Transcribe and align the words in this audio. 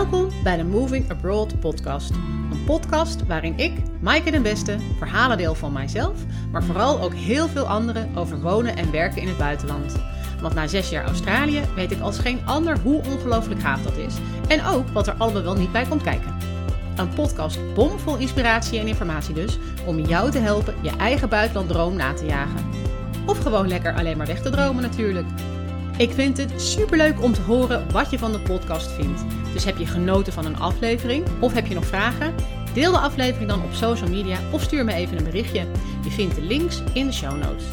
Welkom 0.00 0.30
bij 0.42 0.56
de 0.56 0.64
Moving 0.64 1.10
Abroad 1.10 1.60
podcast. 1.60 2.10
Een 2.50 2.64
podcast 2.66 3.26
waarin 3.26 3.58
ik, 3.58 3.72
Maaike 4.00 4.30
den 4.30 4.42
Beste, 4.42 4.76
verhalen 4.98 5.36
deel 5.36 5.54
van 5.54 5.72
mijzelf, 5.72 6.16
maar 6.52 6.64
vooral 6.64 7.00
ook 7.00 7.14
heel 7.14 7.48
veel 7.48 7.66
anderen 7.66 8.16
over 8.16 8.40
wonen 8.40 8.76
en 8.76 8.90
werken 8.90 9.22
in 9.22 9.28
het 9.28 9.36
buitenland. 9.36 9.96
Want 10.40 10.54
na 10.54 10.66
zes 10.66 10.90
jaar 10.90 11.04
Australië 11.04 11.60
weet 11.74 11.90
ik 11.90 12.00
als 12.00 12.18
geen 12.18 12.40
ander 12.46 12.78
hoe 12.78 13.02
ongelooflijk 13.04 13.60
gaaf 13.60 13.82
dat 13.82 13.96
is. 13.96 14.14
En 14.48 14.64
ook 14.64 14.88
wat 14.88 15.06
er 15.06 15.14
allemaal 15.18 15.42
wel 15.42 15.54
niet 15.54 15.72
bij 15.72 15.86
komt 15.88 16.02
kijken. 16.02 16.36
Een 16.96 17.14
podcast 17.14 17.74
bomvol 17.74 18.16
inspiratie 18.16 18.78
en 18.78 18.86
informatie 18.86 19.34
dus, 19.34 19.58
om 19.86 19.98
jou 19.98 20.30
te 20.30 20.38
helpen 20.38 20.74
je 20.82 20.96
eigen 20.96 21.28
buitenlanddroom 21.28 21.96
na 21.96 22.12
te 22.12 22.26
jagen. 22.26 22.68
Of 23.26 23.38
gewoon 23.38 23.68
lekker 23.68 23.94
alleen 23.94 24.16
maar 24.16 24.26
weg 24.26 24.42
te 24.42 24.50
dromen 24.50 24.82
natuurlijk. 24.82 25.26
Ik 26.00 26.10
vind 26.10 26.36
het 26.36 26.60
superleuk 26.60 27.22
om 27.22 27.32
te 27.32 27.40
horen 27.40 27.92
wat 27.92 28.10
je 28.10 28.18
van 28.18 28.32
de 28.32 28.40
podcast 28.40 28.90
vindt. 28.90 29.24
Dus 29.52 29.64
heb 29.64 29.78
je 29.78 29.86
genoten 29.86 30.32
van 30.32 30.44
een 30.44 30.58
aflevering 30.58 31.26
of 31.40 31.52
heb 31.52 31.66
je 31.66 31.74
nog 31.74 31.86
vragen? 31.86 32.34
Deel 32.74 32.92
de 32.92 32.98
aflevering 32.98 33.50
dan 33.50 33.62
op 33.62 33.72
social 33.72 34.08
media 34.08 34.38
of 34.52 34.62
stuur 34.62 34.84
me 34.84 34.92
even 34.92 35.18
een 35.18 35.24
berichtje. 35.24 35.66
Je 36.04 36.10
vindt 36.10 36.34
de 36.34 36.42
links 36.42 36.82
in 36.92 37.06
de 37.06 37.12
show 37.12 37.38
notes. 37.38 37.64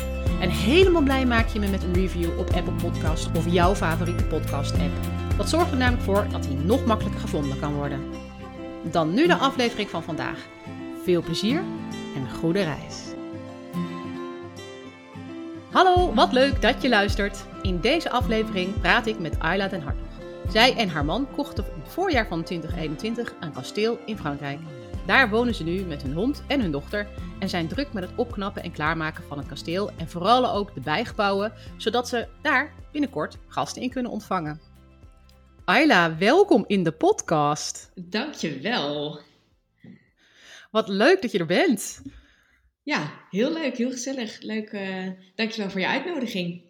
En 0.42 0.50
helemaal 0.50 1.02
blij 1.02 1.26
maak 1.26 1.48
je 1.48 1.60
me 1.60 1.68
met 1.68 1.84
een 1.84 1.94
review 1.94 2.40
op 2.40 2.54
Apple 2.54 2.74
Podcast 2.74 3.30
of 3.38 3.52
jouw 3.52 3.76
favoriete 3.76 4.24
podcast 4.24 4.74
app. 4.74 4.94
Dat 5.38 5.50
zorgt 5.50 5.72
er 5.72 5.78
namelijk 5.78 6.04
voor 6.04 6.28
dat 6.32 6.46
hij 6.46 6.56
nog 6.56 6.86
makkelijker 6.86 7.22
gevonden 7.22 7.60
kan 7.60 7.74
worden. 7.74 8.00
Dan 8.92 9.14
nu 9.14 9.28
de 9.28 9.36
aflevering 9.36 9.90
van 9.90 10.04
vandaag. 10.04 10.48
Veel 11.04 11.22
plezier 11.22 11.64
en 12.16 12.22
een 12.22 12.36
goede 12.40 12.64
reis. 12.64 13.17
Hallo, 15.78 16.14
wat 16.14 16.32
leuk 16.32 16.62
dat 16.62 16.82
je 16.82 16.90
luistert. 16.90 17.46
In 17.62 17.80
deze 17.80 18.10
aflevering 18.10 18.80
praat 18.80 19.06
ik 19.08 19.20
met 19.20 19.40
Ayla 19.40 19.68
den 19.68 19.82
Hartog. 19.82 20.08
Zij 20.50 20.76
en 20.76 20.90
haar 20.90 21.06
man 21.06 21.28
kochten 21.36 21.66
in 21.74 21.82
het 21.82 21.92
voorjaar 21.92 22.28
van 22.28 22.44
2021 22.44 23.34
een 23.40 23.54
kasteel 23.54 24.00
in 24.06 24.18
Frankrijk. 24.18 24.60
Daar 25.06 25.30
wonen 25.30 25.56
ze 25.56 25.64
nu 25.64 25.82
met 25.82 26.02
hun 26.02 26.14
hond 26.14 26.44
en 26.48 26.62
hun 26.62 26.72
dochter 26.72 27.08
en 27.40 27.50
zijn 27.50 27.68
druk 27.68 27.94
met 27.94 28.04
het 28.04 28.12
opknappen 28.16 28.64
en 28.64 28.72
klaarmaken 28.72 29.24
van 29.24 29.38
het 29.38 29.48
kasteel 29.48 29.92
en 29.98 30.10
vooral 30.10 30.52
ook 30.52 30.74
de 30.74 30.82
bijgebouwen, 30.82 31.54
zodat 31.78 32.08
ze 32.08 32.28
daar 32.42 32.74
binnenkort 32.92 33.38
gasten 33.48 33.82
in 33.82 33.90
kunnen 33.90 34.12
ontvangen. 34.12 34.62
Ayla, 35.66 36.18
welkom 36.18 36.64
in 36.68 36.84
de 36.84 36.92
podcast. 36.92 37.92
Dankjewel. 37.96 39.20
Wat 40.72 40.88
leuk 40.88 41.22
dat 41.22 41.32
je 41.32 41.40
er 41.40 41.46
bent. 41.46 42.02
Ja, 42.88 43.12
heel 43.30 43.54
leuk, 43.54 43.78
heel 43.78 43.92
gezellig. 43.92 44.42
Leuk, 44.42 44.72
uh, 44.72 45.08
dankjewel 45.36 45.70
voor 45.70 45.80
je 45.80 45.88
uitnodiging. 45.88 46.62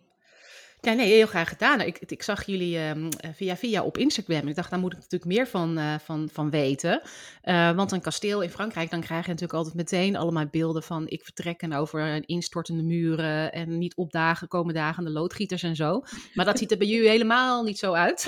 Ja, 0.82 0.94
nee, 0.94 1.14
heel 1.14 1.28
graag 1.28 1.50
gedaan. 1.50 1.82
Ik, 1.82 2.00
ik 2.00 2.24
zag 2.24 2.46
jullie 2.46 2.78
uh, 2.78 2.92
via 3.36 3.58
via 3.58 3.84
op 3.84 3.98
Instagram. 3.98 4.48
Ik 4.48 4.56
dacht, 4.56 4.70
daar 4.70 4.80
moet 4.80 4.94
ik 4.94 5.00
natuurlijk 5.00 5.32
meer 5.32 5.48
van, 5.48 5.78
uh, 5.78 5.94
van, 6.04 6.30
van 6.32 6.50
weten. 6.50 7.02
Uh, 7.44 7.76
want 7.76 7.92
een 7.92 8.02
kasteel 8.02 8.42
in 8.42 8.50
Frankrijk, 8.50 8.90
dan 8.90 9.02
krijg 9.02 9.22
je 9.22 9.28
natuurlijk 9.28 9.58
altijd 9.58 9.76
meteen 9.76 10.16
allemaal 10.16 10.48
beelden 10.52 10.84
van... 10.84 11.08
ik 11.08 11.24
vertrekken 11.24 11.74
over 11.74 12.24
instortende 12.26 12.84
muren 12.84 13.52
en 13.52 13.78
niet 13.78 13.96
opdagen, 13.96 14.48
komen 14.48 14.74
dagen 14.74 15.04
de 15.04 15.10
loodgieters 15.10 15.64
en 15.64 15.76
zo. 15.76 16.02
Maar 16.34 16.46
dat 16.46 16.58
ziet 16.58 16.72
er 16.72 16.78
bij 16.78 16.88
jullie 16.88 17.10
helemaal 17.10 17.64
niet 17.64 17.80
zo 17.80 17.94
uit. 17.94 18.24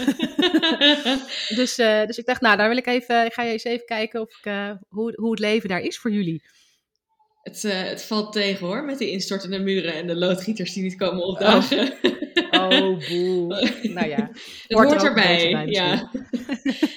dus, 1.60 1.76
dus 1.76 2.18
ik 2.18 2.26
dacht, 2.26 2.42
nou, 2.42 2.58
daar 2.58 2.70
wil 2.70 2.78
ik 2.78 2.88
even, 2.88 3.26
ik 3.26 3.34
ga 3.34 3.44
je 3.44 3.52
eens 3.52 3.64
even 3.64 3.86
kijken 3.86 4.22
of 4.22 4.38
ik, 4.42 4.78
hoe, 4.90 5.14
hoe 5.16 5.32
het 5.32 5.40
leven 5.40 5.70
daar 5.70 5.82
is 5.82 5.98
voor 5.98 6.12
jullie. 6.12 6.44
Het, 7.42 7.64
uh, 7.64 7.82
het, 7.82 8.04
valt 8.04 8.34
tegen 8.34 8.68
hoor, 8.68 8.86
met 8.86 8.98
de 8.98 9.10
instortende 9.10 9.60
muren 9.60 9.94
en 9.94 10.08
de 10.08 10.16
loodgieters 10.16 10.74
die 10.74 10.84
niet 10.84 10.96
komen 10.96 11.24
opdagen. 11.24 11.94
Oh, 12.52 12.68
oh 12.70 13.08
boe. 13.10 13.48
nou 13.94 14.08
ja, 14.08 14.30
het 14.32 14.64
hoort, 14.68 14.90
hoort 14.90 15.04
erbij. 15.04 15.52
Bij, 15.52 15.68
ja. 15.68 16.12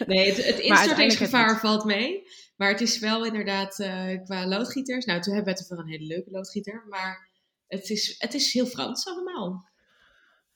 nee, 0.06 0.26
het, 0.26 0.46
het 0.46 0.58
instortingsgevaar 0.70 1.60
valt 1.60 1.84
mee. 1.84 2.22
Maar 2.56 2.70
het 2.70 2.80
is 2.80 2.98
wel 2.98 3.24
inderdaad 3.24 3.78
uh, 3.78 4.22
qua 4.24 4.46
loodgieters. 4.46 5.04
Nou, 5.04 5.20
toen 5.20 5.34
hebben 5.34 5.54
we 5.54 5.58
het 5.58 5.68
wel 5.68 5.78
een 5.78 5.88
hele 5.88 6.06
leuke 6.06 6.30
loodgieter. 6.30 6.84
Maar 6.88 7.28
het 7.66 7.90
is, 7.90 8.14
het 8.18 8.34
is 8.34 8.52
heel 8.52 8.66
Frans 8.66 9.06
allemaal. 9.06 9.68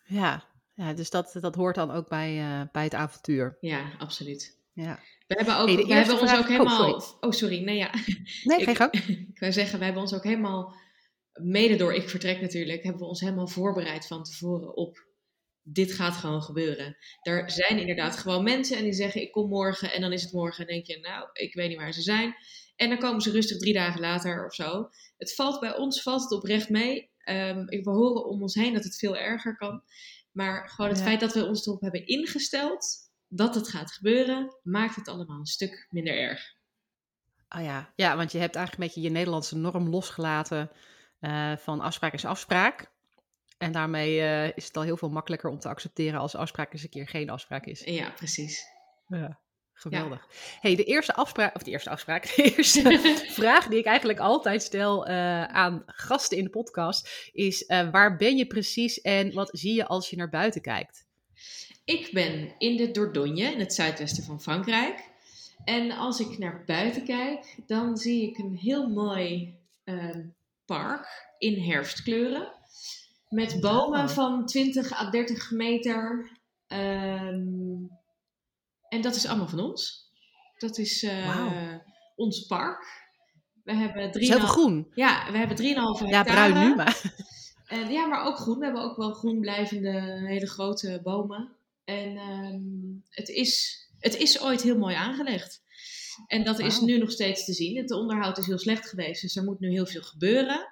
Ja, 0.04 0.44
ja 0.74 0.92
dus 0.92 1.10
dat, 1.10 1.36
dat 1.40 1.54
hoort 1.54 1.74
dan 1.74 1.90
ook 1.90 2.08
bij, 2.08 2.38
uh, 2.38 2.62
bij 2.72 2.84
het 2.84 2.94
avontuur. 2.94 3.56
Ja, 3.60 3.92
absoluut. 3.98 4.58
Ja. 4.72 5.00
We 5.26 5.34
hebben, 5.34 5.58
ook, 5.58 5.68
hey, 5.68 5.76
we 5.76 5.94
hebben 5.94 6.20
ons 6.20 6.36
ook 6.36 6.48
helemaal. 6.48 6.92
Oh, 6.94 7.00
sorry. 7.00 7.16
Oh, 7.20 7.30
sorry. 7.30 7.62
Nee, 7.62 7.76
ja. 7.76 7.90
Nee, 8.44 8.64
geen 8.64 8.76
gang. 8.76 8.92
Ik 9.34 9.38
wou 9.38 9.52
zeggen, 9.52 9.78
we 9.78 9.84
hebben 9.84 10.02
ons 10.02 10.14
ook 10.14 10.24
helemaal. 10.24 10.74
Mede 11.32 11.76
door 11.76 11.94
ik 11.94 12.08
vertrek 12.08 12.40
natuurlijk, 12.40 12.82
hebben 12.82 13.02
we 13.02 13.08
ons 13.08 13.20
helemaal 13.20 13.48
voorbereid 13.48 14.06
van 14.06 14.22
tevoren 14.24 14.76
op. 14.76 15.04
Dit 15.62 15.92
gaat 15.92 16.16
gewoon 16.16 16.42
gebeuren. 16.42 16.96
Er 17.22 17.50
zijn 17.50 17.78
inderdaad 17.78 18.16
gewoon 18.16 18.42
mensen 18.42 18.76
en 18.76 18.82
die 18.82 18.92
zeggen: 18.92 19.20
Ik 19.20 19.32
kom 19.32 19.48
morgen. 19.48 19.92
En 19.92 20.00
dan 20.00 20.12
is 20.12 20.22
het 20.22 20.32
morgen. 20.32 20.66
En 20.66 20.72
denk 20.74 20.86
je: 20.86 20.98
Nou, 20.98 21.28
ik 21.32 21.54
weet 21.54 21.68
niet 21.68 21.78
waar 21.78 21.92
ze 21.92 22.02
zijn. 22.02 22.34
En 22.76 22.88
dan 22.88 22.98
komen 22.98 23.20
ze 23.20 23.30
rustig 23.30 23.58
drie 23.58 23.72
dagen 23.72 24.00
later 24.00 24.46
of 24.46 24.54
zo. 24.54 24.88
Het 25.16 25.34
valt 25.34 25.60
bij 25.60 25.76
ons 25.76 26.02
valt 26.02 26.22
het 26.22 26.32
oprecht 26.32 26.68
mee. 26.68 27.10
Um, 27.24 27.66
we 27.66 27.90
horen 27.90 28.24
om 28.24 28.42
ons 28.42 28.54
heen 28.54 28.72
dat 28.74 28.84
het 28.84 28.96
veel 28.96 29.16
erger 29.16 29.56
kan. 29.56 29.82
Maar 30.32 30.68
gewoon 30.68 30.90
het 30.90 31.00
ja. 31.00 31.06
feit 31.06 31.20
dat 31.20 31.34
we 31.34 31.46
ons 31.46 31.66
erop 31.66 31.80
hebben 31.80 32.06
ingesteld 32.06 33.05
dat 33.28 33.54
het 33.54 33.68
gaat 33.68 33.92
gebeuren, 33.92 34.56
maakt 34.62 34.96
het 34.96 35.08
allemaal 35.08 35.38
een 35.38 35.46
stuk 35.46 35.86
minder 35.90 36.18
erg. 36.18 36.54
Oh 37.48 37.62
ja, 37.62 37.92
ja 37.96 38.16
want 38.16 38.32
je 38.32 38.38
hebt 38.38 38.56
eigenlijk 38.56 38.84
een 38.84 38.94
beetje 38.94 39.08
je 39.08 39.14
Nederlandse 39.14 39.56
norm 39.56 39.88
losgelaten 39.88 40.70
uh, 41.20 41.56
van 41.56 41.80
afspraak 41.80 42.12
is 42.12 42.24
afspraak. 42.24 42.94
En 43.58 43.72
daarmee 43.72 44.16
uh, 44.16 44.56
is 44.56 44.66
het 44.66 44.76
al 44.76 44.82
heel 44.82 44.96
veel 44.96 45.10
makkelijker 45.10 45.50
om 45.50 45.58
te 45.58 45.68
accepteren 45.68 46.20
als 46.20 46.34
afspraak 46.34 46.72
eens 46.72 46.82
een 46.82 46.88
keer 46.88 47.08
geen 47.08 47.30
afspraak 47.30 47.66
is. 47.66 47.80
Ja, 47.84 48.10
precies. 48.10 48.64
Ja, 49.08 49.40
geweldig. 49.72 50.26
Ja. 50.30 50.36
hey, 50.60 50.76
de 50.76 50.84
eerste 50.84 51.14
afspraak, 51.14 51.54
of 51.54 51.62
de 51.62 51.70
eerste 51.70 51.90
afspraak, 51.90 52.26
de 52.36 52.54
eerste 52.56 52.98
vraag 53.40 53.66
die 53.66 53.78
ik 53.78 53.84
eigenlijk 53.84 54.18
altijd 54.18 54.62
stel 54.62 55.08
uh, 55.08 55.44
aan 55.44 55.82
gasten 55.86 56.36
in 56.38 56.44
de 56.44 56.50
podcast 56.50 57.30
is: 57.32 57.66
waar 57.66 58.16
ben 58.16 58.36
je 58.36 58.46
precies 58.46 59.00
en 59.00 59.32
wat 59.32 59.48
zie 59.52 59.74
je 59.74 59.86
als 59.86 60.10
je 60.10 60.16
naar 60.16 60.30
buiten 60.30 60.60
kijkt? 60.60 61.06
Ik 61.86 62.10
ben 62.12 62.54
in 62.58 62.76
de 62.76 62.90
Dordogne, 62.90 63.42
in 63.52 63.58
het 63.58 63.74
zuidwesten 63.74 64.24
van 64.24 64.40
Frankrijk. 64.40 65.04
En 65.64 65.90
als 65.90 66.20
ik 66.20 66.38
naar 66.38 66.62
buiten 66.64 67.04
kijk, 67.04 67.56
dan 67.66 67.96
zie 67.96 68.28
ik 68.28 68.38
een 68.38 68.56
heel 68.56 68.88
mooi 68.88 69.58
uh, 69.84 70.16
park 70.64 71.34
in 71.38 71.62
herfstkleuren. 71.62 72.52
Met 73.28 73.60
bomen 73.60 74.10
van 74.10 74.46
20 74.46 74.92
à 74.92 75.10
30 75.10 75.50
meter. 75.50 76.30
Um, 76.68 77.90
en 78.88 79.00
dat 79.00 79.14
is 79.14 79.26
allemaal 79.26 79.48
van 79.48 79.60
ons. 79.60 80.10
Dat 80.58 80.78
is 80.78 81.02
uh, 81.02 81.36
wow. 81.36 81.80
ons 82.16 82.46
park. 82.46 83.08
We 83.64 83.74
hebben 83.74 84.10
drie. 84.10 84.32
Heel 84.32 84.40
groen. 84.40 84.92
Ja, 84.94 85.30
we 85.32 85.38
hebben 85.38 85.56
3,5 85.56 85.62
hectare. 85.64 86.08
Ja, 86.08 86.22
bruin 86.22 86.58
nu, 86.58 86.74
maar. 86.74 87.14
En, 87.66 87.90
ja, 87.90 88.06
maar 88.06 88.24
ook 88.24 88.36
groen. 88.36 88.58
We 88.58 88.64
hebben 88.64 88.82
ook 88.82 88.96
wel 88.96 89.12
groen 89.12 89.40
blijvende 89.40 90.22
hele 90.26 90.46
grote 90.46 91.00
bomen. 91.02 91.55
En 91.86 92.18
um, 92.18 93.02
het, 93.08 93.28
is, 93.28 93.80
het 93.98 94.16
is 94.16 94.40
ooit 94.40 94.62
heel 94.62 94.78
mooi 94.78 94.94
aangelegd. 94.94 95.62
En 96.26 96.44
dat 96.44 96.56
wow. 96.56 96.66
is 96.66 96.80
nu 96.80 96.98
nog 96.98 97.10
steeds 97.10 97.44
te 97.44 97.52
zien. 97.52 97.76
Het 97.76 97.90
onderhoud 97.90 98.38
is 98.38 98.46
heel 98.46 98.58
slecht 98.58 98.88
geweest, 98.88 99.22
dus 99.22 99.36
er 99.36 99.44
moet 99.44 99.60
nu 99.60 99.70
heel 99.70 99.86
veel 99.86 100.02
gebeuren. 100.02 100.66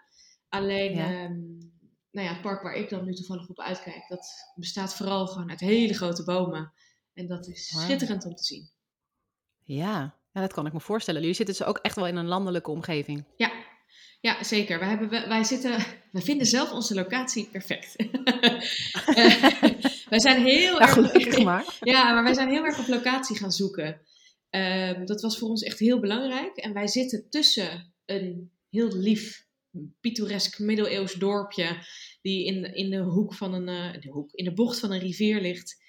Alleen, 0.48 0.94
ja. 0.94 1.25
um, 1.25 1.72
nou 2.10 2.26
ja, 2.26 2.32
het 2.32 2.42
park 2.42 2.62
waar 2.62 2.75
ik 2.75 2.88
dan 2.88 3.04
nu 3.04 3.14
toevallig 3.14 3.48
op 3.48 3.60
uitkijk, 3.60 4.04
dat 4.08 4.26
bestaat 4.54 4.94
vooral 4.94 5.26
gewoon 5.26 5.50
uit 5.50 5.60
hele 5.60 5.94
grote 5.94 6.25
bomen. 6.25 6.72
En 7.12 7.26
dat 7.26 7.46
is 7.46 7.70
wow. 7.72 7.82
schitterend 7.82 8.25
om 8.25 8.34
te 8.34 8.44
zien. 8.44 8.70
Ja. 9.62 10.19
ja, 10.32 10.41
dat 10.41 10.52
kan 10.52 10.66
ik 10.66 10.72
me 10.72 10.81
voorstellen. 10.81 11.20
Jullie 11.20 11.36
zitten 11.36 11.56
dus 11.56 11.66
ook 11.66 11.78
echt 11.78 11.96
wel 11.96 12.06
in 12.06 12.16
een 12.16 12.26
landelijke 12.26 12.70
omgeving. 12.70 13.25
Ja, 13.36 13.63
ja, 14.25 14.45
zeker. 14.45 14.79
Wij, 14.79 14.89
hebben, 14.89 15.29
wij, 15.29 15.45
zitten, 15.45 15.71
wij 16.12 16.23
vinden 16.23 16.47
zelf 16.47 16.73
onze 16.73 16.94
locatie 16.94 17.49
perfect. 17.53 17.97
wij 20.12 20.21
zijn 20.21 20.43
heel 20.44 20.81
erg. 20.81 21.43
Maar. 21.43 21.76
ja, 21.81 22.12
maar 22.12 22.23
wij 22.23 22.35
zijn 22.35 22.49
heel 22.49 22.65
erg 22.65 22.79
op 22.79 22.87
locatie 22.87 23.37
gaan 23.37 23.53
zoeken. 23.53 24.00
Um, 24.50 25.06
dat 25.06 25.23
was 25.23 25.38
voor 25.38 25.49
ons 25.49 25.62
echt 25.62 25.79
heel 25.79 26.00
belangrijk. 26.00 26.56
En 26.56 26.73
wij 26.73 26.88
zitten 26.88 27.29
tussen 27.29 27.94
een 28.05 28.50
heel 28.71 28.97
lief, 28.97 29.47
pittoresk 30.00 30.59
middeleeuws 30.59 31.12
dorpje. 31.12 31.87
die 32.23 32.47
in, 32.47 32.75
in 32.75 32.91
de 32.91 33.03
hoek 33.03 33.35
van 33.35 33.55
een. 33.55 33.69
Uh, 33.69 34.00
de 34.00 34.11
hoek, 34.11 34.32
in 34.32 34.44
de 34.44 34.55
bocht 34.55 34.79
van 34.79 34.93
een 34.93 35.00
rivier 35.00 35.41
ligt. 35.41 35.82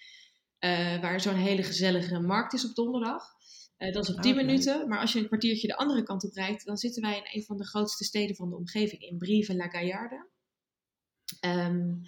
Uh, 0.59 1.01
waar 1.01 1.21
zo'n 1.21 1.35
hele 1.35 1.63
gezellige 1.63 2.19
markt 2.19 2.53
is 2.53 2.65
op 2.65 2.75
donderdag. 2.75 3.34
Uh, 3.77 3.93
dat 3.93 4.03
is 4.03 4.15
op 4.15 4.21
10 4.21 4.31
okay. 4.31 4.45
minuten. 4.45 4.87
Maar 4.87 4.99
als 4.99 5.13
je 5.13 5.19
een 5.19 5.27
kwartiertje 5.27 5.67
de 5.67 5.77
andere 5.77 6.03
kant 6.03 6.23
op 6.23 6.33
rijdt, 6.33 6.65
dan 6.65 6.77
zitten 6.77 7.01
wij 7.01 7.17
in 7.17 7.39
een 7.39 7.43
van 7.43 7.57
de 7.57 7.65
grootste 7.65 8.03
steden 8.03 8.35
van 8.35 8.49
de 8.49 8.55
omgeving, 8.55 9.01
in 9.01 9.17
Brive-la-Gaillarde. 9.17 10.27
Um, 11.45 12.01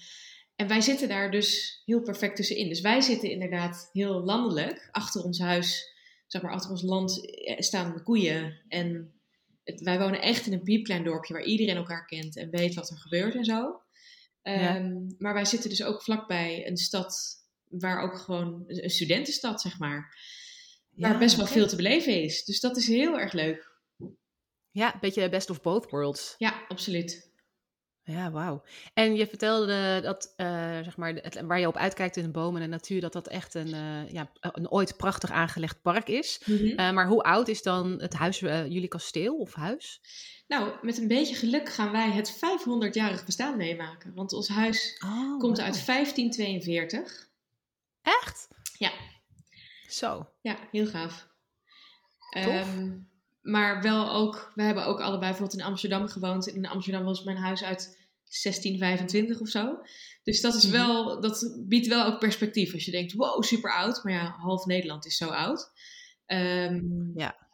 en 0.56 0.68
wij 0.68 0.82
zitten 0.82 1.08
daar 1.08 1.32
dus 1.32 1.82
heel 1.86 2.02
perfect 2.02 2.36
tussenin. 2.36 2.70
Dus 2.70 2.82
wij 2.82 3.02
zitten 3.02 3.30
inderdaad 3.30 3.90
heel 3.92 4.24
landelijk. 4.24 4.88
Achter 4.92 5.24
ons 5.24 5.40
huis, 5.40 5.94
zeg 6.28 6.42
maar 6.42 6.52
achter 6.52 6.72
ons 6.72 6.82
land, 6.82 7.22
staan 7.58 7.94
de 7.94 8.04
koeien. 8.04 8.62
En 8.68 9.14
het, 9.64 9.82
wij 9.82 10.00
wonen 10.00 10.22
echt 10.22 10.46
in 10.46 10.54
een 10.54 10.64
piepklein 10.64 11.04
dorpje 11.04 11.34
waar 11.34 11.44
iedereen 11.44 11.76
elkaar 11.76 12.06
kent 12.06 12.38
en 12.38 12.50
weet 12.50 12.74
wat 12.74 12.90
er 12.90 12.98
gebeurt 12.98 13.36
en 13.36 13.46
zo. 13.46 13.82
Um, 14.44 14.54
ja. 14.54 14.92
Maar 15.18 15.34
wij 15.34 15.46
zitten 15.46 15.70
dus 15.70 15.84
ook 15.84 16.04
vlakbij 16.04 16.68
een 16.68 16.78
stad 16.78 17.36
waar 17.70 18.02
ook 18.02 18.18
gewoon 18.18 18.64
een 18.68 18.90
studentenstad, 18.90 19.62
zeg 19.62 19.80
maar. 19.80 20.18
Waar 20.98 21.18
best 21.18 21.36
wel 21.36 21.48
veel 21.48 21.68
te 21.68 21.76
beleven 21.76 22.22
is. 22.24 22.46
Dus 22.46 22.60
dat 22.60 22.78
is 22.78 22.88
heel 22.88 23.20
erg 23.20 23.34
leuk. 23.34 23.76
Ja, 24.72 24.94
een 24.94 25.00
beetje 25.00 25.30
best 25.30 25.50
of 25.50 25.62
both 25.62 25.90
worlds. 25.90 26.36
Ja, 26.38 26.66
absoluut. 26.68 27.28
Ja, 28.04 28.32
wauw. 28.32 28.64
En 28.94 29.16
je 29.16 29.28
vertelde 29.28 30.00
dat, 30.04 30.34
uh, 30.38 30.48
zeg 30.84 30.98
maar, 30.98 31.14
het, 31.14 31.42
waar 31.42 31.60
je 31.60 31.68
op 31.68 31.78
uitkijkt 31.78 32.18
in 32.18 32.24
de 32.24 32.30
bomen 32.30 32.62
en 32.62 32.70
de 32.70 32.76
natuur, 32.76 33.02
dat 33.02 33.14
dat 33.14 33.28
echt 33.28 33.54
een, 33.54 33.68
uh, 33.68 34.12
ja, 34.12 34.32
een 34.40 34.72
ooit 34.72 34.98
prachtig 34.98 35.32
aangelegd 35.32 35.82
park 35.82 36.08
is. 36.08 36.42
Mm 36.46 36.58
-hmm. 36.58 36.66
uh, 36.66 36.92
maar 36.92 37.08
hoe 37.08 37.24
oud 37.24 37.48
is 37.48 37.62
dan 37.62 38.02
het 38.02 38.14
huis, 38.14 38.40
jullie 38.40 38.88
kasteel 38.88 39.36
of 39.36 39.54
huis? 39.54 40.02
Nou, 40.48 40.72
met 40.82 40.98
een 40.98 41.08
beetje 41.08 41.36
geluk 41.36 41.70
gaan 41.70 41.92
wij 41.92 42.12
het 42.12 42.36
500-jarig 42.36 43.26
bestaan 43.26 43.58
meemaken. 43.58 44.14
Want 44.14 44.34
ons 44.34 44.48
huis 44.48 45.02
oh, 45.06 45.40
komt 45.40 45.58
wow. 45.58 45.66
uit 45.66 45.86
1542. 45.86 47.30
Echt? 48.02 48.48
Ja. 48.78 48.92
Zo. 49.88 50.30
Ja, 50.42 50.58
heel 50.72 50.88
gaaf. 50.88 51.28
Um, 52.38 53.10
maar 53.42 53.82
wel 53.82 54.12
ook, 54.12 54.52
we 54.56 54.64
hebben 54.64 54.86
ook 54.86 55.00
allebei 55.00 55.30
bijvoorbeeld 55.32 55.60
in 55.60 55.66
Amsterdam 55.66 56.08
gewoond. 56.08 56.48
In 56.48 56.66
Amsterdam 56.68 57.04
was 57.04 57.24
mijn 57.24 57.38
huis 57.38 57.64
uit 57.64 57.98
1625 58.42 59.40
of 59.40 59.48
zo. 59.50 59.80
Dus 60.24 60.42
dat 60.42 60.56
is 60.56 60.64
Mhm. 60.64 60.72
wel, 60.74 61.22
dat 61.22 61.58
biedt 61.68 61.88
wel 61.88 62.06
ook 62.06 62.20
perspectief. 62.20 62.74
Als 62.74 62.86
je 62.86 62.92
denkt, 62.92 63.14
wow, 63.14 63.44
super 63.44 63.74
oud. 63.74 64.04
Maar 64.04 64.14
ja, 64.14 64.36
half 64.38 64.66
Nederland 64.66 65.06
is 65.06 65.18
zo 65.18 65.28
oud. 65.30 65.72
Ehm, 66.26 66.82
Ja. 67.16 67.46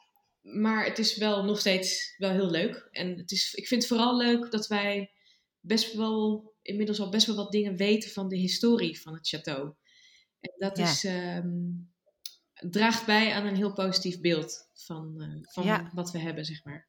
Maar 0.41 0.85
het 0.85 0.99
is 0.99 1.17
wel 1.17 1.43
nog 1.43 1.59
steeds 1.59 2.15
wel 2.17 2.29
heel 2.31 2.49
leuk. 2.49 2.87
En 2.91 3.17
het 3.17 3.31
is, 3.31 3.53
ik 3.53 3.67
vind 3.67 3.81
het 3.81 3.91
vooral 3.91 4.17
leuk 4.17 4.51
dat 4.51 4.67
wij 4.67 5.11
best 5.59 5.93
wel, 5.93 6.53
inmiddels 6.61 6.99
al 6.99 7.09
best 7.09 7.27
wel 7.27 7.35
wat 7.35 7.51
dingen 7.51 7.75
weten 7.75 8.09
van 8.11 8.27
de 8.29 8.35
historie 8.37 9.01
van 9.01 9.13
het 9.13 9.35
château. 9.35 9.63
En 10.39 10.53
dat 10.57 10.77
Ja. 10.77 10.83
is, 10.91 11.03
ehm, 11.03 11.49
draagt 12.71 13.05
bij 13.05 13.33
aan 13.33 13.45
een 13.45 13.55
heel 13.55 13.73
positief 13.73 14.21
beeld 14.21 14.69
van, 14.73 15.21
eh, 15.21 15.51
van 15.53 15.63
Ja. 15.63 15.89
wat 15.93 16.11
we 16.11 16.19
hebben, 16.19 16.45
zeg 16.45 16.63
maar. 16.63 16.87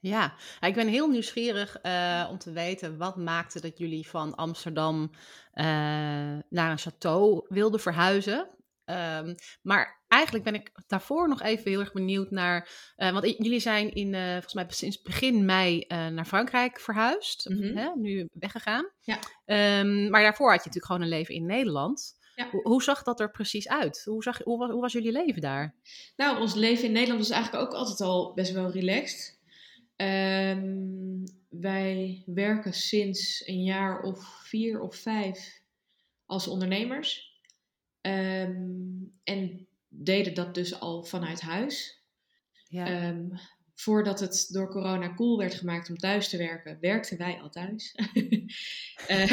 Ja, 0.00 0.34
ik 0.60 0.74
ben 0.74 0.88
heel 0.88 1.08
nieuwsgierig 1.08 1.76
eh, 1.76 2.28
om 2.30 2.38
te 2.38 2.52
weten 2.52 2.96
wat 2.96 3.16
maakte 3.16 3.60
dat 3.60 3.78
jullie 3.78 4.08
van 4.08 4.34
Amsterdam 4.34 5.10
eh, 5.52 5.64
naar 6.48 6.70
een 6.70 6.78
château 6.78 7.46
wilden 7.48 7.80
verhuizen. 7.80 8.48
Ehm, 8.84 9.34
maar 9.62 10.02
eigenlijk 10.08 10.44
ben 10.44 10.54
ik 10.54 10.70
daarvoor 10.86 11.28
nog 11.28 11.42
even 11.42 11.70
heel 11.70 11.80
erg 11.80 11.92
benieuwd 11.92 12.30
naar. 12.30 12.68
want 12.96 13.24
jullie 13.24 13.60
zijn 13.60 13.94
in, 13.94 14.14
volgens 14.14 14.54
mij 14.54 14.66
sinds 14.68 15.02
begin 15.02 15.44
mei 15.44 15.84
naar 15.88 16.24
Frankrijk 16.24 16.80
verhuisd. 16.80 17.48
Mhm. 17.48 17.76
hè, 17.76 17.90
nu 17.94 18.28
weggegaan. 18.32 18.90
Ja. 19.00 19.18
Ehm, 19.44 20.10
maar 20.10 20.22
daarvoor 20.22 20.50
had 20.50 20.64
je 20.64 20.68
natuurlijk 20.68 20.86
gewoon 20.86 21.02
een 21.02 21.08
leven 21.18 21.34
in 21.34 21.46
Nederland. 21.46 22.17
Ja. 22.38 22.50
Hoe, 22.50 22.62
hoe 22.62 22.82
zag 22.82 23.02
dat 23.02 23.20
er 23.20 23.30
precies 23.30 23.68
uit? 23.68 24.02
Hoe, 24.04 24.22
zag, 24.22 24.42
hoe, 24.42 24.58
was, 24.58 24.70
hoe 24.70 24.80
was 24.80 24.92
jullie 24.92 25.12
leven 25.12 25.40
daar? 25.40 25.74
Nou, 26.16 26.40
ons 26.40 26.54
leven 26.54 26.84
in 26.84 26.92
Nederland 26.92 27.20
was 27.20 27.30
eigenlijk 27.30 27.64
ook 27.64 27.72
altijd 27.72 28.00
al 28.00 28.34
best 28.34 28.52
wel 28.52 28.70
relaxed. 28.70 29.38
Ehm, 29.96 31.24
wij 31.48 32.22
werken 32.26 32.72
sinds 32.72 33.46
een 33.46 33.62
jaar 33.62 34.00
of 34.00 34.42
vier 34.42 34.80
of 34.80 34.96
vijf 34.96 35.62
als 36.26 36.48
ondernemers. 36.48 37.40
Ehm, 38.00 38.82
en 39.24 39.68
deden 39.88 40.34
dat 40.34 40.54
dus 40.54 40.80
al 40.80 41.04
vanuit 41.04 41.40
huis. 41.40 42.02
Ja. 42.68 42.86
Ehm, 42.86 43.28
voordat 43.80 44.20
het 44.20 44.46
door 44.50 44.70
corona 44.70 45.14
cool 45.14 45.38
werd 45.38 45.54
gemaakt 45.54 45.88
om 45.88 45.96
thuis 45.96 46.28
te 46.28 46.36
werken, 46.36 46.78
werkten 46.80 47.18
wij 47.18 47.40
al 47.40 47.50
thuis. 47.50 47.94
Eh, 49.06 49.32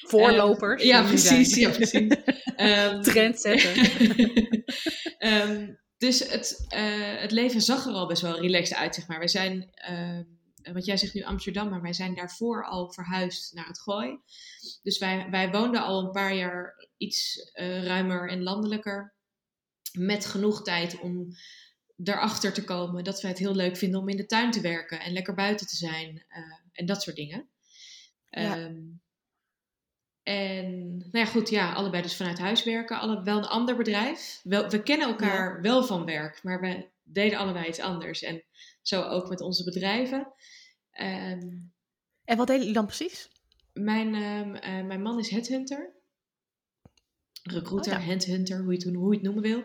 Voorlopers. 0.00 0.82
ja, 0.82 1.02
jullie 1.02 1.08
precies. 1.08 1.54
Ja, 1.54 1.70
precies. 1.70 2.14
Ehm, 2.56 3.02
Trendsetter. 3.02 3.76
Ehm, 5.18 5.74
dus 5.98 6.28
het, 6.28 6.64
eh, 6.68 7.20
het 7.20 7.30
leven 7.30 7.60
zag 7.60 7.86
er 7.86 7.92
al 7.92 8.06
best 8.06 8.22
wel 8.22 8.40
relaxed 8.40 8.76
uit, 8.76 8.94
zeg 8.94 9.06
maar. 9.06 9.18
Wij 9.18 9.28
zijn, 9.28 9.70
ehm, 9.74 10.24
wat 10.72 10.84
jij 10.84 10.96
zegt 10.96 11.14
nu 11.14 11.22
Amsterdam, 11.22 11.68
maar 11.68 11.82
wij 11.82 11.92
zijn 11.92 12.14
daarvoor 12.14 12.64
al 12.64 12.92
verhuisd 12.92 13.54
naar 13.54 13.66
het 13.66 13.80
Gooi. 13.80 14.18
Dus 14.82 14.98
wij, 14.98 15.26
wij 15.30 15.50
woonden 15.50 15.82
al 15.82 16.04
een 16.04 16.12
paar 16.12 16.34
jaar 16.34 16.88
iets 16.96 17.50
eh, 17.52 17.84
ruimer 17.84 18.28
en 18.30 18.42
landelijker. 18.42 19.14
Met 19.92 20.26
genoeg 20.26 20.62
tijd 20.62 21.00
om 21.00 21.28
daarachter 22.00 22.52
te 22.52 22.64
komen 22.64 23.04
dat 23.04 23.20
wij 23.20 23.30
het 23.30 23.40
heel 23.40 23.54
leuk 23.54 23.76
vinden 23.76 24.00
om 24.00 24.08
in 24.08 24.16
de 24.16 24.26
tuin 24.26 24.50
te 24.50 24.60
werken 24.60 25.00
en 25.00 25.12
lekker 25.12 25.34
buiten 25.34 25.66
te 25.66 25.76
zijn 25.76 26.24
eh, 26.28 26.42
en 26.72 26.86
dat 26.86 27.02
soort 27.02 27.16
dingen. 27.16 27.48
Ja. 28.30 28.56
Ehm, 28.56 28.80
en 30.22 30.96
nou 30.98 31.18
ja, 31.18 31.24
goed, 31.26 31.48
ja, 31.48 31.72
allebei 31.72 32.02
dus 32.02 32.16
vanuit 32.16 32.38
huis 32.38 32.64
werken. 32.64 32.98
Alle, 33.00 33.22
wel 33.22 33.38
een 33.38 33.44
ander 33.44 33.76
bedrijf. 33.76 34.40
Wel, 34.42 34.68
we 34.68 34.82
kennen 34.82 35.08
elkaar 35.08 35.62
wel 35.62 35.84
van 35.84 36.04
werk, 36.04 36.42
maar 36.42 36.60
we 36.60 36.88
deden 37.02 37.38
allebei 37.38 37.66
iets 37.68 37.80
anders. 37.80 38.22
En 38.22 38.44
zo 38.82 39.02
ook 39.02 39.28
met 39.28 39.40
onze 39.40 39.64
bedrijven. 39.64 40.32
Ehm, 40.90 41.48
En 42.24 42.36
wat 42.36 42.46
deden 42.46 42.58
jullie 42.58 42.74
dan 42.74 42.86
precies? 42.86 43.28
mijn, 43.72 44.14
ehm, 44.14 44.54
eh, 44.54 44.84
mijn 44.86 45.02
man 45.02 45.18
is 45.18 45.30
headhunter. 45.30 45.96
Recruiter, 47.42 47.92
Oh 47.92 47.98
ja. 47.98 48.04
headhunter, 48.04 48.62
hoe 48.62 48.72
je, 48.72 48.78
het, 48.86 48.94
hoe 48.94 49.08
je 49.08 49.14
het 49.14 49.22
noemen 49.22 49.42
wil. 49.42 49.62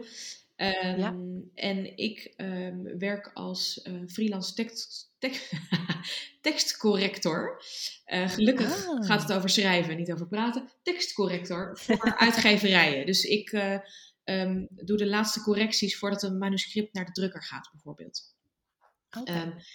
Ehm, 0.56 1.00
Ja. 1.00 1.16
En 1.54 1.98
ik 1.98 2.34
ehm, 2.36 2.98
werk 2.98 3.32
als 3.34 3.82
eh, 3.82 3.94
freelance 4.08 4.54
tekst, 4.54 5.14
tek- 5.20 5.50
tekstcorrector. 6.42 7.62
Eh, 8.06 8.30
gelukkig 8.30 8.88
Ah. 8.88 9.06
gaat 9.06 9.22
het 9.22 9.34
over 9.34 9.50
schrijven, 9.50 9.98
niet 9.98 10.12
over 10.12 10.28
praten. 10.28 10.72
Tekstcorrector 10.84 11.78
voor 11.80 12.16
uitgeverijen. 12.28 13.06
Dus 13.06 13.24
ik 13.24 13.52
eh, 13.52 13.78
ehm, 14.24 14.66
doe 14.70 14.98
de 14.98 15.08
laatste 15.08 15.42
correcties 15.42 15.98
voordat 15.98 16.24
een 16.24 16.38
manuscript 16.38 16.94
naar 16.94 17.06
de 17.06 17.12
drukker 17.12 17.44
gaat, 17.44 17.70
bijvoorbeeld. 17.72 18.22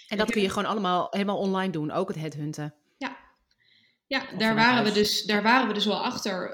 En 0.07 0.17
dat 0.17 0.31
kun 0.31 0.41
je 0.41 0.49
gewoon 0.49 0.69
allemaal 0.69 1.07
helemaal 1.09 1.37
online 1.37 1.71
doen, 1.71 1.91
ook 1.91 2.07
het 2.07 2.17
headhunten. 2.17 2.73
Ja, 4.07 4.21
Of 4.33 4.39
daar 4.39 4.55
waren, 4.55 4.83
we 4.83 4.91
dus, 4.91 5.23
daar 5.23 5.43
waren 5.43 5.67
we 5.67 5.73
dus 5.73 5.85
wel 5.85 6.03
achter. 6.03 6.53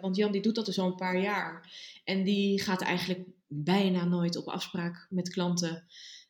want 0.00 0.16
Jan 0.16 0.32
die 0.32 0.40
doet 0.42 0.54
dat 0.54 0.66
dus 0.66 0.78
al 0.78 0.86
een 0.86 0.94
paar 0.94 1.20
jaar. 1.20 1.72
En 2.04 2.24
die 2.24 2.62
gaat 2.62 2.82
eigenlijk 2.82 3.20
bijna 3.52 4.04
nooit 4.04 4.36
op 4.36 4.46
afspraak 4.48 5.06
met 5.08 5.28
klanten. 5.28 5.86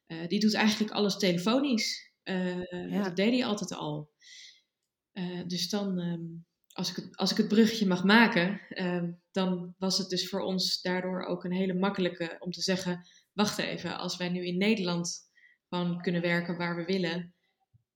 Eh, 0.06 0.26
die 0.28 0.40
doet 0.40 0.54
eigenlijk 0.54 0.92
alles 0.92 1.16
telefonisch. 1.16 2.12
Eh, 2.22 2.62
Ja. 2.90 3.02
Dat 3.02 3.16
deed 3.16 3.32
hij 3.32 3.44
altijd 3.44 3.72
al. 3.74 4.10
Eh, 5.12 5.40
dus 5.46 5.68
dan, 5.68 5.98
ehm, 5.98 6.22
als, 6.72 6.90
ik 6.90 6.96
het, 6.96 7.16
als 7.16 7.30
ik 7.30 7.36
het 7.36 7.48
bruggetje 7.48 7.86
mag 7.86 8.04
maken, 8.04 8.60
ehm, 8.68 9.12
dan 9.30 9.74
was 9.78 9.98
het 9.98 10.08
dus 10.08 10.28
voor 10.28 10.40
ons 10.40 10.80
daardoor 10.82 11.24
ook 11.24 11.44
een 11.44 11.52
hele 11.52 11.74
makkelijke 11.74 12.36
om 12.38 12.50
te 12.50 12.62
zeggen: 12.62 13.08
wacht 13.32 13.58
even, 13.58 13.98
als 13.98 14.16
wij 14.16 14.28
nu 14.28 14.46
in 14.46 14.58
Nederland 14.58 15.28
gewoon 15.68 16.00
kunnen 16.00 16.20
werken 16.22 16.56
waar 16.56 16.76
we 16.76 16.84
willen, 16.84 17.34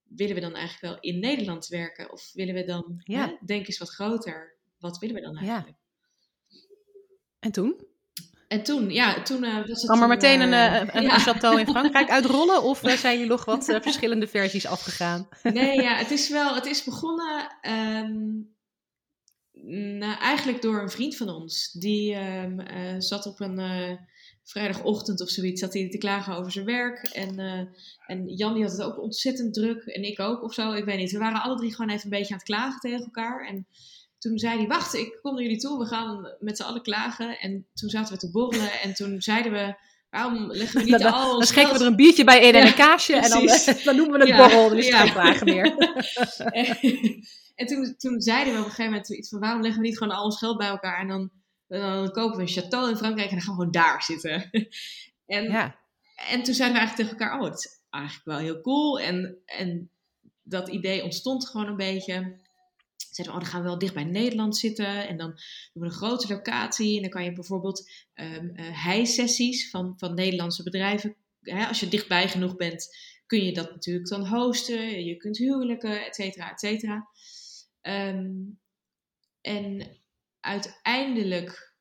willen 0.02 0.34
we 0.34 0.40
dan 0.40 0.54
eigenlijk 0.54 0.94
wel 0.94 1.12
in 1.12 1.20
Nederland 1.20 1.66
werken? 1.66 2.12
Of 2.12 2.32
willen 2.32 2.54
we 2.54 2.64
dan, 2.64 3.00
Ja. 3.04 3.26
hè, 3.28 3.36
denk 3.46 3.66
eens 3.66 3.78
wat 3.78 3.90
groter, 3.90 4.56
wat 4.78 4.98
willen 4.98 5.14
we 5.14 5.20
dan 5.20 5.34
Ja. 5.34 5.40
eigenlijk? 5.40 5.78
En 7.38 7.52
toen? 7.52 7.86
En 8.48 8.62
toen, 8.62 8.90
ja, 8.90 9.22
toen 9.22 9.44
eh, 9.44 9.56
was 9.56 9.68
het... 9.68 9.84
Kwam 9.84 9.96
er 9.96 10.02
een, 10.02 10.08
meteen 10.08 10.40
een, 10.40 10.52
eh, 10.52 10.94
een, 10.94 11.02
ja. 11.08 11.14
een 11.14 11.20
château 11.20 11.58
in 11.58 11.66
Frankrijk 11.66 12.10
uitrollen? 12.10 12.62
Of 12.62 12.80
zijn 12.84 13.14
jullie 13.14 13.30
nog 13.30 13.44
wat 13.44 13.64
verschillende 13.82 14.26
versies 14.26 14.66
afgegaan? 14.66 15.28
Nee, 15.42 15.82
ja, 15.82 15.96
het 15.96 16.10
is 16.18 16.28
wel, 16.28 16.54
het 16.54 16.66
is 16.66 16.84
begonnen 16.84 17.58
ehm, 17.60 18.12
nou, 19.98 20.18
eigenlijk 20.18 20.62
door 20.62 20.82
een 20.82 20.90
vriend 20.90 21.16
van 21.16 21.28
ons. 21.28 21.72
Die 21.72 22.14
ehm, 22.14 22.60
eh, 22.60 22.94
zat 22.98 23.26
op 23.26 23.40
een 23.40 23.98
vrijdagochtend 24.42 25.20
of 25.20 25.28
zoiets, 25.28 25.60
zat 25.60 25.72
hij 25.72 25.88
te 25.88 25.98
klagen 25.98 26.36
over 26.36 26.52
zijn 26.52 26.64
werk. 26.64 27.08
En, 27.12 27.38
en 28.06 28.28
Jan 28.28 28.54
die 28.54 28.62
had 28.62 28.72
het 28.72 28.82
ook 28.82 29.02
ontzettend 29.02 29.54
druk 29.54 29.84
en 29.84 30.02
ik 30.02 30.20
ook 30.20 30.42
of 30.42 30.54
zo, 30.54 30.72
ik 30.72 30.84
weet 30.84 30.98
niet. 30.98 31.12
We 31.12 31.18
waren 31.18 31.42
alle 31.42 31.56
drie 31.56 31.74
gewoon 31.74 31.90
even 31.90 32.04
een 32.04 32.18
beetje 32.18 32.32
aan 32.32 32.38
het 32.38 32.48
klagen 32.48 32.80
tegen 32.80 33.04
elkaar. 33.04 33.46
En 33.46 33.66
toen 34.24 34.38
zei 34.38 34.56
hij, 34.56 34.66
wacht, 34.66 34.94
ik 34.94 35.18
kom 35.22 35.34
naar 35.34 35.42
jullie 35.42 35.58
toe, 35.58 35.78
we 35.78 35.86
gaan 35.86 36.34
met 36.38 36.56
z'n 36.56 36.62
allen 36.62 36.82
klagen. 36.82 37.38
En 37.38 37.66
toen 37.74 37.88
zaten 37.88 38.12
we 38.12 38.18
te 38.18 38.30
borrelen 38.30 38.80
en 38.80 38.94
toen 38.94 39.22
zeiden 39.22 39.52
we, 39.52 39.74
waarom 40.10 40.52
leggen 40.52 40.78
we 40.78 40.84
niet 40.90 40.98
Dan, 40.98 41.12
al 41.12 41.32
dan 41.32 41.46
schenken 41.46 41.74
we 41.74 41.80
er 41.80 41.86
een 41.86 41.96
biertje 41.96 42.24
bij 42.24 42.40
in 42.40 42.54
en 42.54 42.60
Ja, 42.60 42.66
een 42.66 42.74
kaasje. 42.74 43.16
En 43.16 43.30
dan, 43.30 43.46
dan 43.84 43.96
noemen 43.96 44.18
we 44.18 44.18
het 44.18 44.28
Ja, 44.28 44.36
borrel. 44.36 44.68
Dan 44.68 44.78
is 44.78 44.84
het 44.84 44.94
ja. 44.94 45.00
geen 45.00 45.12
klagen 45.12 45.46
meer. 45.46 45.76
en 47.60 47.66
toen, 47.66 47.94
toen 47.98 48.20
zeiden 48.20 48.52
we 48.52 48.58
op 48.58 48.64
een 48.64 48.70
gegeven 48.70 48.92
moment 48.92 49.10
iets 49.10 49.28
van 49.28 49.40
waarom 49.40 49.62
leggen 49.62 49.80
we 49.80 49.86
niet 49.86 49.98
gewoon 49.98 50.16
al 50.16 50.24
ons 50.24 50.38
geld 50.38 50.58
bij 50.58 50.68
elkaar 50.68 51.00
en 51.00 51.08
dan, 51.08 51.30
dan 51.66 52.10
kopen 52.10 52.36
we 52.36 52.42
een 52.42 52.62
château 52.62 52.90
in 52.90 52.96
Frankrijk 52.96 53.30
en 53.30 53.36
dan 53.36 53.44
gaan 53.44 53.56
we 53.56 53.60
gewoon 53.60 53.70
daar 53.70 54.02
zitten. 54.02 54.50
en, 55.26 55.74
en 56.16 56.42
toen 56.42 56.54
zeiden 56.54 56.76
we 56.76 56.82
eigenlijk 56.82 56.96
tegen 56.96 57.10
elkaar, 57.10 57.38
oh, 57.38 57.44
het 57.44 57.58
is 57.58 57.82
eigenlijk 57.90 58.24
wel 58.24 58.38
heel 58.38 58.60
cool. 58.60 59.00
En, 59.00 59.36
en 59.46 59.90
dat 60.42 60.68
idee 60.68 61.02
ontstond 61.02 61.48
gewoon 61.48 61.66
een 61.66 61.76
beetje. 61.76 62.42
Zeiden 63.14 63.36
we, 63.36 63.40
oh, 63.40 63.44
dan 63.44 63.54
gaan 63.54 63.62
we 63.62 63.68
wel 63.68 63.78
dicht 63.78 63.94
bij 63.94 64.04
Nederland 64.04 64.56
zitten. 64.56 65.08
En 65.08 65.16
dan 65.16 65.30
doen 65.72 65.82
we 65.82 65.84
een 65.84 65.90
grote 65.90 66.28
locatie. 66.28 66.96
En 66.96 67.02
dan 67.02 67.10
kan 67.10 67.24
je 67.24 67.32
bijvoorbeeld 67.32 67.90
ehm 68.14 68.48
eh, 68.48 68.84
hei-sessies 68.84 69.70
van, 69.70 69.94
van 69.96 70.14
Nederlandse 70.14 70.62
bedrijven. 70.62 71.16
Hè, 71.40 71.66
als 71.66 71.80
je 71.80 71.88
dichtbij 71.88 72.28
genoeg 72.28 72.56
bent, 72.56 72.96
kun 73.26 73.44
je 73.44 73.52
dat 73.52 73.70
natuurlijk 73.70 74.08
dan 74.08 74.26
hosten. 74.26 75.04
Je 75.04 75.16
kunt 75.16 75.38
huwelijken, 75.38 76.06
et 76.06 76.14
cetera, 76.14 76.50
et 76.50 76.60
cetera. 76.60 77.08
Ehm, 77.80 78.32
en 79.40 79.98
uiteindelijk 80.40 81.73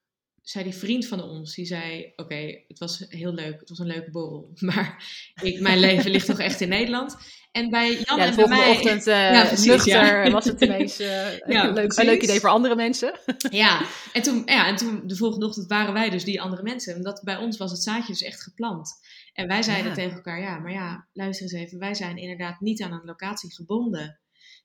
zei 0.43 0.63
die 0.63 0.73
vriend 0.73 1.07
van 1.07 1.23
ons, 1.23 1.55
die 1.55 1.65
zei: 1.65 2.13
Oké, 2.15 2.63
het 2.67 2.79
was 2.79 3.05
heel 3.09 3.33
leuk, 3.33 3.59
het 3.59 3.69
was 3.69 3.79
een 3.79 3.87
leuke 3.87 4.11
borrel, 4.11 4.51
maar 4.59 5.03
ik, 5.41 5.59
mijn 5.59 5.79
leven 5.79 6.11
ligt 6.11 6.25
toch 6.25 6.39
echt 6.39 6.61
in 6.61 6.69
Nederland. 6.69 7.17
En 7.51 7.69
bij 7.69 7.91
Jan 7.91 8.17
ja, 8.17 8.25
en 8.25 8.35
bij 8.35 8.47
mij... 8.47 8.69
ochtend 8.69 9.07
uh, 9.07 9.31
ja, 9.31 9.45
precies, 9.45 9.65
nuchter 9.65 10.31
was 10.31 10.45
het 10.45 10.61
ineens 10.61 10.99
uh, 10.99 11.37
ja, 11.53 11.67
een, 11.67 11.73
leuk, 11.73 11.97
een 11.97 12.05
leuk 12.05 12.21
idee 12.21 12.39
voor 12.39 12.49
andere 12.49 12.75
mensen. 12.75 13.19
ja, 13.49 13.85
en 14.13 14.21
toen, 14.21 14.41
ja, 14.45 14.67
en 14.67 14.75
toen 14.75 15.01
de 15.05 15.15
volgende 15.15 15.45
ochtend 15.45 15.67
waren 15.67 15.93
wij 15.93 16.09
dus 16.09 16.23
die 16.23 16.41
andere 16.41 16.63
mensen. 16.63 16.95
En 16.95 17.01
dat, 17.01 17.21
bij 17.23 17.37
ons 17.37 17.57
was 17.57 17.71
het 17.71 17.83
zaadje 17.83 18.11
dus 18.11 18.23
echt 18.23 18.43
geplant. 18.43 18.91
En 19.33 19.47
wij 19.47 19.61
zeiden 19.61 19.93
tegen 19.93 20.15
elkaar, 20.15 20.41
ja, 20.41 20.59
maar 20.59 20.71
ja, 20.71 21.07
luister 21.13 21.43
eens 21.43 21.53
even, 21.53 21.79
wij 21.79 21.93
zijn 21.93 22.17
inderdaad 22.17 22.59
niet 22.59 22.81
aan 22.81 22.91
een 22.91 23.05
locatie 23.05 23.53
gebonden. 23.53 24.19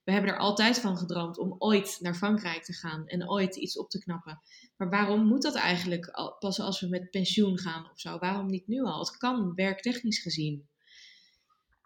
We 0.09 0.15
hebben 0.15 0.33
er 0.33 0.39
altijd 0.39 0.79
van 0.79 0.97
gedroomd 0.97 1.39
om 1.39 1.55
ooit 1.59 1.97
naar 2.01 2.15
Frankrijk 2.15 2.65
te 2.65 2.73
gaan 2.73 3.07
en 3.07 3.31
ooit 3.31 3.57
iets 3.57 3.79
op 3.79 3.91
te 3.91 3.99
knappen. 3.99 4.41
Maar 4.77 4.91
waarom 4.91 5.27
moet 5.27 5.43
dat 5.43 5.55
eigenlijk 5.55 6.11
pas 6.39 6.61
als 6.61 6.81
we 6.81 6.89
met 6.89 7.11
pensioen 7.11 7.59
gaan 7.59 7.91
of 7.91 8.01
zo? 8.01 8.19
Waarom 8.19 8.47
niet 8.47 8.67
nu 8.67 8.83
al? 8.83 8.99
Het 8.99 9.17
kan 9.17 9.55
werktechnisch 9.55 10.19
gezien. 10.19 10.69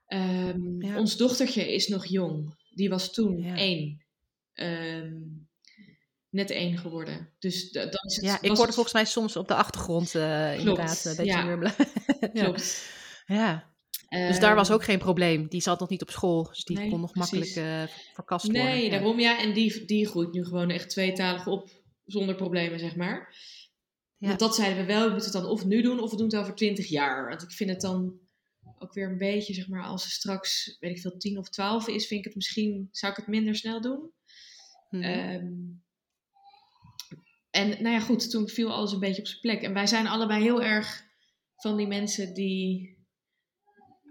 Um, 0.08 0.96
Ons 0.96 1.16
dochtertje 1.16 1.74
is 1.74 1.88
nog 1.88 2.06
jong. 2.06 2.54
Die 2.70 2.88
was 2.88 3.12
toen 3.12 3.42
ja. 3.42 3.56
één. 3.56 4.04
Um, 4.54 5.48
net 6.28 6.50
één 6.50 6.78
geworden. 6.78 7.30
Dus 7.38 7.70
dan 7.70 7.88
is 7.88 8.16
het, 8.16 8.24
ja, 8.24 8.38
ik 8.40 8.56
hoorde 8.56 8.72
volgens 8.72 8.94
mij 8.94 9.04
soms 9.04 9.36
op 9.36 9.48
de 9.48 9.54
achtergrond 9.54 10.14
uh, 10.14 10.58
inderdaad 10.58 11.04
een 11.04 11.16
beetje 11.16 11.44
murmelen. 11.44 11.74
Klopt. 12.32 12.90
ja. 13.26 13.71
Dus 14.12 14.38
daar 14.38 14.54
was 14.54 14.70
ook 14.70 14.84
geen 14.84 14.98
probleem. 14.98 15.48
Die 15.48 15.60
zat 15.60 15.80
nog 15.80 15.88
niet 15.88 16.02
op 16.02 16.10
school, 16.10 16.48
dus 16.48 16.64
die 16.64 16.76
nee, 16.76 16.90
kon 16.90 17.00
nog 17.00 17.12
precies. 17.12 17.54
makkelijk 17.54 17.88
uh, 17.88 17.96
verkast 18.14 18.44
worden. 18.44 18.64
Nee, 18.64 18.90
daarom 18.90 19.20
ja. 19.20 19.40
En 19.40 19.52
die, 19.52 19.84
die 19.84 20.06
groeit 20.06 20.32
nu 20.32 20.44
gewoon 20.44 20.70
echt 20.70 20.90
tweetalig 20.90 21.46
op, 21.46 21.70
zonder 22.04 22.34
problemen, 22.34 22.78
zeg 22.78 22.96
maar. 22.96 23.36
Ja. 24.16 24.28
Want 24.28 24.40
dat 24.40 24.54
zeiden 24.54 24.78
we 24.78 24.92
wel, 24.92 25.04
we 25.04 25.10
moeten 25.12 25.32
het 25.32 25.42
dan 25.42 25.50
of 25.50 25.64
nu 25.64 25.82
doen 25.82 26.00
of 26.00 26.10
we 26.10 26.16
doen 26.16 26.26
het 26.26 26.36
over 26.36 26.54
twintig 26.54 26.88
jaar. 26.88 27.28
Want 27.28 27.42
ik 27.42 27.50
vind 27.50 27.70
het 27.70 27.80
dan 27.80 28.18
ook 28.78 28.94
weer 28.94 29.10
een 29.10 29.18
beetje, 29.18 29.54
zeg 29.54 29.68
maar, 29.68 29.84
als 29.84 30.02
ze 30.02 30.10
straks, 30.10 30.76
weet 30.80 30.96
ik 30.96 31.00
veel, 31.00 31.16
tien 31.16 31.38
of 31.38 31.48
twaalf 31.48 31.88
is, 31.88 32.06
vind 32.06 32.20
ik 32.20 32.26
het 32.26 32.34
misschien, 32.34 32.88
zou 32.90 33.12
ik 33.12 33.18
het 33.18 33.26
minder 33.26 33.56
snel 33.56 33.80
doen. 33.80 34.12
Hmm. 34.88 35.02
Um, 35.02 35.82
en 37.50 37.68
nou 37.68 37.88
ja, 37.88 38.00
goed, 38.00 38.30
toen 38.30 38.48
viel 38.48 38.72
alles 38.72 38.92
een 38.92 39.00
beetje 39.00 39.20
op 39.20 39.26
zijn 39.26 39.40
plek. 39.40 39.62
En 39.62 39.72
wij 39.72 39.86
zijn 39.86 40.06
allebei 40.06 40.42
heel 40.42 40.62
erg 40.62 41.04
van 41.56 41.76
die 41.76 41.86
mensen 41.86 42.34
die 42.34 42.91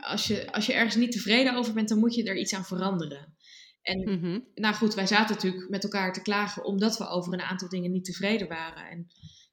als 0.01 0.27
je, 0.27 0.51
als 0.51 0.65
je 0.65 0.73
ergens 0.73 0.95
niet 0.95 1.11
tevreden 1.11 1.55
over 1.55 1.73
bent, 1.73 1.89
dan 1.89 1.99
moet 1.99 2.15
je 2.15 2.23
er 2.23 2.37
iets 2.37 2.53
aan 2.53 2.65
veranderen. 2.65 3.35
En 3.81 4.11
Mhm. 4.11 4.39
nou 4.55 4.75
goed, 4.75 4.93
wij 4.93 5.07
zaten 5.07 5.35
natuurlijk 5.35 5.69
met 5.69 5.83
elkaar 5.83 6.13
te 6.13 6.21
klagen 6.21 6.65
omdat 6.65 6.97
we 6.97 7.07
over 7.07 7.33
een 7.33 7.41
aantal 7.41 7.69
dingen 7.69 7.91
niet 7.91 8.05
tevreden 8.05 8.47
waren. 8.47 8.89
En 8.89 9.07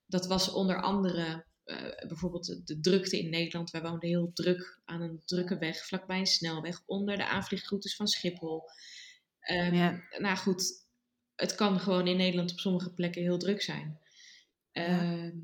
dat 0.07 0.27
was 0.27 0.53
onder 0.53 0.83
andere 0.83 1.47
eh, 1.65 2.07
bijvoorbeeld 2.09 2.47
de, 2.47 2.63
de 2.65 2.81
drukte 2.81 3.19
in 3.19 3.31
Nederland. 3.31 3.71
Wij 3.71 3.83
woonden 3.83 4.09
heel 4.09 4.31
druk 4.33 4.81
aan 4.85 5.01
een 5.01 5.23
drukke 5.25 5.59
weg, 5.59 5.87
vlakbij 5.87 6.19
een 6.19 6.27
snelweg, 6.27 6.83
onder 6.87 7.17
de 7.17 7.27
aanvliegroutes 7.27 7.97
van 7.97 8.07
Schiphol. 8.07 8.63
Ja. 9.73 10.03
Nou 10.19 10.37
goed, 10.37 10.87
het 11.35 11.55
kan 11.55 11.81
gewoon 11.81 12.07
in 12.07 12.17
Nederland 12.17 12.51
op 12.51 12.59
sommige 12.59 12.93
plekken 12.93 13.23
heel 13.23 13.39
druk 13.39 13.63
zijn. 13.63 13.99
Ja. 14.73 15.01
Ehm, 15.01 15.37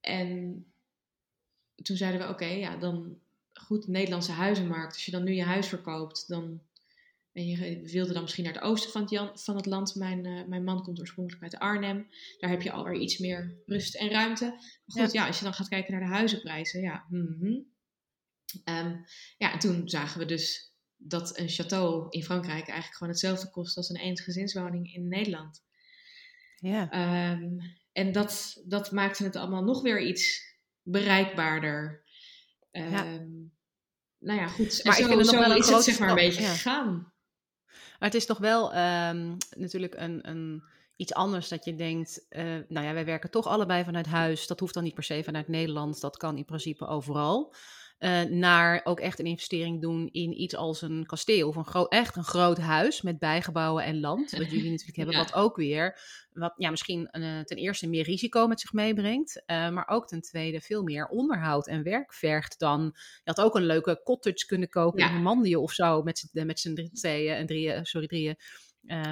en 0.00 0.64
toen 1.82 1.96
zeiden 1.96 2.20
we, 2.20 2.28
oké, 2.28 2.46
ja, 2.46 2.76
dan 2.76 3.18
goed, 3.64 3.84
de 3.84 3.90
Nederlandse 3.90 4.32
huizenmarkt. 4.32 4.94
Als 4.94 5.04
je 5.04 5.10
dan 5.10 5.24
nu 5.24 5.32
je 5.32 5.44
huis 5.44 5.66
verkoopt, 5.66 6.28
dan 6.28 6.60
en 7.36 7.46
je 7.46 7.80
wilde 7.82 8.12
dan 8.12 8.22
misschien 8.22 8.44
naar 8.44 8.52
het 8.52 8.62
oosten 8.62 8.90
van 8.90 9.00
het, 9.00 9.10
jan- 9.10 9.38
van 9.38 9.56
het 9.56 9.66
land. 9.66 9.94
Mijn, 9.94 10.26
eh, 10.26 10.44
mijn 10.44 10.64
man 10.64 10.82
komt 10.82 11.00
oorspronkelijk 11.00 11.42
uit 11.42 11.58
Arnhem. 11.58 12.08
Daar 12.38 12.50
heb 12.50 12.62
je 12.62 12.70
alweer 12.70 13.00
iets 13.00 13.18
meer 13.18 13.62
rust 13.66 13.94
en 13.94 14.10
ruimte. 14.10 14.44
Maar 14.44 15.04
goed, 15.04 15.12
ja. 15.12 15.26
als 15.26 15.38
je 15.38 15.44
dan 15.44 15.54
gaat 15.54 15.68
kijken 15.68 15.92
naar 15.92 16.08
de 16.08 16.14
huizenprijzen, 16.14 16.80
ja. 16.80 17.06
mhm. 17.08 17.58
Ehm, 18.64 18.96
ja, 19.38 19.52
en 19.52 19.58
toen 19.58 19.88
zagen 19.88 20.18
we 20.18 20.24
dus 20.24 20.74
dat 20.96 21.38
een 21.38 21.48
château 21.48 22.08
in 22.08 22.24
Frankrijk 22.24 22.66
eigenlijk 22.68 22.94
gewoon 22.94 23.12
hetzelfde 23.12 23.50
kost 23.50 23.76
als 23.76 23.88
een 23.88 24.00
eensgezinswoning 24.00 24.94
in 24.94 25.08
Nederland. 25.08 25.64
Ja. 26.56 26.90
Ehm, 26.90 27.58
en 27.92 28.12
dat, 28.12 28.62
dat 28.66 28.92
maakte 28.92 29.24
het 29.24 29.36
allemaal 29.36 29.64
nog 29.64 29.82
weer 29.82 30.00
iets 30.00 30.54
bereikbaarder. 30.82 32.04
Ehm. 32.84 33.44
Nou 34.18 34.40
ja, 34.40 34.46
goed. 34.46 34.80
En 34.80 34.88
Maar 34.88 34.98
ik 34.98 35.06
vind 35.06 35.18
het 35.18 35.32
nog 35.32 35.40
wel 35.40 35.50
een 35.50 35.58
is 35.58 35.68
het 35.68 35.82
zeg 35.82 35.98
maar 35.98 36.08
een 36.08 36.14
beetje 36.14 36.42
gegaan. 36.42 37.12
Maar 37.98 38.08
het 38.08 38.14
is 38.14 38.26
toch 38.26 38.38
wel 38.38 38.72
ehm, 38.72 39.36
natuurlijk 39.50 39.94
een, 39.94 40.28
een, 40.28 40.62
iets 40.96 41.14
anders 41.14 41.48
dat 41.48 41.64
je 41.64 41.74
denkt, 41.74 42.26
eh, 42.28 42.44
nou 42.68 42.86
ja, 42.86 42.92
wij 42.92 43.04
werken 43.04 43.30
toch 43.30 43.46
allebei 43.46 43.84
vanuit 43.84 44.06
huis. 44.06 44.46
Dat 44.46 44.60
hoeft 44.60 44.74
dan 44.74 44.82
niet 44.82 44.94
per 44.94 45.04
se 45.04 45.24
vanuit 45.24 45.48
Nederland, 45.48 46.00
dat 46.00 46.16
kan 46.16 46.36
in 46.36 46.44
principe 46.44 46.86
overal. 46.86 47.54
Eh, 47.96 48.22
naar 48.22 48.80
ook 48.84 49.00
echt 49.00 49.18
een 49.18 49.26
investering 49.26 49.80
doen 49.82 50.08
in 50.12 50.40
iets 50.40 50.56
als 50.56 50.82
een 50.82 51.06
kasteel 51.06 51.48
of 51.48 51.56
een 51.56 51.86
echt 51.88 52.16
een 52.16 52.24
groot 52.24 52.58
huis 52.58 53.02
met 53.02 53.18
bijgebouwen 53.18 53.84
en 53.84 54.00
land. 54.00 54.30
Wat 54.30 54.50
jullie 54.50 54.70
natuurlijk 54.70 54.96
hebben, 54.96 55.14
Ja. 55.14 55.22
wat 55.22 55.34
ook 55.34 55.56
weer, 55.56 55.98
wat 56.32 56.54
ja, 56.56 56.70
misschien 56.70 57.06
eh, 57.10 57.40
ten 57.40 57.56
eerste 57.56 57.88
meer 57.88 58.04
risico 58.04 58.46
met 58.46 58.60
zich 58.60 58.72
meebrengt, 58.72 59.42
eh, 59.46 59.68
maar 59.70 59.88
ook 59.88 60.06
ten 60.06 60.20
tweede 60.20 60.60
veel 60.60 60.82
meer 60.82 61.06
onderhoud 61.06 61.66
en 61.66 61.82
werk 61.82 62.14
vergt 62.14 62.58
dan. 62.58 62.82
Je 62.94 63.20
had 63.24 63.40
ook 63.40 63.54
een 63.54 63.66
leuke 63.66 64.00
cottage 64.04 64.46
kunnen 64.46 64.68
kopen 64.68 65.00
Ja. 65.00 65.06
in 65.08 65.12
Normandië 65.14 65.56
of 65.56 65.72
zo, 65.72 66.02
met 66.02 66.18
z'n 66.18 66.46
met 66.46 66.60
z'n 66.60 66.88
tweeën 66.92 67.34
en 67.34 67.46
drieën, 67.46 67.84
sorry, 67.84 68.06
drieën, 68.06 68.36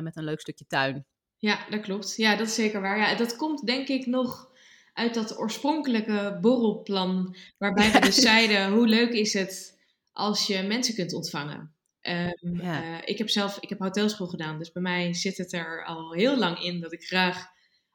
met 0.03 0.17
een 0.17 0.25
leuk 0.25 0.41
stukje 0.41 0.67
tuin. 0.67 1.07
Ja, 1.39 1.67
dat 1.71 1.81
klopt. 1.81 2.17
Ja, 2.17 2.37
dat 2.37 2.47
is 2.47 2.55
zeker 2.55 2.81
waar. 2.81 2.99
Ja, 2.99 3.15
dat 3.15 3.37
komt 3.37 3.67
denk 3.67 3.89
ik 3.89 4.07
nog 4.07 4.53
uit 4.95 5.15
dat 5.15 5.39
oorspronkelijke 5.39 6.39
borrelplan. 6.41 7.37
Waarbij 7.59 7.93
we 7.93 8.01
dus 8.01 8.17
zeiden, 8.31 8.73
hoe 8.73 8.87
leuk 8.87 9.13
is 9.13 9.33
het 9.33 9.83
als 10.13 10.47
je 10.47 10.63
mensen 10.63 10.95
kunt 10.95 11.13
ontvangen. 11.13 11.75
Ehm, 12.01 12.57
Ja. 12.63 12.83
eh, 13.01 13.09
ik 13.09 13.19
heb 13.19 13.29
zelf 13.29 13.59
ik 13.61 13.69
heb 13.69 13.79
hotelschool 13.79 14.27
gedaan. 14.27 14.59
Dus 14.59 14.73
bij 14.73 14.83
mij 14.83 15.15
zit 15.15 15.37
het 15.37 15.53
er 15.53 15.85
al 15.85 16.13
heel 16.13 16.39
lang 16.39 16.59
in 16.63 16.81
dat 16.81 16.93
ik 16.93 17.05
graag 17.05 17.47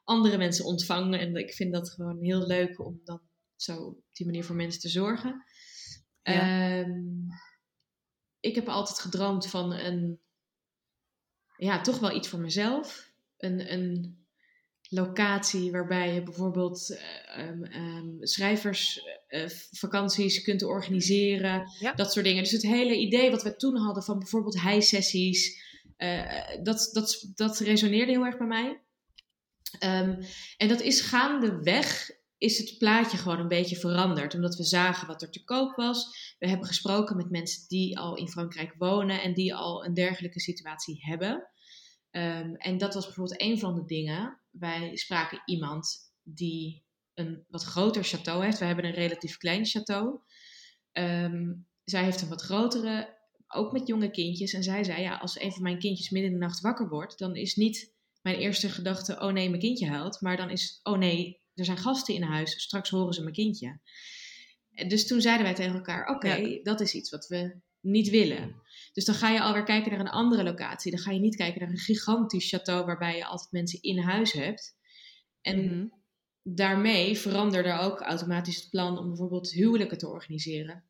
andere 0.04 0.38
mensen 0.38 0.64
ontvang. 0.64 1.16
En 1.16 1.34
ik 1.36 1.52
vind 1.54 1.72
dat 1.72 1.90
gewoon 1.90 2.18
heel 2.22 2.46
leuk 2.46 2.84
om 2.84 3.00
dan 3.04 3.20
zo 3.56 3.76
op 3.76 3.98
die 4.12 4.26
manier 4.26 4.44
voor 4.44 4.56
mensen 4.56 4.80
te 4.80 4.88
zorgen. 4.88 5.44
Ja. 6.22 6.78
Ehm, 6.80 6.90
ik 8.40 8.54
heb 8.54 8.68
altijd 8.68 8.98
gedroomd 8.98 9.46
van 9.46 9.72
een, 9.72 10.20
ja, 11.56 11.80
toch 11.80 11.98
wel 11.98 12.16
iets 12.16 12.28
voor 12.28 12.38
mezelf. 12.40 13.12
Een, 13.36 13.72
een 13.72 14.19
locatie 14.90 15.70
waarbij 15.70 16.14
je 16.14 16.22
bijvoorbeeld 16.22 16.90
eh, 16.90 16.98
ehm, 17.38 17.64
ehm, 17.64 18.06
schrijversvakanties 18.20 20.42
kunt 20.42 20.62
organiseren. 20.62 21.70
Ja. 21.78 21.92
Dat 21.92 22.12
soort 22.12 22.24
dingen. 22.24 22.42
Dus 22.42 22.52
het 22.52 22.62
hele 22.62 22.96
idee 22.96 23.30
wat 23.30 23.42
we 23.42 23.56
toen 23.56 23.76
hadden 23.76 24.02
van 24.02 24.18
bijvoorbeeld 24.18 24.60
high-sessies, 24.60 25.68
eh, 25.96 26.62
dat, 26.62 26.90
dat, 26.92 27.30
dat 27.34 27.58
resoneerde 27.58 28.12
heel 28.12 28.24
erg 28.24 28.38
bij 28.38 28.46
mij. 28.46 28.80
Ehm, 29.78 30.22
en 30.56 30.68
dat 30.68 30.80
is 30.80 31.00
gaandeweg 31.00 32.10
is 32.38 32.58
het 32.58 32.78
plaatje 32.78 33.16
gewoon 33.16 33.38
een 33.38 33.48
beetje 33.48 33.76
veranderd. 33.76 34.34
Omdat 34.34 34.56
we 34.56 34.64
zagen 34.64 35.06
wat 35.06 35.22
er 35.22 35.30
te 35.30 35.44
koop 35.44 35.76
was. 35.76 36.34
We 36.38 36.48
hebben 36.48 36.66
gesproken 36.66 37.16
met 37.16 37.30
mensen 37.30 37.68
die 37.68 37.98
al 37.98 38.16
in 38.16 38.28
Frankrijk 38.28 38.74
wonen 38.78 39.22
en 39.22 39.34
die 39.34 39.54
al 39.54 39.84
een 39.84 39.94
dergelijke 39.94 40.40
situatie 40.40 41.04
hebben. 41.04 41.48
En 42.56 42.78
dat 42.78 42.94
was 42.94 43.04
bijvoorbeeld 43.04 43.42
een 43.42 43.58
van 43.58 43.74
de 43.74 43.84
dingen. 43.84 44.39
Wij 44.50 44.96
spraken 44.96 45.42
iemand 45.44 46.12
die 46.22 46.84
een 47.14 47.44
wat 47.48 47.62
groter 47.62 48.04
château 48.04 48.42
heeft. 48.42 48.58
We 48.58 48.64
hebben 48.64 48.84
een 48.84 48.94
relatief 48.94 49.36
klein 49.36 49.66
château. 49.66 50.06
Ehm, 50.92 51.52
zij 51.84 52.04
heeft 52.04 52.22
een 52.22 52.28
wat 52.28 52.42
grotere, 52.42 53.18
ook 53.48 53.72
met 53.72 53.86
jonge 53.86 54.10
kindjes. 54.10 54.52
En 54.52 54.62
zij 54.62 54.84
zei, 54.84 55.02
ja, 55.02 55.16
als 55.16 55.40
een 55.40 55.52
van 55.52 55.62
mijn 55.62 55.78
kindjes 55.78 56.10
midden 56.10 56.32
in 56.32 56.38
de 56.38 56.44
nacht 56.44 56.60
wakker 56.60 56.88
wordt, 56.88 57.18
dan 57.18 57.36
is 57.36 57.56
niet 57.56 57.94
mijn 58.22 58.36
eerste 58.36 58.68
gedachte, 58.68 59.20
oh 59.20 59.32
nee, 59.32 59.48
mijn 59.48 59.60
kindje 59.60 59.88
huilt. 59.88 60.20
Maar 60.20 60.36
dan 60.36 60.50
is, 60.50 60.80
oh 60.82 60.98
nee, 60.98 61.40
er 61.54 61.64
zijn 61.64 61.76
gasten 61.76 62.14
in 62.14 62.22
huis, 62.22 62.62
straks 62.62 62.90
horen 62.90 63.14
ze 63.14 63.22
mijn 63.22 63.34
kindje. 63.34 63.80
En 64.72 64.88
Dus 64.88 65.06
toen 65.06 65.20
zeiden 65.20 65.44
wij 65.46 65.54
tegen 65.54 65.74
elkaar, 65.74 66.08
oké, 66.08 66.60
dat 66.62 66.80
is 66.80 66.94
iets 66.94 67.10
wat 67.10 67.26
we 67.26 67.60
niet 67.80 68.10
willen. 68.10 68.54
Dus 68.92 69.04
dan 69.04 69.14
ga 69.14 69.30
je 69.30 69.40
alweer 69.40 69.62
kijken 69.64 69.90
naar 69.90 70.00
een 70.00 70.08
andere 70.08 70.42
locatie. 70.42 70.90
Dan 70.90 71.00
ga 71.00 71.10
je 71.10 71.20
niet 71.20 71.36
kijken 71.36 71.60
naar 71.60 71.70
een 71.70 71.76
gigantisch 71.78 72.56
château 72.56 72.84
waarbij 72.84 73.16
je 73.16 73.24
altijd 73.24 73.52
mensen 73.52 73.82
in 73.82 73.98
huis 73.98 74.32
hebt. 74.32 74.76
En 75.40 75.64
Mhm. 75.64 75.86
daarmee 76.42 77.18
veranderde 77.18 77.78
ook 77.78 78.00
automatisch 78.00 78.56
het 78.56 78.70
plan 78.70 78.98
om 78.98 79.06
bijvoorbeeld 79.08 79.50
huwelijken 79.50 79.98
te 79.98 80.08
organiseren. 80.08 80.84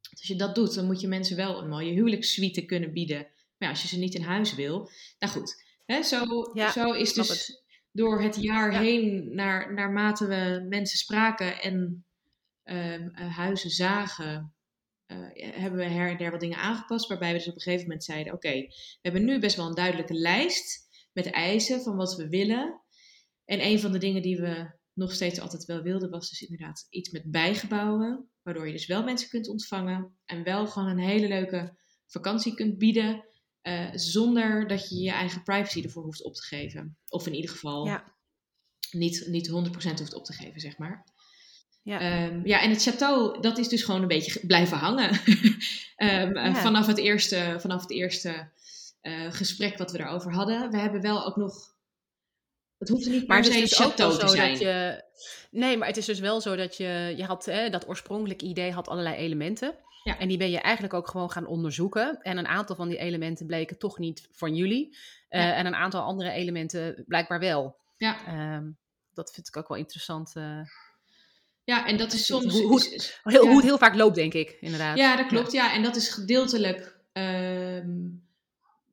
Dus 0.00 0.18
als 0.20 0.28
je 0.28 0.36
dat 0.36 0.54
doet, 0.54 0.74
dan 0.74 0.84
moet 0.86 1.00
je 1.00 1.08
mensen 1.08 1.36
wel 1.36 1.62
een 1.62 1.68
mooie 1.68 1.92
huwelijkssuite 1.92 2.64
kunnen 2.64 2.92
bieden. 2.92 3.18
Maar 3.58 3.68
ja, 3.68 3.68
als 3.68 3.82
je 3.82 3.88
ze 3.88 3.98
niet 3.98 4.14
in 4.14 4.22
huis 4.22 4.54
wil, 4.54 4.90
nou 5.18 5.32
goed. 5.32 5.62
Hè, 5.86 6.02
zo, 6.02 6.50
Ja, 6.52 6.72
zo 6.72 6.92
is 6.92 7.12
dus 7.12 7.62
door 7.92 8.22
het 8.22 8.36
jaar 8.42 8.72
Ja. 8.72 8.80
heen, 8.80 9.34
naar, 9.34 9.74
naarmate 9.74 10.26
we 10.26 10.66
mensen 10.68 10.98
spraken 10.98 11.62
en 11.62 12.04
ehm, 12.62 13.08
eh, 13.08 13.36
huizen 13.36 13.70
zagen, 13.70 14.53
hebben 15.34 15.78
we 15.80 15.84
her 15.84 16.10
en 16.10 16.16
der 16.16 16.30
wat 16.30 16.40
dingen 16.40 16.58
aangepast. 16.58 17.06
Waarbij 17.08 17.32
we 17.32 17.38
dus 17.38 17.48
op 17.48 17.54
een 17.54 17.60
gegeven 17.60 17.86
moment 17.86 18.04
zeiden: 18.04 18.32
Oké, 18.32 18.50
we 18.52 18.98
hebben 19.02 19.24
nu 19.24 19.38
best 19.38 19.56
wel 19.56 19.66
een 19.66 19.74
duidelijke 19.74 20.14
lijst 20.14 20.88
met 21.12 21.30
eisen 21.30 21.82
van 21.82 21.96
wat 21.96 22.16
we 22.16 22.28
willen. 22.28 22.82
En 23.44 23.64
een 23.64 23.80
van 23.80 23.92
de 23.92 23.98
dingen 23.98 24.22
die 24.22 24.36
we 24.40 24.78
nog 24.92 25.12
steeds 25.12 25.40
altijd 25.40 25.64
wel 25.64 25.82
wilde, 25.82 26.08
was 26.08 26.28
dus 26.28 26.40
inderdaad 26.40 26.86
iets 26.90 27.10
met 27.10 27.30
bijgebouwen. 27.30 28.28
Waardoor 28.42 28.66
je 28.66 28.72
dus 28.72 28.86
wel 28.86 29.02
mensen 29.04 29.28
kunt 29.28 29.48
ontvangen. 29.48 30.18
En 30.24 30.42
wel 30.42 30.66
gewoon 30.66 30.88
een 30.88 30.98
hele 30.98 31.28
leuke 31.28 31.78
vakantie 32.06 32.54
kunt 32.54 32.78
bieden. 32.78 33.24
eh, 33.60 33.90
zonder 33.94 34.66
dat 34.66 34.88
je 34.88 34.96
je 34.96 35.10
eigen 35.10 35.42
privacy 35.42 35.82
ervoor 35.82 36.02
hoeft 36.02 36.24
op 36.24 36.34
te 36.34 36.42
geven. 36.42 36.98
Of 37.08 37.26
in 37.26 37.34
ieder 37.34 37.50
geval 37.50 37.86
Ja. 37.86 38.14
niet, 38.90 39.26
niet 39.28 39.48
100% 39.48 39.98
hoeft 39.98 40.14
op 40.14 40.24
te 40.24 40.32
geven, 40.32 40.60
zeg 40.60 40.78
maar. 40.78 41.04
Ja. 41.84 42.00
Ehm, 42.00 42.40
ja, 42.46 42.60
en 42.62 42.70
het 42.70 42.88
château, 42.90 43.40
dat 43.40 43.58
is 43.58 43.68
dus 43.68 43.82
gewoon 43.82 44.02
een 44.02 44.08
beetje 44.08 44.46
blijven 44.46 44.76
hangen. 44.78 45.10
Ehm, 45.96 46.36
eh, 46.36 46.44
Ja. 46.44 46.54
vanaf 46.54 46.86
het 46.86 46.98
eerste, 46.98 47.56
vanaf 47.58 47.80
het 47.80 47.90
eerste 47.90 48.52
eh, 49.00 49.32
gesprek 49.32 49.78
wat 49.78 49.92
we 49.92 49.98
daarover 49.98 50.32
hadden. 50.32 50.70
We 50.70 50.78
hebben 50.78 51.00
wel 51.00 51.26
ook 51.26 51.36
nog... 51.36 51.72
Het 52.78 52.88
hoeft 52.88 53.06
niet 53.08 53.26
Maar 53.26 53.40
per 53.40 53.50
het 53.52 53.68
se 53.68 53.76
dus 53.84 53.92
château 53.92 54.16
te 54.16 54.20
zo 54.20 54.26
zijn. 54.26 54.50
dat 54.50 54.60
je. 54.60 55.04
Nee, 55.50 55.76
maar 55.76 55.88
het 55.88 55.96
is 55.96 56.04
dus 56.06 56.20
wel 56.20 56.40
zo 56.40 56.56
dat 56.56 56.76
je. 56.76 57.14
Je 57.16 57.24
had 57.24 57.44
hè, 57.44 57.70
dat 57.70 57.88
oorspronkelijke 57.88 58.44
idee 58.44 58.72
had 58.72 58.88
allerlei 58.88 59.16
elementen. 59.16 59.74
Ja. 60.02 60.18
En 60.18 60.28
die 60.28 60.36
ben 60.38 60.50
je 60.50 60.58
eigenlijk 60.60 60.94
ook 60.94 61.08
gewoon 61.08 61.30
gaan 61.30 61.46
onderzoeken. 61.46 62.18
En 62.22 62.38
een 62.38 62.46
aantal 62.46 62.76
van 62.76 62.88
die 62.88 62.98
elementen 62.98 63.46
bleken 63.46 63.78
toch 63.78 63.98
niet 63.98 64.28
van 64.32 64.54
jullie. 64.54 64.96
Eh, 65.28 65.40
Ja. 65.42 65.54
En 65.54 65.66
een 65.66 65.74
aantal 65.74 66.02
andere 66.02 66.30
elementen 66.30 67.04
blijkbaar 67.06 67.40
wel. 67.40 67.76
Ja, 67.96 68.26
Ehm, 68.26 68.70
dat 69.12 69.32
vind 69.32 69.48
ik 69.48 69.56
ook 69.56 69.68
wel 69.68 69.78
interessant. 69.78 70.32
eh, 70.36 70.60
ja, 71.64 71.86
en 71.86 71.96
dat 71.96 72.12
is 72.12 72.26
soms... 72.26 72.52
Hoe- 72.52 72.62
hoe- 72.66 72.78
is- 72.94 73.20
heel, 73.22 73.42
Ja. 73.42 73.48
Hoe 73.48 73.56
het 73.56 73.64
heel 73.64 73.78
vaak 73.78 73.94
loopt, 73.94 74.14
denk 74.14 74.34
ik, 74.34 74.56
inderdaad. 74.60 74.96
Ja, 74.98 75.16
dat 75.16 75.26
klopt. 75.26 75.52
Ja, 75.52 75.74
en 75.74 75.82
dat 75.82 75.96
is 75.96 76.08
gedeeltelijk 76.08 76.96
ehm, 77.12 77.90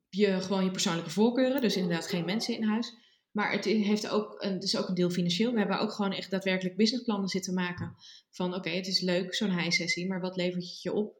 je, 0.08 0.40
gewoon 0.40 0.64
je 0.64 0.70
persoonlijke 0.70 1.10
voorkeuren. 1.10 1.60
Dus 1.60 1.76
inderdaad 1.76 2.06
geen 2.08 2.24
mensen 2.24 2.56
in 2.56 2.62
huis. 2.64 2.94
Maar 3.30 3.52
het 3.52 3.64
heeft 3.64 4.08
ook 4.08 4.42
een, 4.42 4.52
het 4.52 4.62
is 4.62 4.76
ook 4.76 4.88
een 4.88 4.94
deel 4.94 5.10
financieel. 5.10 5.52
We 5.52 5.58
hebben 5.58 5.78
ook 5.80 5.92
gewoon 5.92 6.12
echt 6.12 6.30
daadwerkelijk 6.30 6.76
businessplannen 6.76 7.28
zitten 7.28 7.54
maken. 7.54 7.94
Van 8.30 8.54
oké, 8.54 8.70
het 8.70 8.86
is 8.86 9.00
leuk, 9.00 9.34
zo'n 9.34 9.58
high-sessie, 9.58 10.08
maar 10.08 10.20
wat 10.20 10.36
levert 10.36 10.62
het 10.62 10.82
je 10.82 10.92
op? 10.92 11.16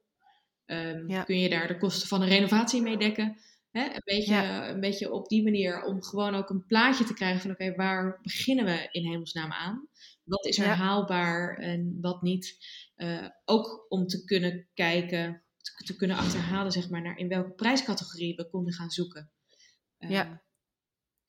Ehm, 0.66 1.10
Ja. 1.10 1.22
Kun 1.22 1.38
je 1.38 1.48
daar 1.48 1.66
de 1.68 1.78
kosten 1.78 2.08
van 2.08 2.22
een 2.22 2.28
renovatie 2.28 2.82
mee 2.82 2.96
dekken? 2.96 3.36
Hè? 3.70 3.84
Een, 3.84 4.02
beetje, 4.04 4.32
Ja. 4.34 4.68
een 4.68 4.80
beetje 4.80 5.12
op 5.12 5.28
die 5.28 5.42
manier 5.42 5.82
om 5.82 6.02
gewoon 6.02 6.34
ook 6.34 6.50
een 6.50 6.66
plaatje 6.66 7.04
te 7.04 7.14
krijgen 7.14 7.40
van 7.40 7.50
oké, 7.50 7.74
waar 7.74 8.18
beginnen 8.22 8.64
we 8.64 8.88
in 8.90 9.06
hemelsnaam 9.10 9.52
aan? 9.52 9.88
Wat 10.24 10.46
is 10.46 10.58
er 10.58 10.64
Ja. 10.66 10.74
haalbaar 10.74 11.56
en 11.58 11.98
wat 12.00 12.22
niet? 12.22 12.56
Eh, 12.94 13.26
ook 13.44 13.86
om 13.88 14.06
te 14.06 14.24
kunnen 14.24 14.68
kijken, 14.74 15.42
te, 15.56 15.84
te 15.84 15.96
kunnen 15.96 16.16
achterhalen, 16.16 16.72
zeg 16.72 16.88
maar, 16.90 17.02
naar 17.02 17.16
in 17.18 17.28
welke 17.28 17.50
prijscategorie 17.52 18.34
we 18.36 18.48
konden 18.50 18.72
gaan 18.72 18.90
zoeken. 18.90 19.30
Eh, 19.98 20.10
Ja. 20.10 20.42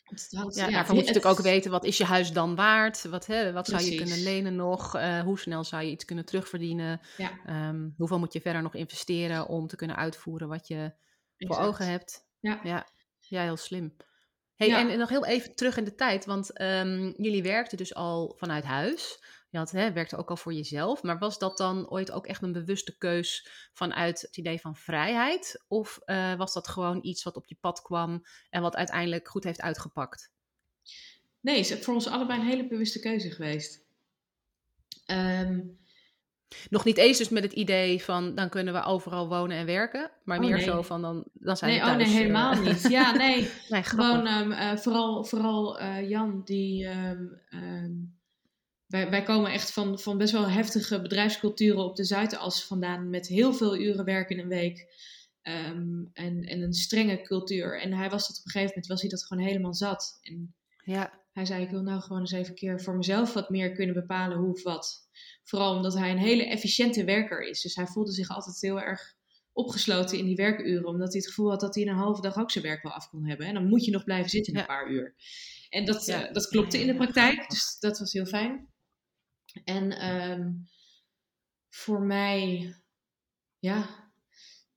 het 0.03 0.27
houdt- 0.31 0.55
Ja, 0.55 0.65
ja, 0.65 0.71
daarvoor 0.71 0.95
moet 0.95 1.03
je 1.05 1.09
natuurlijk 1.13 1.39
ook 1.39 1.45
weten, 1.45 1.71
wat 1.71 1.83
is 1.85 1.97
je 1.97 2.03
huis 2.05 2.31
dan 2.31 2.55
waard? 2.55 3.03
Wat, 3.03 3.25
hè, 3.25 3.51
wat 3.51 3.67
zou 3.67 3.83
je 3.83 3.95
kunnen 3.97 4.21
lenen 4.23 4.55
nog? 4.55 4.95
Eh, 4.95 5.19
hoe 5.21 5.39
snel 5.39 5.63
zou 5.63 5.83
je 5.83 5.91
iets 5.91 6.05
kunnen 6.05 6.25
terugverdienen? 6.25 7.01
Ja. 7.17 7.39
Ehm, 7.45 7.89
hoeveel 7.97 8.19
moet 8.19 8.33
je 8.33 8.41
verder 8.41 8.61
nog 8.61 8.75
investeren 8.75 9.47
om 9.47 9.67
te 9.67 9.75
kunnen 9.75 9.95
uitvoeren 9.95 10.47
wat 10.47 10.67
je 10.67 10.93
voor 11.37 11.57
ogen 11.57 11.87
hebt? 11.87 12.27
Ja. 12.39 12.59
ja, 12.63 12.87
ja 13.19 13.41
heel 13.41 13.57
slim. 13.57 13.95
Hey, 14.55 14.67
Ja. 14.67 14.79
en, 14.79 14.89
en 14.89 14.97
nog 14.97 15.09
heel 15.09 15.25
even 15.25 15.55
terug 15.55 15.77
in 15.77 15.83
de 15.83 15.95
tijd, 15.95 16.25
want 16.25 16.51
ehm, 16.57 17.13
jullie 17.17 17.43
werkten 17.43 17.77
dus 17.77 17.95
al 17.95 18.35
vanuit 18.37 18.63
huis. 18.63 19.23
Je 19.49 19.57
had, 19.57 19.71
hè, 19.71 19.91
werkte 19.93 20.17
ook 20.17 20.29
al 20.29 20.37
voor 20.37 20.53
jezelf, 20.53 21.03
maar 21.03 21.19
was 21.19 21.39
dat 21.39 21.57
dan 21.57 21.89
ooit 21.89 22.11
ook 22.11 22.27
echt 22.27 22.41
een 22.41 22.51
bewuste 22.51 22.97
keus 22.97 23.47
vanuit 23.73 24.21
het 24.21 24.37
idee 24.37 24.59
van 24.59 24.75
vrijheid? 24.75 25.63
Of 25.67 25.99
eh, 26.05 26.35
was 26.35 26.53
dat 26.53 26.67
gewoon 26.67 26.99
iets 27.01 27.23
wat 27.23 27.35
op 27.35 27.45
je 27.45 27.57
pad 27.59 27.81
kwam 27.81 28.25
en 28.49 28.61
wat 28.61 28.75
uiteindelijk 28.75 29.27
goed 29.27 29.43
heeft 29.43 29.61
uitgepakt? 29.61 30.31
Nee, 31.39 31.57
het 31.57 31.69
is 31.69 31.79
voor 31.85 31.93
ons 31.93 32.07
allebei 32.07 32.39
een 32.39 32.45
hele 32.45 32.67
bewuste 32.67 32.99
keuze 32.99 33.31
geweest. 33.31 33.81
Ehm, 35.05 35.59
Nog 36.69 36.85
niet 36.85 36.97
eens 36.97 37.17
dus 37.17 37.29
met 37.29 37.43
het 37.43 37.53
idee 37.53 38.03
van 38.03 38.35
dan 38.35 38.49
kunnen 38.49 38.73
we 38.73 38.83
overal 38.83 39.27
wonen 39.27 39.57
en 39.57 39.65
werken, 39.65 40.11
maar 40.23 40.37
Oh, 40.37 40.43
meer 40.45 40.55
nee. 40.55 40.63
zo 40.65 40.81
van 40.81 41.01
dan, 41.01 41.23
dan 41.33 41.57
zijn 41.57 41.71
nee, 41.71 41.79
we 41.79 41.85
oh 41.85 41.91
thuis. 41.91 42.03
nee, 42.07 42.13
eh, 42.15 42.21
helemaal 42.21 42.61
niet. 42.61 42.81
Ja, 42.89 43.11
nee. 43.25 43.49
nee, 43.69 43.83
Gewoon 43.83 44.27
ehm, 44.27 44.51
eh, 44.51 44.77
vooral, 44.77 45.23
vooral 45.23 45.79
eh, 45.79 46.09
Jan, 46.09 46.41
die. 46.45 46.85
ehm, 46.87 47.23
ehm, 47.49 47.91
wij, 48.87 49.09
wij 49.09 49.23
komen 49.23 49.51
echt 49.51 49.71
van, 49.71 49.99
van 49.99 50.17
best 50.17 50.31
wel 50.31 50.49
heftige 50.49 51.01
bedrijfsculturen 51.01 51.83
op 51.83 51.95
de 51.95 52.03
Zuidas 52.03 52.65
vandaan. 52.65 53.09
Met 53.09 53.27
heel 53.27 53.53
veel 53.53 53.77
uren 53.77 54.05
werk 54.05 54.29
in 54.29 54.39
een 54.39 54.47
week. 54.47 54.85
en, 55.41 56.11
en 56.13 56.61
een 56.61 56.73
strenge 56.73 57.21
cultuur. 57.21 57.81
En 57.81 57.93
hij 57.93 58.09
was 58.09 58.27
dat 58.27 58.37
op 58.37 58.45
een 58.45 58.51
gegeven 58.51 58.67
moment 58.67 58.87
was 58.87 59.01
hij 59.01 59.09
dat 59.09 59.25
gewoon 59.25 59.43
helemaal 59.43 59.73
zat. 59.73 60.19
En 60.21 60.55
Ja, 60.83 61.13
hij 61.31 61.45
zei: 61.45 61.63
Ik 61.63 61.69
wil 61.69 61.81
nou 61.81 62.01
gewoon 62.01 62.21
eens 62.21 62.31
even 62.31 62.55
keer 62.55 62.81
voor 62.81 62.95
mezelf 62.95 63.33
wat 63.33 63.49
meer 63.49 63.71
kunnen 63.73 63.95
bepalen 63.95 64.37
hoe 64.37 64.51
of 64.53 64.63
wat. 64.63 65.02
Vooral 65.43 65.75
omdat 65.75 65.93
hij 65.93 66.11
een 66.11 66.17
hele 66.17 66.45
efficiënte 66.45 67.03
werker 67.03 67.41
is. 67.47 67.61
Dus 67.61 67.75
hij 67.75 67.87
voelde 67.87 68.11
zich 68.11 68.29
altijd 68.29 68.61
heel 68.61 68.81
erg 68.81 69.15
opgesloten 69.51 70.17
in 70.17 70.25
die 70.25 70.35
werkuren. 70.35 70.85
Omdat 70.85 71.07
hij 71.11 71.17
het 71.17 71.27
gevoel 71.27 71.49
had 71.49 71.59
dat 71.59 71.75
hij 71.75 71.83
in 71.83 71.89
een 71.89 71.95
halve 71.95 72.21
dag 72.21 72.37
ook 72.37 72.51
zijn 72.51 72.63
werk 72.63 72.83
wel 72.83 72.91
af 72.91 73.09
kon 73.09 73.25
hebben. 73.27 73.47
En 73.47 73.53
dan 73.53 73.67
moet 73.67 73.85
je 73.85 73.91
nog 73.91 74.03
blijven 74.03 74.29
zitten 74.29 74.53
Ja. 74.53 74.59
een 74.59 74.65
paar 74.65 74.89
uur. 74.91 75.15
En 75.69 75.85
dat, 75.85 76.05
Ja. 76.05 76.27
eh, 76.27 76.33
dat 76.33 76.47
klopte 76.47 76.79
in 76.79 76.87
de 76.87 76.95
praktijk. 76.95 77.49
Dus 77.49 77.77
dat 77.79 77.99
was 77.99 78.13
heel 78.13 78.25
fijn. 78.25 78.71
En 79.63 79.91
ehm, 79.91 80.51
voor 81.69 82.01
mij, 82.01 82.73
ja, 83.59 84.02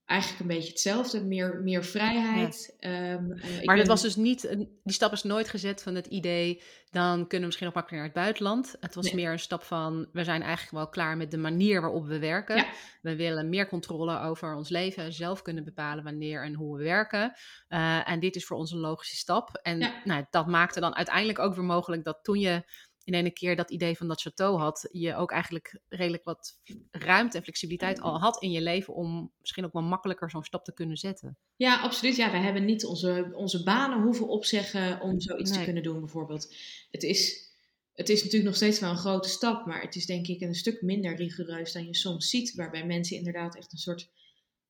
eigenlijk 0.06 0.40
een 0.40 0.46
beetje 0.56 0.68
hetzelfde. 0.70 1.24
Meer, 1.24 1.60
meer 1.62 1.84
vrijheid. 1.84 2.76
Ehm, 2.78 2.92
eh, 2.92 3.18
maar 3.64 3.76
dat 3.76 3.76
ben- 3.76 3.86
was 3.86 4.02
dus 4.02 4.16
niet, 4.16 4.48
een- 4.48 4.78
die 4.84 4.94
stap 4.94 5.12
is 5.12 5.22
nooit 5.22 5.48
gezet 5.48 5.82
van 5.82 5.94
het 5.94 6.06
idee, 6.06 6.62
dan 6.90 7.14
kunnen 7.16 7.38
we 7.40 7.44
misschien 7.44 7.66
nog 7.66 7.74
makkelijker 7.74 7.96
naar 7.96 8.04
het 8.04 8.14
buitenland. 8.24 8.76
Het 8.80 8.94
was 8.94 9.04
Nee. 9.04 9.14
meer 9.14 9.32
een 9.32 9.38
stap 9.38 9.62
van, 9.62 10.08
we 10.12 10.24
zijn 10.24 10.42
eigenlijk 10.42 10.70
wel 10.72 10.88
klaar 10.88 11.16
met 11.16 11.30
de 11.30 11.36
manier 11.36 11.80
waarop 11.80 12.06
we 12.06 12.18
werken. 12.18 12.56
Ja. 12.56 12.66
We 13.02 13.16
willen 13.16 13.48
meer 13.48 13.68
controle 13.68 14.20
over 14.20 14.54
ons 14.54 14.68
leven, 14.68 15.12
zelf 15.12 15.42
kunnen 15.42 15.64
bepalen 15.64 16.04
wanneer 16.04 16.42
en 16.44 16.54
hoe 16.54 16.76
we 16.76 16.84
werken. 16.84 17.32
Eh, 17.68 18.08
en 18.10 18.20
dit 18.20 18.36
is 18.36 18.44
voor 18.46 18.56
ons 18.56 18.70
een 18.70 18.78
logische 18.78 19.16
stap. 19.16 19.58
En 19.62 19.78
Ja. 19.78 20.00
nou, 20.04 20.24
dat 20.30 20.46
maakte 20.46 20.80
dan 20.80 20.94
uiteindelijk 20.96 21.38
ook 21.38 21.54
weer 21.54 21.64
mogelijk 21.64 22.04
dat 22.04 22.18
toen 22.22 22.38
je 22.40 22.62
in 23.06 23.14
ene 23.14 23.30
keer 23.30 23.56
dat 23.56 23.70
idee 23.70 23.96
van 23.96 24.08
dat 24.08 24.28
château 24.28 24.58
had, 24.58 24.88
je 24.92 25.14
ook 25.14 25.30
eigenlijk 25.30 25.80
redelijk 25.88 26.24
wat 26.24 26.58
ruimte 26.90 27.36
en 27.36 27.42
flexibiliteit 27.42 28.00
al 28.00 28.20
had 28.20 28.42
in 28.42 28.50
je 28.50 28.60
leven 28.60 28.94
om 28.94 29.32
misschien 29.40 29.64
ook 29.64 29.72
wel 29.72 29.82
makkelijker 29.82 30.30
zo'n 30.30 30.44
stap 30.44 30.64
te 30.64 30.74
kunnen 30.74 30.96
zetten. 30.96 31.38
Ja, 31.56 31.80
absoluut. 31.80 32.16
Ja, 32.16 32.30
wij 32.30 32.40
hebben 32.40 32.64
niet 32.64 32.84
onze, 32.84 33.30
onze 33.32 33.62
banen 33.62 34.02
hoeven 34.02 34.28
opzeggen 34.28 35.00
om 35.00 35.20
zoiets 35.20 35.52
te 35.52 35.64
kunnen 35.64 35.82
doen, 35.82 36.00
bijvoorbeeld. 36.00 36.54
Het 36.90 37.02
is, 37.02 37.50
het 37.92 38.08
is 38.08 38.18
natuurlijk 38.18 38.44
nog 38.44 38.56
steeds 38.56 38.80
wel 38.80 38.90
een 38.90 38.96
grote 38.96 39.28
stap, 39.28 39.66
maar 39.66 39.80
het 39.80 39.96
is 39.96 40.06
denk 40.06 40.26
ik 40.26 40.40
een 40.40 40.54
stuk 40.54 40.82
minder 40.82 41.16
rigoureus 41.16 41.72
dan 41.72 41.86
je 41.86 41.96
soms 41.96 42.28
ziet, 42.28 42.54
waarbij 42.54 42.86
mensen 42.86 43.16
inderdaad 43.16 43.56
echt 43.56 43.72
een 43.72 43.78
soort 43.78 44.10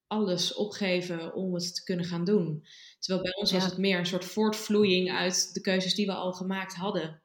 alles 0.07 0.55
opgeven 0.55 1.35
om 1.35 1.55
het 1.55 1.75
te 1.75 1.85
kunnen 1.85 2.05
gaan 2.05 2.25
doen. 2.25 2.67
Terwijl 2.99 3.23
bij 3.23 3.35
ons 3.35 3.53
was 3.53 3.65
het 3.65 3.79
meer 3.79 3.99
een 3.99 4.07
soort 4.07 4.25
voortvloeiing 4.25 5.11
uit 5.11 5.55
de 5.55 5.61
keuzes 5.61 5.95
die 5.95 6.07
we 6.07 6.15
al 6.15 6.33
gemaakt 6.33 6.75
hadden 6.75 7.25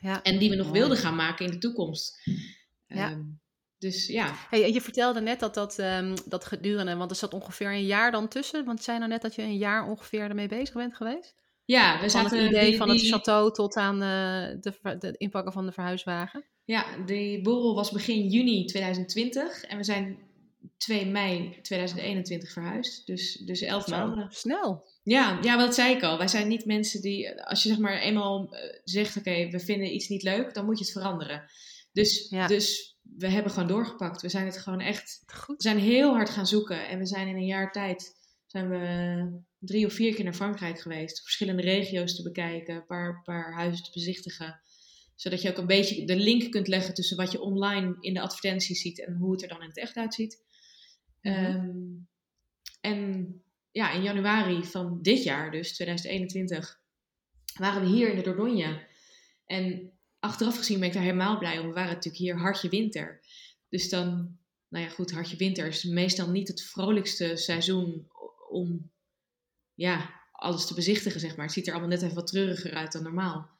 Ja. 0.00 0.22
en 0.22 0.38
die 0.38 0.50
we 0.50 0.56
nog 0.56 0.66
Mooi. 0.66 0.78
wilden 0.78 0.96
gaan 0.98 1.14
maken 1.16 1.44
in 1.46 1.50
de 1.50 1.58
toekomst. 1.58 2.20
Ja. 2.86 3.10
Ehm, 3.10 3.22
dus 3.78 4.06
ja, 4.06 4.34
Hey, 4.50 4.64
en 4.64 4.72
je 4.72 4.80
vertelde 4.80 5.20
net 5.20 5.40
dat 5.40 5.54
dat, 5.54 5.78
ehm, 5.78 6.16
dat 6.26 6.44
gedurende, 6.44 6.96
want 6.96 7.10
er 7.10 7.16
zat 7.16 7.34
ongeveer 7.34 7.68
een 7.72 7.86
jaar 7.86 8.10
dan 8.10 8.28
tussen. 8.28 8.64
Want 8.64 8.78
je 8.78 8.84
zei 8.84 8.98
nou 8.98 9.10
net 9.10 9.22
dat 9.22 9.34
je 9.34 9.42
een 9.42 9.56
jaar 9.56 9.88
ongeveer 9.88 10.20
ermee 10.22 10.48
bezig 10.48 10.74
bent 10.74 10.96
geweest. 10.96 11.34
ja 11.64 11.92
we 11.92 12.10
Van 12.10 12.20
het 12.20 12.30
zaten 12.30 12.46
idee 12.46 12.68
die- 12.70 12.76
van 12.76 12.88
het 12.88 12.98
die- 12.98 13.14
château 13.14 13.52
tot 13.52 13.76
aan 13.76 13.94
eh, 13.94 14.72
de, 15.00 15.14
inpakken 15.16 15.52
van 15.52 15.66
de 15.66 15.72
verhuiswagen. 15.72 16.44
Ja, 16.64 16.84
die 17.06 17.42
borrel 17.42 17.74
was 17.74 17.90
begin 17.90 18.28
juni 18.28 18.64
2020 18.64 19.62
en 19.62 19.76
we 19.76 19.84
zijn 19.84 20.18
2 20.76 21.06
mei 21.06 21.58
2021 21.62 22.52
verhuisd. 22.52 23.06
Dus, 23.06 23.34
dus 23.36 23.60
11 23.60 23.84
Zo, 23.84 23.90
maanden. 23.96 24.26
Snel. 24.30 24.88
Ja, 25.08 25.38
ja, 25.42 25.56
wat 25.56 25.74
zei 25.74 25.94
ik 25.94 26.02
al. 26.02 26.18
Wij 26.18 26.28
zijn 26.28 26.48
niet 26.48 26.64
mensen 26.64 27.00
die, 27.00 27.42
als 27.42 27.62
je 27.62 27.68
zeg 27.68 27.78
maar 27.78 27.98
eenmaal 28.00 28.54
eh, 28.54 28.80
zegt, 28.84 29.16
oké, 29.16 29.48
we 29.50 29.60
vinden 29.60 29.94
iets 29.94 30.08
niet 30.08 30.22
leuk, 30.22 30.54
dan 30.54 30.64
moet 30.64 30.78
je 30.78 30.84
het 30.84 30.92
veranderen. 30.92 31.50
Dus, 31.92 32.28
Ja. 32.30 32.46
dus 32.46 32.96
we 33.02 33.28
hebben 33.28 33.52
gewoon 33.52 33.68
doorgepakt. 33.68 34.22
We 34.22 34.28
zijn 34.28 34.46
het 34.46 34.58
gewoon 34.58 34.80
echt, 34.80 35.22
we 35.26 35.32
Goed. 35.34 35.62
zijn 35.62 35.78
heel 35.78 36.14
hard 36.14 36.30
gaan 36.30 36.46
zoeken. 36.46 36.88
En 36.88 36.98
we 36.98 37.06
zijn 37.06 37.28
in 37.28 37.36
een 37.36 37.46
jaar 37.46 37.72
tijd, 37.72 38.16
zijn 38.46 38.68
we 38.68 39.42
drie 39.58 39.86
of 39.86 39.92
vier 39.92 40.14
keer 40.14 40.24
naar 40.24 40.34
Frankrijk 40.34 40.80
geweest. 40.80 41.22
Verschillende 41.22 41.62
regio's 41.62 42.16
te 42.16 42.22
bekijken, 42.22 42.74
een 42.74 42.86
paar, 42.86 43.22
paar 43.22 43.54
huizen 43.54 43.84
te 43.84 43.90
bezichtigen. 43.92 44.60
Zodat 45.14 45.42
je 45.42 45.50
ook 45.50 45.58
een 45.58 45.66
beetje 45.66 46.04
de 46.06 46.16
link 46.16 46.50
kunt 46.50 46.68
leggen 46.68 46.94
tussen 46.94 47.16
wat 47.16 47.32
je 47.32 47.40
online 47.40 47.96
in 48.00 48.14
de 48.14 48.20
advertenties 48.20 48.80
ziet 48.80 49.06
en 49.06 49.14
hoe 49.16 49.32
het 49.32 49.42
er 49.42 49.48
dan 49.48 49.62
in 49.62 49.68
het 49.68 49.78
echt 49.78 49.96
uitziet. 49.96 50.42
Mhm. 51.20 51.34
Ehm, 51.34 51.76
en 52.80 53.42
ja, 53.70 53.90
in 53.90 54.02
januari 54.02 54.64
van 54.64 55.02
dit 55.02 55.22
jaar, 55.22 55.50
dus 55.50 55.74
2021, 55.74 56.80
waren 57.54 57.82
we 57.82 57.88
hier 57.88 58.10
in 58.10 58.16
de 58.16 58.22
Dordogne. 58.22 58.86
En 59.46 59.92
achteraf 60.18 60.56
gezien 60.56 60.78
ben 60.78 60.88
ik 60.88 60.94
daar 60.94 61.02
helemaal 61.02 61.38
blij 61.38 61.58
om. 61.58 61.66
We 61.66 61.72
waren 61.72 61.92
natuurlijk 61.92 62.22
hier 62.22 62.38
hartje 62.38 62.68
winter. 62.68 63.20
Dus 63.68 63.88
dan, 63.88 64.38
nou 64.68 64.84
ja 64.84 64.90
goed, 64.90 65.12
hartje 65.12 65.36
winter 65.36 65.66
is 65.66 65.84
meestal 65.84 66.30
niet 66.30 66.48
het 66.48 66.62
vrolijkste 66.62 67.36
seizoen 67.36 68.10
om 68.50 68.90
ja, 69.74 70.20
alles 70.32 70.66
te 70.66 70.74
bezichtigen, 70.74 71.20
zeg 71.20 71.36
maar. 71.36 71.44
Het 71.44 71.54
ziet 71.54 71.66
er 71.66 71.72
allemaal 71.72 71.90
net 71.90 72.02
even 72.02 72.14
wat 72.14 72.26
treuriger 72.26 72.74
uit 72.74 72.92
dan 72.92 73.02
normaal. 73.02 73.50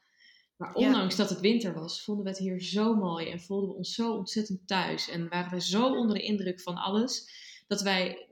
Maar 0.56 0.74
ondanks 0.74 1.16
dat 1.16 1.30
het 1.30 1.40
winter 1.40 1.74
was, 1.74 2.04
vonden 2.04 2.24
we 2.24 2.30
het 2.30 2.38
hier 2.38 2.60
zo 2.62 2.94
mooi 2.94 3.30
en 3.30 3.40
voelden 3.40 3.68
we 3.68 3.74
ons 3.74 3.94
zo 3.94 4.12
ontzettend 4.12 4.66
thuis. 4.66 5.08
En 5.08 5.28
waren 5.28 5.50
we 5.50 5.60
zo 5.60 5.96
onder 5.96 6.16
de 6.16 6.22
indruk 6.22 6.60
van 6.60 6.76
alles, 6.76 7.30
dat 7.66 7.82
wij 7.82 8.28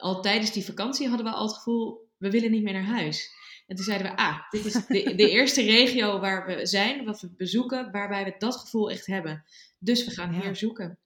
al 0.00 0.22
tijdens 0.22 0.52
die 0.52 0.64
vakantie 0.64 1.08
hadden 1.08 1.26
we 1.26 1.32
al 1.32 1.46
het 1.46 1.56
gevoel, 1.56 2.08
we 2.16 2.30
willen 2.30 2.50
niet 2.50 2.62
meer 2.62 2.72
naar 2.72 2.82
huis. 2.82 3.38
En 3.66 3.76
toen 3.76 3.84
zeiden 3.84 4.10
we, 4.10 4.16
ah, 4.16 4.50
dit 4.50 4.64
is 4.64 4.72
de, 4.72 5.14
de 5.14 5.30
eerste 5.36 5.62
regio 5.62 6.20
waar 6.20 6.46
we 6.46 6.66
zijn, 6.66 7.04
wat 7.04 7.20
we 7.20 7.30
bezoeken, 7.36 7.90
waarbij 7.90 8.24
we 8.24 8.34
dat 8.38 8.56
gevoel 8.56 8.90
echt 8.90 9.06
hebben. 9.06 9.44
Dus 9.78 10.04
we 10.04 10.10
gaan 10.10 10.32
hier 10.32 10.56
zoeken. 10.56 10.98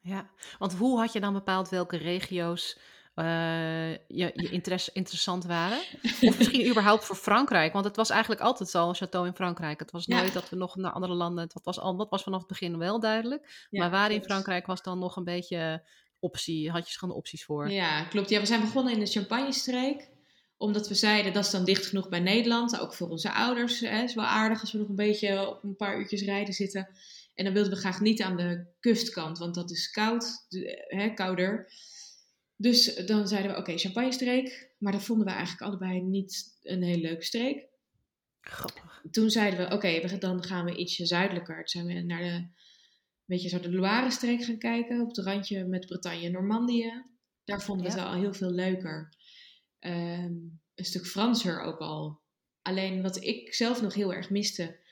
Ja, 0.00 0.30
want 0.58 0.74
hoe 0.74 0.98
had 0.98 1.12
je 1.12 1.20
dan 1.20 1.32
bepaald 1.32 1.68
welke 1.68 1.96
regio's 1.96 2.78
uh, 3.14 3.90
je, 3.92 3.98
je 4.34 4.48
interesse, 4.50 4.90
interessant 4.92 5.44
waren? 5.44 5.78
Of 6.02 6.38
misschien 6.38 6.68
überhaupt 6.68 7.04
voor 7.04 7.16
Frankrijk? 7.16 7.72
Want 7.72 7.84
het 7.84 7.96
was 7.96 8.10
eigenlijk 8.10 8.40
altijd 8.40 8.74
al 8.74 8.88
een 8.88 9.06
château 9.06 9.26
in 9.26 9.34
Frankrijk. 9.34 9.78
Het 9.80 9.90
was 9.90 10.06
nooit 10.06 10.32
dat 10.32 10.48
we 10.48 10.56
nog 10.56 10.76
naar 10.76 10.92
andere 10.92 11.14
landen... 11.14 11.48
Dat 11.48 11.64
was, 11.64 11.80
al, 11.80 11.96
dat 11.96 12.10
was 12.10 12.22
vanaf 12.22 12.38
het 12.38 12.48
begin 12.48 12.78
wel 12.78 13.00
duidelijk. 13.00 13.66
maar 13.70 13.90
waar 13.90 14.10
in 14.10 14.24
Frankrijk 14.24 14.66
was 14.66 14.82
dan 14.82 14.98
nog 14.98 15.16
een 15.16 15.24
beetje 15.24 15.82
optie? 16.20 16.70
Had 16.70 16.90
je 16.90 16.98
gewoon 16.98 17.14
opties 17.14 17.44
voor? 17.44 17.70
Ja, 17.70 18.04
klopt. 18.04 18.28
Ja, 18.28 18.40
we 18.40 18.46
zijn 18.46 18.60
begonnen 18.60 18.92
in 18.92 19.00
de 19.00 19.06
Champagne-streek 19.06 20.08
omdat 20.58 20.88
we 20.88 20.94
zeiden 20.94 21.32
dat 21.32 21.44
is 21.44 21.50
dan 21.50 21.64
dicht 21.64 21.86
genoeg 21.86 22.08
bij 22.08 22.20
Nederland. 22.20 22.80
Ook 22.80 22.94
voor 22.94 23.08
onze 23.08 23.32
ouders. 23.32 23.80
Hè, 23.80 24.02
is 24.02 24.14
wel 24.14 24.24
aardig 24.24 24.60
als 24.60 24.72
we 24.72 24.78
nog 24.78 24.88
een 24.88 24.94
beetje 24.94 25.48
op 25.48 25.62
een 25.62 25.76
paar 25.76 25.98
uurtjes 25.98 26.22
rijden 26.22 26.54
zitten. 26.54 26.88
En 27.34 27.44
dan 27.44 27.52
wilden 27.52 27.72
we 27.72 27.78
graag 27.78 28.00
niet 28.00 28.22
aan 28.22 28.36
de 28.36 28.66
kustkant, 28.80 29.38
want 29.38 29.54
dat 29.54 29.70
is 29.70 29.90
koud, 29.90 30.46
hè, 30.88 31.14
kouder. 31.14 31.72
Dus 32.56 32.94
dan 32.94 33.28
zeiden 33.28 33.50
we, 33.50 33.56
oké, 33.56 33.66
okay, 33.66 33.78
Champagne-streek. 33.78 34.70
Maar 34.78 34.92
dat 34.92 35.02
vonden 35.02 35.26
we 35.26 35.32
eigenlijk 35.32 35.62
allebei 35.62 36.00
niet 36.00 36.58
een 36.62 36.82
hele 36.82 37.00
leuke 37.00 37.24
streek. 37.24 37.66
Grappig. 38.40 39.02
Toen 39.10 39.30
zeiden 39.30 39.68
we, 39.68 39.74
oké, 39.74 40.18
dan 40.18 40.44
gaan 40.44 40.64
we 40.64 40.76
ietsje 40.76 41.06
zuidelijker. 41.06 41.56
Toen 41.56 41.66
zijn 41.66 41.86
we 41.86 42.00
naar 42.00 42.22
de, 42.22 42.46
beetje 43.28 43.48
zo 43.48 43.60
de 43.60 43.72
Loire-streek 43.72 44.44
gaan 44.44 44.58
kijken. 44.58 45.00
Op 45.00 45.08
het 45.08 45.18
randje 45.18 45.64
met 45.64 45.86
Bretagne 45.86 46.24
en 46.24 46.32
Normandië. 46.32 47.04
Daar 47.44 47.62
vonden 47.62 47.86
we 47.86 47.92
het 47.92 48.00
wel 48.00 48.14
heel 48.14 48.34
veel 48.34 48.50
leuker. 48.50 49.16
Ehm, 49.78 50.32
een 50.74 50.84
stuk 50.84 51.06
Franser 51.06 51.60
ook 51.60 51.78
al. 51.78 52.20
Alleen 52.62 53.02
wat 53.02 53.24
ik 53.24 53.54
zelf 53.54 53.82
nog 53.82 53.94
heel 53.94 54.14
erg 54.14 54.30
miste 54.30 54.86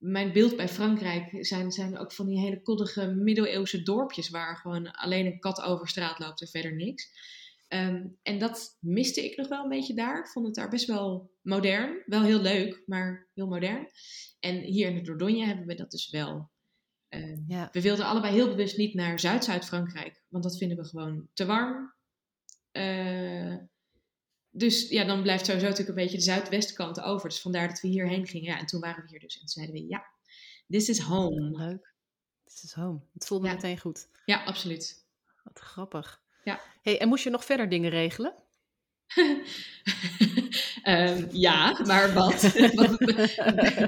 mijn 0.00 0.32
beeld 0.32 0.56
bij 0.56 0.68
Frankrijk 0.68 1.46
zijn, 1.46 1.72
zijn 1.72 1.98
ook 1.98 2.12
van 2.12 2.26
die 2.26 2.38
hele 2.38 2.62
koddige 2.62 3.06
middeleeuwse 3.06 3.82
dorpjes 3.82 4.30
waar 4.30 4.56
gewoon 4.56 4.90
alleen 4.90 5.26
een 5.26 5.40
kat 5.40 5.60
over 5.60 5.88
straat 5.88 6.18
loopt 6.18 6.40
en 6.40 6.48
verder 6.48 6.76
niks. 6.76 7.08
Ehm, 7.68 8.06
en 8.22 8.38
dat 8.38 8.76
miste 8.80 9.24
ik 9.24 9.36
nog 9.36 9.48
wel 9.48 9.62
een 9.62 9.68
beetje 9.68 9.94
daar. 9.94 10.18
Ik 10.18 10.28
vond 10.28 10.46
het 10.46 10.54
daar 10.54 10.68
best 10.68 10.86
wel 10.86 11.30
modern. 11.42 12.02
Wel 12.06 12.22
heel 12.22 12.40
leuk, 12.40 12.82
maar 12.86 13.28
heel 13.34 13.46
modern. 13.46 13.86
En 14.40 14.58
hier 14.60 14.88
in 14.88 14.94
de 14.94 15.00
Dordogne 15.00 15.44
hebben 15.44 15.66
we 15.66 15.74
dat 15.74 15.90
dus 15.90 16.10
wel. 16.10 16.49
Ja. 17.46 17.68
We 17.72 17.80
wilden 17.80 18.06
allebei 18.06 18.34
heel 18.34 18.48
bewust 18.48 18.76
niet 18.76 18.94
naar 18.94 19.20
Zuid-Zuid-Frankrijk, 19.20 20.22
want 20.28 20.44
dat 20.44 20.58
vinden 20.58 20.76
we 20.76 20.84
gewoon 20.84 21.28
te 21.32 21.46
warm. 21.46 21.94
Uh, 22.72 23.56
dus 24.50 24.88
ja, 24.88 25.04
dan 25.04 25.22
blijft 25.22 25.46
sowieso 25.46 25.68
natuurlijk 25.68 25.98
een 25.98 26.02
beetje 26.04 26.18
de 26.18 26.22
zuidwestkant 26.22 27.00
over. 27.00 27.28
Dus 27.28 27.40
vandaar 27.40 27.68
dat 27.68 27.80
we 27.80 27.88
hierheen 27.88 28.26
gingen. 28.26 28.50
Ja, 28.50 28.58
en 28.58 28.66
toen 28.66 28.80
waren 28.80 29.02
we 29.02 29.08
hier 29.10 29.20
dus. 29.20 29.34
En 29.34 29.38
toen 29.40 29.48
zeiden 29.48 29.74
we, 29.74 29.86
ja, 29.88 30.06
this 30.68 30.88
is 30.88 30.98
home. 30.98 31.56
Leuk. 31.56 31.94
This 32.44 32.62
is 32.64 32.72
home. 32.72 33.00
Het 33.12 33.26
voelde 33.26 33.48
meteen 33.48 33.78
goed. 33.78 34.08
Ja, 34.24 34.44
absoluut. 34.44 35.04
Wat 35.44 35.58
grappig. 35.58 36.22
Ja. 36.44 36.60
Hey, 36.82 37.00
en 37.00 37.08
moest 37.08 37.24
je 37.24 37.30
nog 37.30 37.44
verder 37.44 37.68
dingen 37.68 37.90
regelen? 37.90 38.34
um, 40.84 41.26
ja, 41.30 41.80
maar 41.84 42.12
wat? 42.20 42.52
wat? 42.74 42.98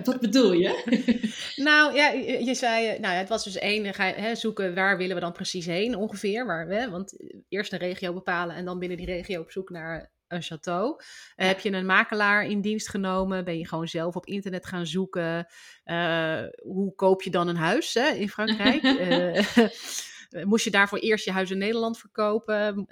wat? 0.04 0.20
bedoel 0.20 0.52
je? 0.52 1.52
nou 1.56 1.94
ja, 1.94 2.08
je, 2.08 2.54
zei, 2.54 2.86
eh, 2.86 3.00
nou, 3.00 3.14
het 3.14 3.28
was 3.28 3.44
dus 3.44 3.58
één, 3.58 3.94
ga, 3.94 4.04
hè, 4.04 4.34
zoeken 4.34 4.74
waar 4.74 4.96
willen 4.96 5.14
we 5.14 5.20
dan 5.20 5.32
precies 5.32 5.66
heen 5.66 5.96
ongeveer. 5.96 6.46
Waar, 6.46 6.66
hè, 6.66 6.90
want 6.90 7.16
eerst 7.48 7.72
een 7.72 7.78
regio 7.78 8.12
bepalen 8.12 8.56
en 8.56 8.64
dan 8.64 8.78
binnen 8.78 8.96
die 8.96 9.06
regio 9.06 9.40
op 9.40 9.50
zoek 9.50 9.70
naar 9.70 10.12
een 10.28 10.42
château. 10.42 11.04
Eh, 11.34 11.46
heb 11.46 11.60
je 11.60 11.72
een 11.72 11.86
makelaar 11.86 12.44
in 12.44 12.60
dienst 12.60 12.88
genomen? 12.88 13.44
Ben 13.44 13.58
je 13.58 13.68
gewoon 13.68 13.88
zelf 13.88 14.16
op 14.16 14.26
internet 14.26 14.66
gaan 14.66 14.86
zoeken? 14.86 15.46
Uh, 15.84 16.42
hoe 16.62 16.94
koop 16.94 17.22
je 17.22 17.30
dan 17.30 17.48
een 17.48 17.56
huis 17.56 17.94
hè, 17.94 18.08
in 18.08 18.28
Frankrijk? 18.28 18.82
uh, 18.82 19.66
moest 20.50 20.64
je 20.64 20.70
daarvoor 20.70 20.98
eerst 20.98 21.24
je 21.24 21.32
huis 21.32 21.50
in 21.50 21.58
Nederland 21.58 21.98
verkopen? 21.98 22.86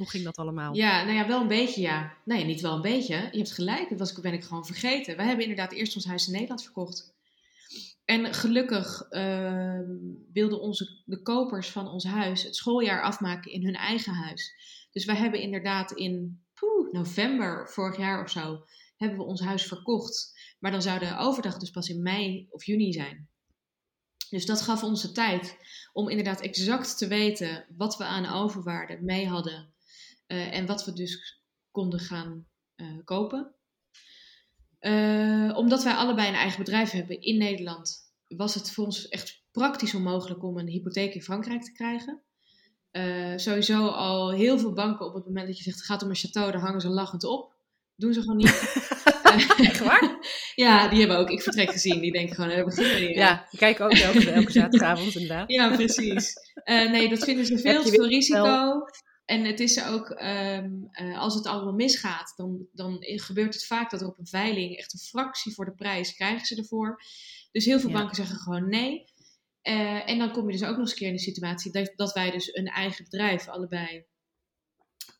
Hoe 0.00 0.10
ging 0.10 0.24
dat 0.24 0.36
allemaal? 0.36 0.74
Ja, 0.74 1.04
nou 1.04 1.16
ja, 1.16 1.26
wel 1.26 1.40
een 1.40 1.48
beetje 1.48 1.80
ja. 1.80 2.16
Nee, 2.24 2.44
niet 2.44 2.60
wel 2.60 2.74
een 2.74 2.82
beetje. 2.82 3.14
Je 3.14 3.38
hebt 3.38 3.52
gelijk, 3.52 3.88
dat 3.88 3.98
was, 3.98 4.12
ben 4.12 4.32
ik 4.32 4.44
gewoon 4.44 4.66
vergeten. 4.66 5.16
We 5.16 5.22
hebben 5.22 5.44
inderdaad 5.44 5.72
eerst 5.72 5.94
ons 5.94 6.04
huis 6.04 6.26
in 6.26 6.32
Nederland 6.32 6.62
verkocht. 6.62 7.14
En 8.04 8.34
gelukkig 8.34 9.06
uh, 9.10 9.80
wilden 10.32 10.60
onze, 10.60 11.02
de 11.04 11.22
kopers 11.22 11.70
van 11.70 11.88
ons 11.88 12.04
huis 12.04 12.42
het 12.42 12.56
schooljaar 12.56 13.02
afmaken 13.02 13.52
in 13.52 13.64
hun 13.64 13.74
eigen 13.74 14.12
huis. 14.12 14.54
Dus 14.92 15.04
wij 15.04 15.16
hebben 15.16 15.40
inderdaad 15.40 15.92
in 15.92 16.42
november 16.92 17.68
vorig 17.68 17.96
jaar 17.96 18.22
of 18.22 18.30
zo, 18.30 18.64
hebben 18.96 19.18
we 19.18 19.24
ons 19.24 19.40
huis 19.40 19.62
verkocht. 19.66 20.38
Maar 20.58 20.70
dan 20.70 20.82
zou 20.82 20.98
de 20.98 21.16
overdag 21.18 21.58
dus 21.58 21.70
pas 21.70 21.88
in 21.88 22.02
mei 22.02 22.46
of 22.50 22.64
juni 22.64 22.92
zijn. 22.92 23.28
Dus 24.30 24.46
dat 24.46 24.62
gaf 24.62 24.82
ons 24.82 25.02
de 25.02 25.12
tijd 25.12 25.56
om 25.92 26.08
inderdaad 26.08 26.40
exact 26.40 26.98
te 26.98 27.06
weten 27.06 27.66
wat 27.76 27.96
we 27.96 28.04
aan 28.04 28.26
overwaarde 28.26 28.98
mee 29.00 29.28
hadden. 29.28 29.72
Uh, 30.32 30.54
en 30.54 30.66
wat 30.66 30.84
we 30.84 30.92
dus 30.92 31.42
konden 31.70 32.00
gaan 32.00 32.46
uh, 32.76 32.86
kopen. 33.04 33.54
Uh, 34.80 35.56
omdat 35.56 35.82
wij 35.82 35.94
allebei 35.94 36.28
een 36.28 36.34
eigen 36.34 36.58
bedrijf 36.58 36.90
hebben 36.90 37.20
in 37.20 37.38
Nederland, 37.38 38.12
was 38.28 38.54
het 38.54 38.70
voor 38.70 38.84
ons 38.84 39.08
echt 39.08 39.42
praktisch 39.50 39.94
onmogelijk 39.94 40.42
om 40.42 40.58
een 40.58 40.68
hypotheek 40.68 41.14
in 41.14 41.22
Frankrijk 41.22 41.62
te 41.62 41.72
krijgen. 41.72 42.22
Sowieso 43.36 43.86
al 43.86 44.32
heel 44.32 44.58
veel 44.58 44.72
banken 44.72 45.06
op 45.06 45.14
het 45.14 45.24
moment 45.24 45.46
dat 45.46 45.56
je 45.56 45.62
zegt 45.62 45.76
het 45.76 45.86
gaat 45.86 46.02
om 46.02 46.08
een 46.08 46.16
château, 46.16 46.52
daar 46.52 46.60
hangen 46.60 46.80
ze 46.80 46.88
lachend 46.88 47.24
op. 47.24 47.54
Doen 47.96 48.12
ze 48.12 48.20
gewoon 48.20 48.36
niet. 48.36 48.88
Echt 49.68 49.78
waar? 49.78 50.18
ja, 50.54 50.88
die 50.88 50.98
hebben 50.98 51.18
ook 51.18 51.30
ik 51.30 51.42
vertrek 51.42 51.70
gezien. 51.70 52.00
Die 52.00 52.12
denken 52.12 52.34
gewoon, 52.34 52.50
we 52.50 52.64
beginnen 52.64 52.96
hier. 52.96 53.16
Ja, 53.16 53.46
die 53.50 53.58
kijken 53.58 53.84
ook 53.84 53.92
elke, 53.92 54.30
elke 54.30 54.52
zaterdagavond 54.52 55.14
inderdaad. 55.14 55.52
ja, 55.58 55.74
precies. 55.74 56.34
Nee, 56.64 57.08
dat 57.08 57.24
vinden 57.24 57.46
ze 57.46 57.58
veel 57.58 57.82
te 57.82 57.90
veel 57.90 58.06
risico. 58.06 58.84
En 59.30 59.44
het 59.44 59.60
is 59.60 59.84
ook, 59.84 60.10
um, 60.10 60.88
uh, 60.92 61.18
als 61.18 61.34
het 61.34 61.46
allemaal 61.46 61.72
misgaat, 61.72 62.32
dan, 62.36 62.66
dan 62.72 62.96
gebeurt 63.00 63.54
het 63.54 63.66
vaak 63.66 63.90
dat 63.90 64.00
er 64.00 64.06
op 64.06 64.18
een 64.18 64.26
veiling 64.26 64.76
echt 64.76 64.92
een 64.92 64.98
fractie 64.98 65.52
voor 65.52 65.64
de 65.64 65.74
prijs 65.74 66.14
krijgen 66.14 66.46
ze 66.46 66.56
ervoor. 66.56 67.02
Dus 67.52 67.64
heel 67.64 67.80
veel 67.80 67.90
ja. 67.90 67.94
banken 67.94 68.16
zeggen 68.16 68.36
gewoon 68.36 68.68
nee. 68.68 69.04
Uh, 69.62 70.08
en 70.08 70.18
dan 70.18 70.32
kom 70.32 70.46
je 70.50 70.58
dus 70.58 70.66
ook 70.66 70.70
nog 70.70 70.78
eens 70.78 70.90
een 70.90 70.96
keer 70.96 71.06
in 71.06 71.14
de 71.14 71.20
situatie 71.20 71.72
dat, 71.72 71.92
dat 71.96 72.12
wij 72.12 72.30
dus 72.30 72.54
een 72.54 72.66
eigen 72.66 73.04
bedrijf 73.04 73.48
allebei. 73.48 74.04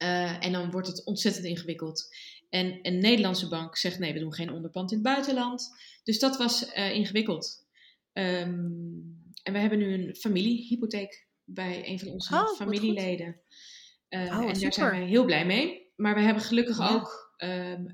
Uh, 0.03 0.45
en 0.45 0.53
dan 0.53 0.71
wordt 0.71 0.87
het 0.87 1.05
ontzettend 1.05 1.45
ingewikkeld. 1.45 2.09
En 2.49 2.79
een 2.83 2.99
Nederlandse 2.99 3.49
bank 3.49 3.77
zegt 3.77 3.99
nee, 3.99 4.13
we 4.13 4.19
doen 4.19 4.35
geen 4.35 4.53
onderpand 4.53 4.91
in 4.91 4.99
het 4.99 5.07
buitenland. 5.07 5.69
Dus 6.03 6.19
dat 6.19 6.37
was 6.37 6.73
ingewikkeld. 6.73 7.67
Um, 8.13 9.33
en 9.43 9.53
we 9.53 9.59
hebben 9.59 9.79
nu 9.79 9.93
een 9.93 10.17
familiehypotheek 10.17 11.29
bij 11.45 11.89
een 11.89 11.99
van 11.99 12.09
onze 12.09 12.35
oh, 12.35 12.49
familieleden. 12.57 13.41
Uh, 14.11 14.21
oh, 14.21 14.27
en 14.29 14.41
super. 14.41 14.61
daar 14.61 14.73
zijn 14.73 14.91
wij 14.91 15.05
heel 15.05 15.25
blij 15.25 15.47
mee. 15.47 15.93
Maar 15.97 16.15
we 16.15 16.21
hebben 16.21 16.43
gelukkig 16.43 16.79
ja. 16.79 16.89
ook, 16.95 17.35
um, 17.37 17.93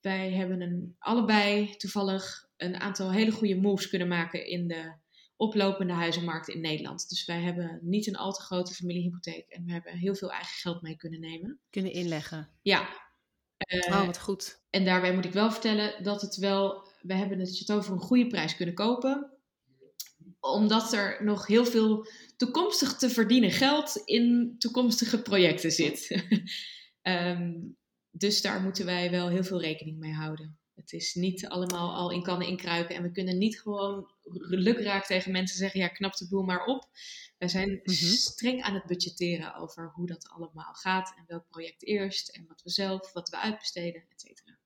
wij 0.00 0.32
hebben 0.32 0.60
een, 0.60 0.96
allebei 0.98 1.76
toevallig 1.76 2.48
een 2.56 2.76
aantal 2.76 3.12
hele 3.12 3.30
goede 3.30 3.56
moves 3.56 3.88
kunnen 3.88 4.08
maken 4.08 4.46
in 4.46 4.68
de 4.68 4.98
oplopende 5.36 5.92
huizenmarkt 5.92 6.48
in 6.48 6.60
Nederland. 6.60 7.08
Dus 7.08 7.24
wij 7.24 7.40
hebben 7.40 7.78
niet 7.82 8.06
een 8.06 8.16
al 8.16 8.32
te 8.32 8.42
grote 8.42 8.74
familiehypotheek 8.74 9.48
en 9.48 9.64
we 9.64 9.72
hebben 9.72 9.92
heel 9.92 10.14
veel 10.14 10.30
eigen 10.30 10.54
geld 10.54 10.82
mee 10.82 10.96
kunnen 10.96 11.20
nemen. 11.20 11.60
Kunnen 11.70 11.92
inleggen. 11.92 12.50
Ja. 12.62 12.88
Uh, 13.72 13.86
oh, 13.86 14.06
wat 14.06 14.20
goed. 14.20 14.62
En 14.70 14.84
daarbij 14.84 15.14
moet 15.14 15.24
ik 15.24 15.32
wel 15.32 15.50
vertellen 15.50 16.02
dat 16.02 16.20
het 16.20 16.36
wel, 16.36 16.88
we 17.00 17.14
hebben 17.14 17.38
het 17.38 17.64
voor 17.66 17.94
een 17.94 18.00
goede 18.00 18.26
prijs 18.26 18.56
kunnen 18.56 18.74
kopen. 18.74 19.39
Omdat 20.40 20.92
er 20.92 21.24
nog 21.24 21.46
heel 21.46 21.64
veel 21.64 22.06
toekomstig 22.36 22.96
te 22.96 23.10
verdienen 23.10 23.50
geld 23.50 23.96
in 24.04 24.54
toekomstige 24.58 25.22
projecten 25.22 25.70
zit. 25.70 26.22
um, 27.02 27.76
dus 28.10 28.42
daar 28.42 28.60
moeten 28.60 28.86
wij 28.86 29.10
wel 29.10 29.28
heel 29.28 29.44
veel 29.44 29.60
rekening 29.60 29.98
mee 29.98 30.12
houden. 30.12 30.58
Het 30.80 30.92
is 30.92 31.14
niet 31.14 31.48
allemaal 31.48 31.94
al 31.94 32.10
in 32.10 32.22
kannen 32.22 32.48
inkruipen. 32.48 32.94
En 32.94 33.02
we 33.02 33.10
kunnen 33.10 33.38
niet 33.38 33.60
gewoon 33.60 34.10
lukraak 34.40 35.06
tegen 35.06 35.32
mensen 35.32 35.56
zeggen: 35.56 35.80
ja, 35.80 35.88
knap 35.88 36.16
de 36.16 36.28
boel 36.28 36.42
maar 36.42 36.64
op. 36.64 36.88
Wij 37.38 37.48
zijn 37.48 37.68
mm 37.70 37.80
-hmm. 37.84 37.94
streng 37.94 38.62
aan 38.62 38.74
het 38.74 38.86
budgetteren 38.86 39.54
over 39.54 39.90
hoe 39.94 40.06
dat 40.06 40.28
allemaal 40.28 40.72
gaat. 40.72 41.14
En 41.16 41.24
welk 41.26 41.48
project 41.48 41.84
eerst. 41.84 42.28
En 42.28 42.46
wat 42.48 42.62
we 42.62 42.70
zelf, 42.70 43.12
wat 43.12 43.28
we 43.28 43.36
uitbesteden, 43.36 44.04
et 44.08 44.20
cetera. 44.20 44.58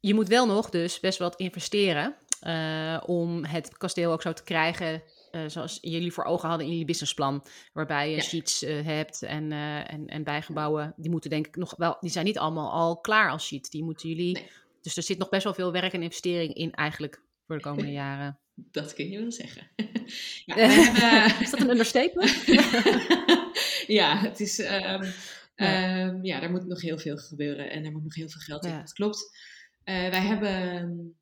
Je 0.00 0.14
moet 0.14 0.28
wel 0.28 0.46
nog 0.46 0.70
dus 0.70 1.00
best 1.00 1.18
wat 1.18 1.36
investeren. 1.36 2.16
Uh, 2.46 3.00
om 3.06 3.44
het 3.44 3.76
kasteel 3.76 4.12
ook 4.12 4.22
zo 4.22 4.32
te 4.32 4.42
krijgen 4.42 5.02
uh, 5.32 5.40
zoals 5.46 5.78
jullie 5.80 6.12
voor 6.12 6.24
ogen 6.24 6.48
hadden 6.48 6.66
in 6.66 6.72
jullie 6.72 6.86
businessplan. 6.86 7.46
Waarbij 7.72 8.10
je 8.10 8.16
ja. 8.16 8.22
sheets 8.22 8.62
uh, 8.62 8.84
hebt 8.84 9.22
en, 9.22 9.52
en, 9.86 10.06
en 10.06 10.24
bijgebouwen. 10.24 10.94
Die 10.96 11.10
moeten 11.10 11.30
denk 11.30 11.46
ik 11.46 11.56
nog 11.56 11.74
wel, 11.76 11.96
die 12.00 12.10
zijn 12.10 12.24
niet 12.24 12.38
allemaal 12.38 12.70
al 12.70 13.00
klaar 13.00 13.30
als 13.30 13.46
sheet. 13.46 13.70
Die 13.70 13.84
moeten 13.84 14.08
jullie 14.08 14.32
nee. 14.32 14.50
dus 14.82 14.96
er 14.96 15.02
zit 15.02 15.18
nog 15.18 15.28
best 15.28 15.44
wel 15.44 15.54
veel 15.54 15.72
werk 15.72 15.92
en 15.92 16.02
investering 16.02 16.54
in 16.54 16.72
eigenlijk 16.72 17.22
voor 17.46 17.56
de 17.56 17.62
komende 17.62 17.92
jaren. 18.02 18.38
Dat 18.54 18.94
kun 18.94 19.10
je 19.10 19.20
wel 19.20 19.32
zeggen. 19.32 19.70
ja, 20.46 20.54
hebben... 20.56 21.40
Is 21.40 21.50
dat 21.50 21.60
een 21.60 21.70
understatement? 21.70 22.44
ja, 23.98 24.18
het 24.18 24.40
is... 24.40 24.58
Um, 24.58 24.66
ja. 24.68 26.06
Um, 26.06 26.24
ja, 26.24 26.40
daar 26.40 26.50
moet 26.50 26.66
nog 26.66 26.80
heel 26.80 26.98
veel 26.98 27.16
gebeuren 27.16 27.70
en 27.70 27.84
er 27.84 27.92
moet 27.92 28.02
nog 28.02 28.14
heel 28.14 28.28
veel 28.28 28.40
geld 28.40 28.64
in. 28.64 28.78
Dat 28.78 28.92
klopt. 28.92 29.30
Uh, 29.84 30.08
wij 30.08 30.20
hebben 30.20 31.20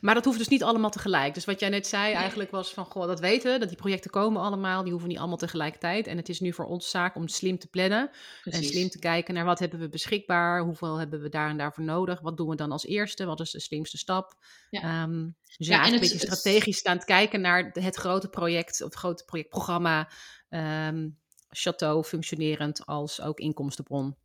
maar 0.00 0.14
dat 0.14 0.24
hoeft 0.24 0.38
dus 0.38 0.48
niet 0.48 0.62
allemaal 0.62 0.90
tegelijk. 0.90 1.34
Dus 1.34 1.44
wat 1.44 1.60
jij 1.60 1.68
net 1.68 1.86
zei 1.86 2.12
eigenlijk 2.14 2.50
was 2.50 2.72
van, 2.72 2.84
goh, 2.84 3.06
dat 3.06 3.20
weten 3.20 3.52
we, 3.52 3.58
dat 3.58 3.68
die 3.68 3.76
projecten 3.76 4.10
komen 4.10 4.42
allemaal, 4.42 4.82
die 4.82 4.90
hoeven 4.90 5.08
niet 5.08 5.18
allemaal 5.18 5.36
tegelijkertijd. 5.36 6.06
En 6.06 6.16
het 6.16 6.28
is 6.28 6.40
nu 6.40 6.52
voor 6.52 6.64
ons 6.64 6.90
zaak 6.90 7.14
om 7.14 7.28
slim 7.28 7.58
te 7.58 7.68
plannen 7.68 8.10
Precies. 8.42 8.60
en 8.60 8.66
slim 8.66 8.88
te 8.88 8.98
kijken 8.98 9.34
naar 9.34 9.44
wat 9.44 9.58
hebben 9.58 9.78
we 9.78 9.88
beschikbaar, 9.88 10.62
hoeveel 10.62 10.96
hebben 10.96 11.20
we 11.20 11.28
daar 11.28 11.50
en 11.50 11.56
daarvoor 11.56 11.84
nodig, 11.84 12.20
wat 12.20 12.36
doen 12.36 12.48
we 12.48 12.56
dan 12.56 12.72
als 12.72 12.86
eerste, 12.86 13.24
wat 13.24 13.40
is 13.40 13.50
de 13.50 13.60
slimste 13.60 13.98
stap. 13.98 14.34
Ja. 14.70 15.02
Um, 15.02 15.36
dus 15.56 15.66
ja, 15.66 15.72
eigenlijk 15.72 16.04
een 16.04 16.10
beetje 16.10 16.26
strategisch 16.26 16.78
staan 16.78 16.98
te 16.98 17.06
kijken 17.06 17.40
naar 17.40 17.70
het 17.72 17.96
grote 17.96 18.28
project, 18.28 18.82
of 18.82 18.88
het 18.88 18.98
grote 18.98 19.24
projectprogramma, 19.24 20.10
um, 20.48 21.18
Chateau 21.50 22.04
functionerend 22.04 22.86
als 22.86 23.20
ook 23.20 23.38
inkomstenbron. 23.38 24.16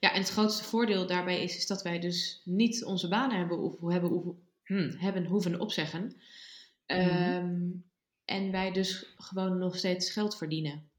Ja. 0.00 0.12
en 0.12 0.20
het 0.20 0.30
grootste 0.30 0.64
voordeel 0.64 1.06
daarbij 1.06 1.42
is, 1.42 1.56
is 1.56 1.66
dat 1.66 1.82
wij 1.82 1.98
dus 1.98 2.40
niet 2.44 2.84
onze 2.84 3.08
banen 3.08 3.38
hebben, 3.38 3.58
of 3.58 3.92
hebben 3.92 4.38
hmm, 4.64 4.90
hebben 4.96 5.26
hoeven 5.26 5.60
opzeggen. 5.60 6.16
Um, 6.86 7.84
En 8.24 8.50
wij 8.50 8.72
dus 8.72 9.12
gewoon 9.16 9.58
nog 9.58 9.76
steeds 9.76 10.10
geld 10.10 10.36
verdienen. 10.36 10.90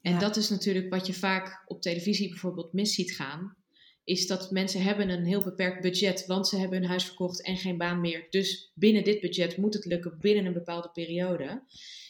En 0.00 0.18
dat 0.18 0.36
is 0.36 0.50
natuurlijk 0.50 0.90
wat 0.90 1.06
je 1.06 1.14
vaak 1.14 1.62
op 1.66 1.82
televisie 1.82 2.28
bijvoorbeeld 2.28 2.72
mis 2.72 2.94
ziet 2.94 3.14
gaan. 3.14 3.56
Is 4.04 4.26
dat 4.26 4.50
mensen 4.50 4.82
hebben 4.82 5.08
een 5.08 5.24
heel 5.24 5.42
beperkt 5.42 5.82
budget, 5.82 6.26
want 6.26 6.48
ze 6.48 6.56
hebben 6.56 6.78
hun 6.78 6.88
huis 6.88 7.04
verkocht 7.04 7.42
en 7.42 7.56
geen 7.56 7.76
baan 7.76 8.00
meer. 8.00 8.26
Dus 8.30 8.70
binnen 8.74 9.04
dit 9.04 9.20
budget 9.20 9.56
moet 9.56 9.74
het 9.74 9.84
lukken 9.84 10.16
binnen 10.20 10.46
een 10.46 10.52
bepaalde 10.52 10.90
periode. 10.90 11.62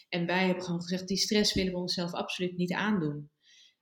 En 0.08 0.26
wij 0.26 0.46
hebben 0.46 0.64
gewoon 0.64 0.82
gezegd, 0.82 1.08
die 1.08 1.16
stress 1.16 1.54
willen 1.54 1.72
we 1.72 1.78
onszelf 1.78 2.12
absoluut 2.12 2.56
niet 2.56 2.72
aandoen. 2.72 3.30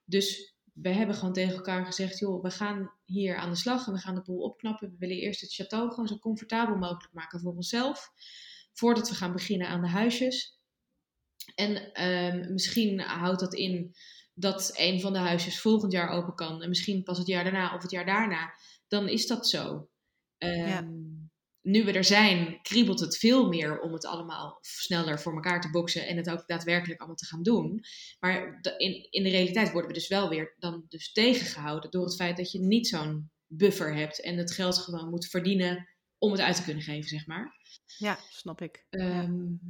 Dus 0.04 0.54
we 0.82 0.88
hebben 0.88 1.14
gewoon 1.14 1.32
tegen 1.32 1.54
elkaar 1.54 1.86
gezegd, 1.86 2.18
joh, 2.18 2.42
we 2.42 2.50
gaan 2.50 2.92
hier 3.04 3.36
aan 3.36 3.50
de 3.50 3.56
slag 3.56 3.86
en 3.86 3.92
we 3.92 3.98
gaan 3.98 4.14
de 4.14 4.22
boel 4.22 4.42
opknappen. 4.42 4.90
We 4.90 4.96
willen 4.98 5.16
eerst 5.16 5.40
het 5.40 5.62
château 5.62 5.88
gewoon 5.88 6.08
zo 6.08 6.18
comfortabel 6.18 6.76
mogelijk 6.76 7.12
maken 7.12 7.40
voor 7.40 7.54
onszelf, 7.54 8.12
voordat 8.72 9.08
we 9.08 9.14
gaan 9.14 9.32
beginnen 9.32 9.68
aan 9.68 9.82
de 9.82 9.88
huisjes. 9.88 10.58
En 11.54 11.92
ehm, 11.92 12.52
misschien 12.52 13.00
houdt 13.00 13.40
dat 13.40 13.54
in 13.54 13.94
dat 14.34 14.72
een 14.76 15.00
van 15.00 15.12
de 15.12 15.18
huisjes 15.18 15.60
volgend 15.60 15.92
jaar 15.92 16.08
open 16.08 16.34
kan 16.34 16.62
en 16.62 16.68
misschien 16.68 17.02
pas 17.02 17.18
het 17.18 17.26
jaar 17.26 17.44
daarna 17.44 17.74
of 17.74 17.82
het 17.82 17.90
jaar 17.90 18.06
daarna. 18.06 18.54
Dan 18.88 19.08
is 19.08 19.26
dat 19.26 19.48
zo. 19.48 19.88
ja. 20.38 20.88
Ehm, 21.62 21.72
nu 21.72 21.84
we 21.84 21.92
er 21.92 22.04
zijn, 22.04 22.62
kriebelt 22.62 23.00
het 23.00 23.16
veel 23.16 23.48
meer 23.48 23.80
om 23.80 23.92
het 23.92 24.06
allemaal 24.06 24.58
sneller 24.60 25.20
voor 25.20 25.34
elkaar 25.34 25.60
te 25.60 25.70
boksen 25.70 26.06
en 26.06 26.16
het 26.16 26.30
ook 26.30 26.46
daadwerkelijk 26.46 26.98
allemaal 26.98 27.16
te 27.16 27.26
gaan 27.26 27.42
doen. 27.42 27.80
Maar 28.20 28.60
in, 28.76 29.06
in 29.10 29.22
de 29.22 29.30
realiteit 29.30 29.72
worden 29.72 29.90
we 29.90 29.96
dus 29.96 30.08
wel 30.08 30.28
weer 30.28 30.54
dan 30.58 30.84
dus 30.88 31.12
tegengehouden 31.12 31.90
door 31.90 32.04
het 32.04 32.16
feit 32.16 32.36
dat 32.36 32.52
je 32.52 32.60
niet 32.60 32.88
zo'n 32.88 33.30
buffer 33.46 33.94
hebt 33.94 34.20
en 34.20 34.36
het 34.36 34.52
geld 34.52 34.78
gewoon 34.78 35.10
moet 35.10 35.26
verdienen 35.26 35.88
om 36.18 36.32
het 36.32 36.40
uit 36.40 36.56
te 36.56 36.64
kunnen 36.64 36.82
geven, 36.82 37.08
zeg 37.08 37.26
maar. 37.26 37.58
Ja, 37.98 38.18
snap 38.30 38.60
ik. 38.60 38.86
Um, 38.90 39.60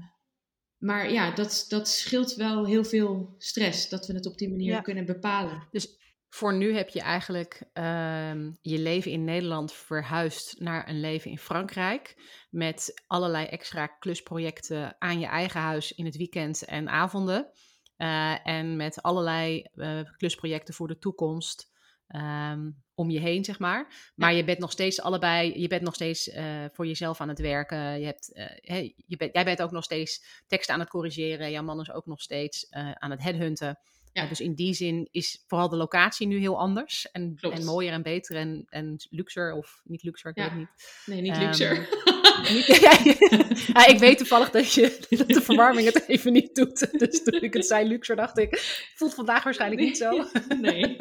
maar 0.81 1.13
ja, 1.13 1.31
dat, 1.31 1.65
dat 1.69 1.89
scheelt 1.89 2.35
wel 2.35 2.67
heel 2.67 2.85
veel 2.85 3.35
stress, 3.39 3.89
dat 3.89 4.07
we 4.07 4.15
het 4.15 4.27
op 4.27 4.39
die 4.39 4.49
manier 4.49 4.83
kunnen 4.83 5.05
bepalen. 5.05 5.69
Dus 5.71 5.99
voor 6.31 6.55
nu 6.55 6.75
heb 6.75 6.89
je 6.89 7.01
eigenlijk 7.01 7.63
ehm, 7.73 8.51
je 8.61 8.79
leven 8.79 9.11
in 9.11 9.25
Nederland 9.25 9.73
verhuisd 9.73 10.61
naar 10.61 10.89
een 10.89 11.01
leven 11.01 11.31
in 11.31 11.39
Frankrijk. 11.39 12.15
Met 12.51 13.03
allerlei 13.07 13.47
extra 13.47 13.87
klusprojecten 13.87 14.97
aan 14.99 15.21
je 15.21 15.27
eigen 15.27 15.61
huis 15.61 15.93
in 15.93 16.05
het 16.05 16.17
weekend 16.17 16.65
en 16.65 16.89
avonden. 16.89 17.51
Uh, 17.97 18.47
en 18.47 18.77
met 18.77 19.03
allerlei 19.03 19.67
uh, 19.75 20.01
klusprojecten 20.17 20.75
voor 20.75 20.89
de 20.89 20.99
toekomst 20.99 21.71
um, 22.09 22.83
om 22.95 23.11
je 23.11 23.21
heen, 23.21 23.45
zeg 23.45 23.59
maar. 23.59 24.13
Maar 24.15 24.35
je 24.35 24.45
bent 24.45 24.59
nog 24.59 24.71
steeds 24.71 25.01
allebei, 25.01 25.61
je 25.61 25.69
bent 25.69 25.83
nog 25.83 25.95
steeds 25.95 26.29
uh, 26.29 26.65
voor 26.73 26.87
jezelf 26.87 27.21
aan 27.21 27.29
het 27.29 27.41
werken. 27.41 28.01
Je 28.01 28.07
hebt, 28.07 28.31
hey, 28.61 28.95
je 29.07 29.17
bent, 29.17 29.35
jij 29.35 29.45
bent 29.45 29.63
ook 29.63 29.71
nog 29.71 29.85
steeds 29.85 30.43
teksten 30.47 30.75
aan 30.75 30.81
het 30.81 30.89
corrigeren. 30.89 31.51
Jouw 31.51 31.63
man 31.63 31.81
is 31.81 31.93
ook 31.93 32.07
nog 32.07 32.21
steeds 32.21 32.71
aan 32.71 33.11
het 33.11 33.23
headhunten. 33.23 33.79
Ja. 34.13 34.27
dus 34.27 34.41
in 34.41 34.55
die 34.55 34.75
zin 34.75 35.09
is 35.11 35.45
vooral 35.47 35.69
de 35.69 35.77
locatie 35.77 36.27
nu 36.27 36.39
heel 36.39 36.59
anders. 36.59 37.11
En, 37.11 37.37
en 37.41 37.65
mooier 37.65 37.93
en 37.93 38.03
beter 38.03 38.37
en, 38.37 38.65
en 38.69 38.97
luxer. 39.11 39.53
Of 39.53 39.81
niet 39.85 40.03
luxer, 40.03 40.31
ik 40.31 40.37
weet 40.37 40.45
het 40.45 40.59
niet. 40.59 41.03
Nee, 41.07 41.21
niet 41.21 41.37
um, 41.37 41.43
luxer. 41.43 41.89
niet, 42.55 42.67
ja, 43.75 43.87
ik 43.87 43.99
weet 43.99 44.19
toevallig 44.19 44.51
dat, 44.51 44.73
je, 44.73 44.99
dat 45.17 45.29
de 45.29 45.43
verwarming 45.43 45.93
het 45.93 46.09
even 46.09 46.33
niet 46.33 46.55
doet. 46.55 46.99
Dus 46.99 47.23
toen 47.23 47.41
ik 47.41 47.55
het 47.55 47.67
zei 47.67 47.89
luxer, 47.89 48.17
dacht 48.17 48.39
ik... 48.39 48.59
Voelt 48.95 49.15
vandaag 49.15 49.45
waarschijnlijk 49.45 49.83
niet 49.83 49.97
zo. 49.97 50.25
Nee. 50.61 50.97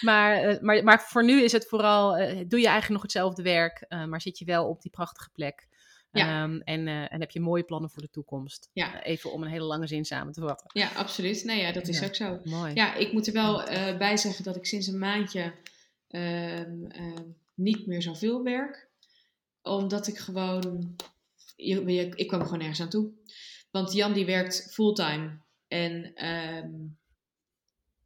maar, 0.00 0.50
uh, 0.50 0.60
maar, 0.60 0.84
maar 0.84 1.02
voor 1.02 1.24
nu 1.24 1.42
is 1.42 1.52
het 1.52 1.68
vooral... 1.68 2.18
Uh, 2.18 2.26
doe 2.26 2.60
je 2.60 2.66
eigenlijk 2.66 2.88
nog 2.88 3.02
hetzelfde 3.02 3.42
werk. 3.42 3.84
Uh, 3.88 4.04
maar 4.04 4.20
zit 4.20 4.38
je 4.38 4.44
wel 4.44 4.68
op 4.68 4.82
die 4.82 4.90
prachtige 4.90 5.30
plek. 5.32 5.68
Ja. 6.12 6.42
Um, 6.42 6.60
en, 6.60 6.86
uh, 6.86 7.12
en 7.12 7.20
heb 7.20 7.30
je 7.30 7.40
mooie 7.40 7.62
plannen 7.62 7.90
voor 7.90 8.02
de 8.02 8.10
toekomst. 8.10 8.68
Ja. 8.72 8.94
Uh, 8.94 9.00
even 9.02 9.32
om 9.32 9.42
een 9.42 9.48
hele 9.48 9.64
lange 9.64 9.86
zin 9.86 10.04
samen 10.04 10.32
te 10.32 10.40
vatten. 10.40 10.70
Ja, 10.72 10.88
absoluut. 10.88 11.44
Nee, 11.44 11.60
ja, 11.60 11.72
dat 11.72 11.88
is 11.88 11.98
ja. 11.98 12.06
ook 12.06 12.14
zo. 12.14 12.40
Mooi. 12.44 12.74
Ja, 12.74 12.94
ik 12.94 13.12
moet 13.12 13.26
er 13.26 13.32
wel 13.32 13.70
uh, 13.70 13.98
bij 13.98 14.16
zeggen 14.16 14.44
dat 14.44 14.56
ik 14.56 14.66
sinds 14.66 14.86
een 14.86 14.98
maandje 14.98 15.54
niet 17.54 17.86
meer 17.86 18.02
zoveel 18.02 18.42
werk. 18.42 18.88
Omdat 19.62 20.06
ik 20.06 20.18
gewoon... 20.18 20.96
Je, 21.56 21.84
je, 21.84 22.12
ik 22.14 22.28
kwam 22.28 22.42
gewoon 22.42 22.58
nergens 22.58 22.80
aan 22.80 22.88
toe. 22.88 23.10
Want 23.70 23.92
Jan 23.92 24.12
die 24.12 24.26
werkt 24.26 24.68
fulltime. 24.72 25.38
En 25.68 26.12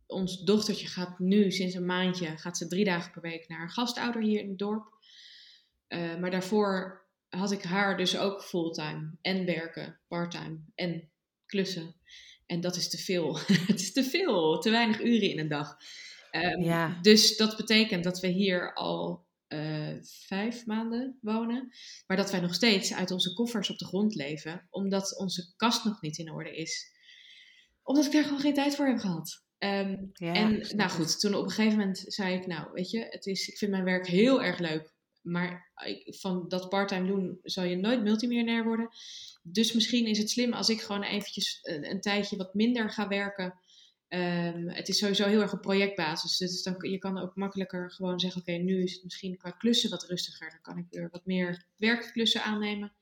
ons 0.06 0.44
dochtertje 0.44 0.86
gaat 0.86 1.18
nu 1.18 1.50
sinds 1.50 1.74
een 1.74 1.86
maandje... 1.86 2.38
gaat 2.38 2.58
ze 2.58 2.66
drie 2.66 2.84
dagen 2.84 3.12
per 3.12 3.22
week 3.22 3.48
naar 3.48 3.62
een 3.62 3.70
gastouder 3.70 4.22
hier 4.22 4.40
in 4.40 4.48
het 4.48 4.58
dorp. 4.58 4.98
maar 5.88 6.30
daarvoor 6.30 7.03
had 7.38 7.52
ik 7.52 7.62
haar 7.62 7.96
dus 7.96 8.18
ook 8.18 8.42
fulltime 8.42 9.16
en 9.20 9.44
werken, 9.44 10.00
parttime 10.08 10.60
en 10.74 11.10
klussen. 11.46 11.94
En 12.46 12.60
dat 12.60 12.76
is 12.76 12.90
te 12.90 12.98
veel. 12.98 13.38
het 13.70 13.80
is 13.80 13.92
te 13.92 14.04
veel, 14.04 14.58
te 14.58 14.70
weinig 14.70 15.00
uren 15.00 15.30
in 15.30 15.38
een 15.38 15.48
dag. 15.48 15.76
Um, 16.30 16.62
ja. 16.62 16.98
Dus 17.02 17.36
dat 17.36 17.56
betekent 17.56 18.04
dat 18.04 18.20
we 18.20 18.28
hier 18.28 18.74
al 18.74 19.26
uh, 19.48 19.96
vijf 20.02 20.66
maanden 20.66 21.18
wonen, 21.20 21.68
maar 22.06 22.16
dat 22.16 22.30
wij 22.30 22.40
nog 22.40 22.54
steeds 22.54 22.94
uit 22.94 23.10
onze 23.10 23.32
koffers 23.32 23.70
op 23.70 23.78
de 23.78 23.86
grond 23.86 24.14
leven, 24.14 24.66
omdat 24.70 25.18
onze 25.18 25.52
kast 25.56 25.84
nog 25.84 26.00
niet 26.00 26.18
in 26.18 26.30
orde 26.30 26.56
is. 26.56 26.92
Omdat 27.82 28.04
ik 28.04 28.12
daar 28.12 28.24
gewoon 28.24 28.40
geen 28.40 28.54
tijd 28.54 28.76
voor 28.76 28.86
heb 28.86 28.98
gehad. 28.98 29.44
Um, 29.58 30.10
ja, 30.12 30.32
en 30.32 30.66
nou 30.76 30.90
goed, 30.90 31.20
toen 31.20 31.34
op 31.34 31.44
een 31.44 31.50
gegeven 31.50 31.78
moment 31.78 32.04
zei 32.06 32.34
ik, 32.34 32.46
nou 32.46 32.72
weet 32.72 32.90
je, 32.90 33.06
het 33.10 33.26
is, 33.26 33.48
ik 33.48 33.58
vind 33.58 33.70
mijn 33.70 33.84
werk 33.84 34.06
heel 34.06 34.42
erg 34.42 34.58
leuk. 34.58 34.93
Maar 35.24 35.72
van 36.04 36.48
dat 36.48 36.68
parttime 36.68 37.06
doen 37.06 37.38
zal 37.42 37.64
je 37.64 37.76
nooit 37.76 38.02
multimiljonair 38.02 38.64
worden. 38.64 38.88
Dus 39.42 39.72
misschien 39.72 40.06
is 40.06 40.18
het 40.18 40.30
slim 40.30 40.52
als 40.52 40.68
ik 40.68 40.80
gewoon 40.80 41.02
eventjes 41.02 41.58
een, 41.62 42.00
tijdje 42.00 42.36
wat 42.36 42.54
minder 42.54 42.90
ga 42.90 43.08
werken. 43.08 43.58
Um, 44.08 44.68
het 44.68 44.88
is 44.88 44.98
sowieso 44.98 45.26
heel 45.26 45.40
erg 45.40 45.52
op 45.52 45.60
projectbasis. 45.60 46.36
Dus 46.36 46.62
dan, 46.62 46.76
je 46.78 46.98
kan 46.98 47.18
ook 47.18 47.36
makkelijker 47.36 47.90
gewoon 47.90 48.20
zeggen: 48.20 48.40
Oké, 48.40 48.52
nu 48.52 48.82
is 48.82 48.92
het 48.92 49.04
misschien 49.04 49.36
qua 49.36 49.50
klussen 49.50 49.90
wat 49.90 50.04
rustiger. 50.08 50.50
Dan 50.50 50.60
kan 50.60 50.78
ik 50.78 50.86
weer 50.90 51.08
wat 51.12 51.26
meer 51.26 51.66
werkklussen 51.76 52.42
aannemen. 52.42 52.92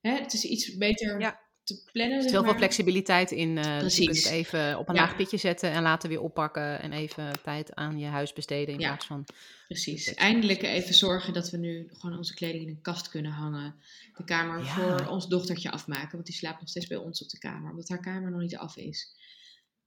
Hè, 0.00 0.10
het 0.10 0.32
is 0.32 0.44
iets 0.44 0.76
beter 0.76 1.20
ja 1.20 1.45
te 1.66 1.82
plannen. 1.92 2.24
Er 2.24 2.44
veel 2.44 2.54
flexibiliteit 2.54 3.30
in. 3.30 3.56
Uh, 3.56 3.78
dus 3.78 3.96
je 3.96 4.04
kunt 4.04 4.16
het 4.16 4.32
even 4.32 4.78
op 4.78 4.88
een 4.88 4.94
ja. 4.94 5.00
laag 5.00 5.16
pitje 5.16 5.36
zetten 5.36 5.70
en 5.70 5.82
later 5.82 6.08
weer 6.08 6.20
oppakken 6.20 6.80
en 6.80 6.92
even 6.92 7.32
tijd 7.42 7.74
aan 7.74 7.98
je 7.98 8.06
huis 8.06 8.32
besteden 8.32 8.74
in 8.74 8.80
ja. 8.80 8.86
plaats 8.86 9.06
van... 9.06 9.24
Precies. 9.66 10.14
Eindelijk 10.14 10.62
even 10.62 10.94
zorgen 10.94 11.32
dat 11.32 11.50
we 11.50 11.56
nu 11.56 11.88
gewoon 11.92 12.16
onze 12.16 12.34
kleding 12.34 12.62
in 12.62 12.68
een 12.68 12.80
kast 12.80 13.08
kunnen 13.08 13.32
hangen. 13.32 13.74
De 14.16 14.24
kamer 14.24 14.58
ja. 14.58 14.64
voor 14.64 15.06
ons 15.06 15.28
dochtertje 15.28 15.70
afmaken, 15.70 16.12
want 16.12 16.26
die 16.26 16.34
slaapt 16.34 16.60
nog 16.60 16.68
steeds 16.68 16.86
bij 16.86 16.96
ons 16.96 17.22
op 17.22 17.28
de 17.28 17.38
kamer, 17.38 17.70
omdat 17.70 17.88
haar 17.88 18.00
kamer 18.00 18.30
nog 18.30 18.40
niet 18.40 18.56
af 18.56 18.76
is. 18.76 19.16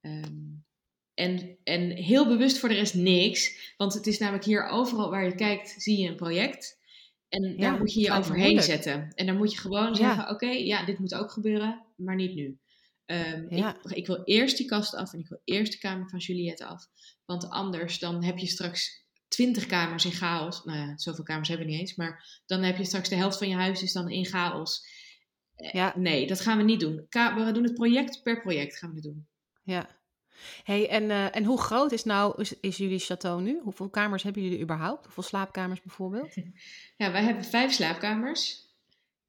Um, 0.02 0.64
en, 1.14 1.58
en 1.64 1.92
heel 1.92 2.28
bewust 2.28 2.58
voor 2.58 2.70
de 2.70 2.76
rest 2.76 2.94
niks, 2.94 3.74
want 3.78 3.94
het 3.94 4.08
is 4.08 4.18
namelijk 4.18 4.46
hier 4.46 4.68
overal 4.68 5.10
waar 5.10 5.26
je 5.26 5.36
kijkt, 5.36 5.76
zie 5.78 5.98
je 5.98 6.08
een 6.08 6.16
project. 6.16 6.79
En 7.30 7.58
daar 7.58 7.78
moet 7.78 7.94
je 7.94 8.00
je 8.00 8.12
overheen 8.12 8.62
zetten. 8.62 9.12
En 9.16 9.26
dan 9.26 9.38
moet 9.38 9.52
je 9.52 9.58
gewoon 9.58 9.96
zeggen: 9.96 10.24
Oké, 10.24 10.32
okay, 10.32 10.66
ja, 10.66 10.86
dit 10.86 11.00
moet 11.00 11.14
ook 11.16 11.32
gebeuren, 11.32 11.86
maar 11.96 12.16
niet 12.16 12.36
nu. 12.36 12.60
Um, 13.06 13.50
ik, 13.50 13.76
ik, 13.84 14.08
wil 14.08 14.24
eerst 14.24 14.58
die 14.58 14.66
kast 14.66 14.96
af 14.96 15.14
en 15.14 15.20
ik 15.20 15.28
wil 15.28 15.42
eerst 15.44 15.72
de 15.72 15.78
kamer 15.78 16.10
van 16.10 16.20
Juliette 16.20 16.66
af. 16.66 16.88
Want 17.26 17.50
anders 17.50 18.00
dan 18.00 18.24
heb 18.24 18.38
je 18.38 18.48
straks 18.48 19.06
twintig 19.28 19.66
kamers 19.66 20.06
in 20.06 20.12
chaos. 20.12 20.64
Nou 20.64 20.78
ja, 20.78 20.98
zoveel 20.98 21.24
kamers 21.24 21.48
hebben 21.48 21.66
we 21.66 21.72
niet 21.72 21.82
eens. 21.82 21.96
Maar 21.96 22.42
dan 22.46 22.64
heb 22.64 22.78
je 22.78 22.86
straks 22.86 23.10
de 23.10 23.16
helft 23.16 23.38
van 23.38 23.50
je 23.50 23.56
huis 23.56 23.84
is 23.84 23.94
dan 23.94 24.10
in 24.10 24.26
chaos. 24.26 24.82
Ja. 25.72 25.94
Nee, 25.98 26.28
dat 26.28 26.40
gaan 26.40 26.58
we 26.58 26.64
niet 26.64 26.80
doen. 26.80 27.06
Ka 27.10 27.46
we 27.46 27.52
doen 27.52 27.64
het 27.64 27.74
project 27.74 28.24
per 28.24 28.42
project 28.42 28.78
gaan 28.78 28.94
we 28.94 29.02
doen. 29.02 29.28
Ja, 29.64 29.99
Hey, 30.64 30.90
en, 30.90 31.04
uh, 31.04 31.36
en 31.36 31.44
hoe 31.44 31.62
groot 31.62 31.92
is 31.92 32.04
nou 32.04 32.42
is, 32.42 32.60
is, 32.60 32.78
jullie 32.78 33.00
château 33.00 33.42
nu? 33.42 33.60
Hoeveel 33.64 33.90
kamers 33.90 34.24
hebben 34.24 34.44
jullie 34.44 34.60
überhaupt? 34.60 35.06
Hoeveel 35.06 35.24
slaapkamers 35.24 35.82
bijvoorbeeld? 35.82 36.34
Ja, 36.98 37.12
wij 37.12 37.24
hebben 37.24 37.44
vijf 37.44 37.74
slaapkamers. 37.74 38.68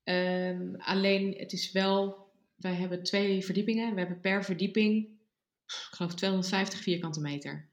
Um, 0.05 0.77
alleen 0.79 1.35
het 1.38 1.53
is 1.53 1.73
wel, 1.73 2.29
wij 2.57 2.75
hebben 2.75 3.03
twee 3.03 3.44
verdiepingen. 3.44 3.94
We 3.94 4.01
hebben 4.01 4.20
per 4.20 4.44
verdieping, 4.44 5.05
ik 5.66 5.88
geloof 5.90 6.14
250 6.14 6.81
vierkante 6.81 7.20
meter. 7.20 7.68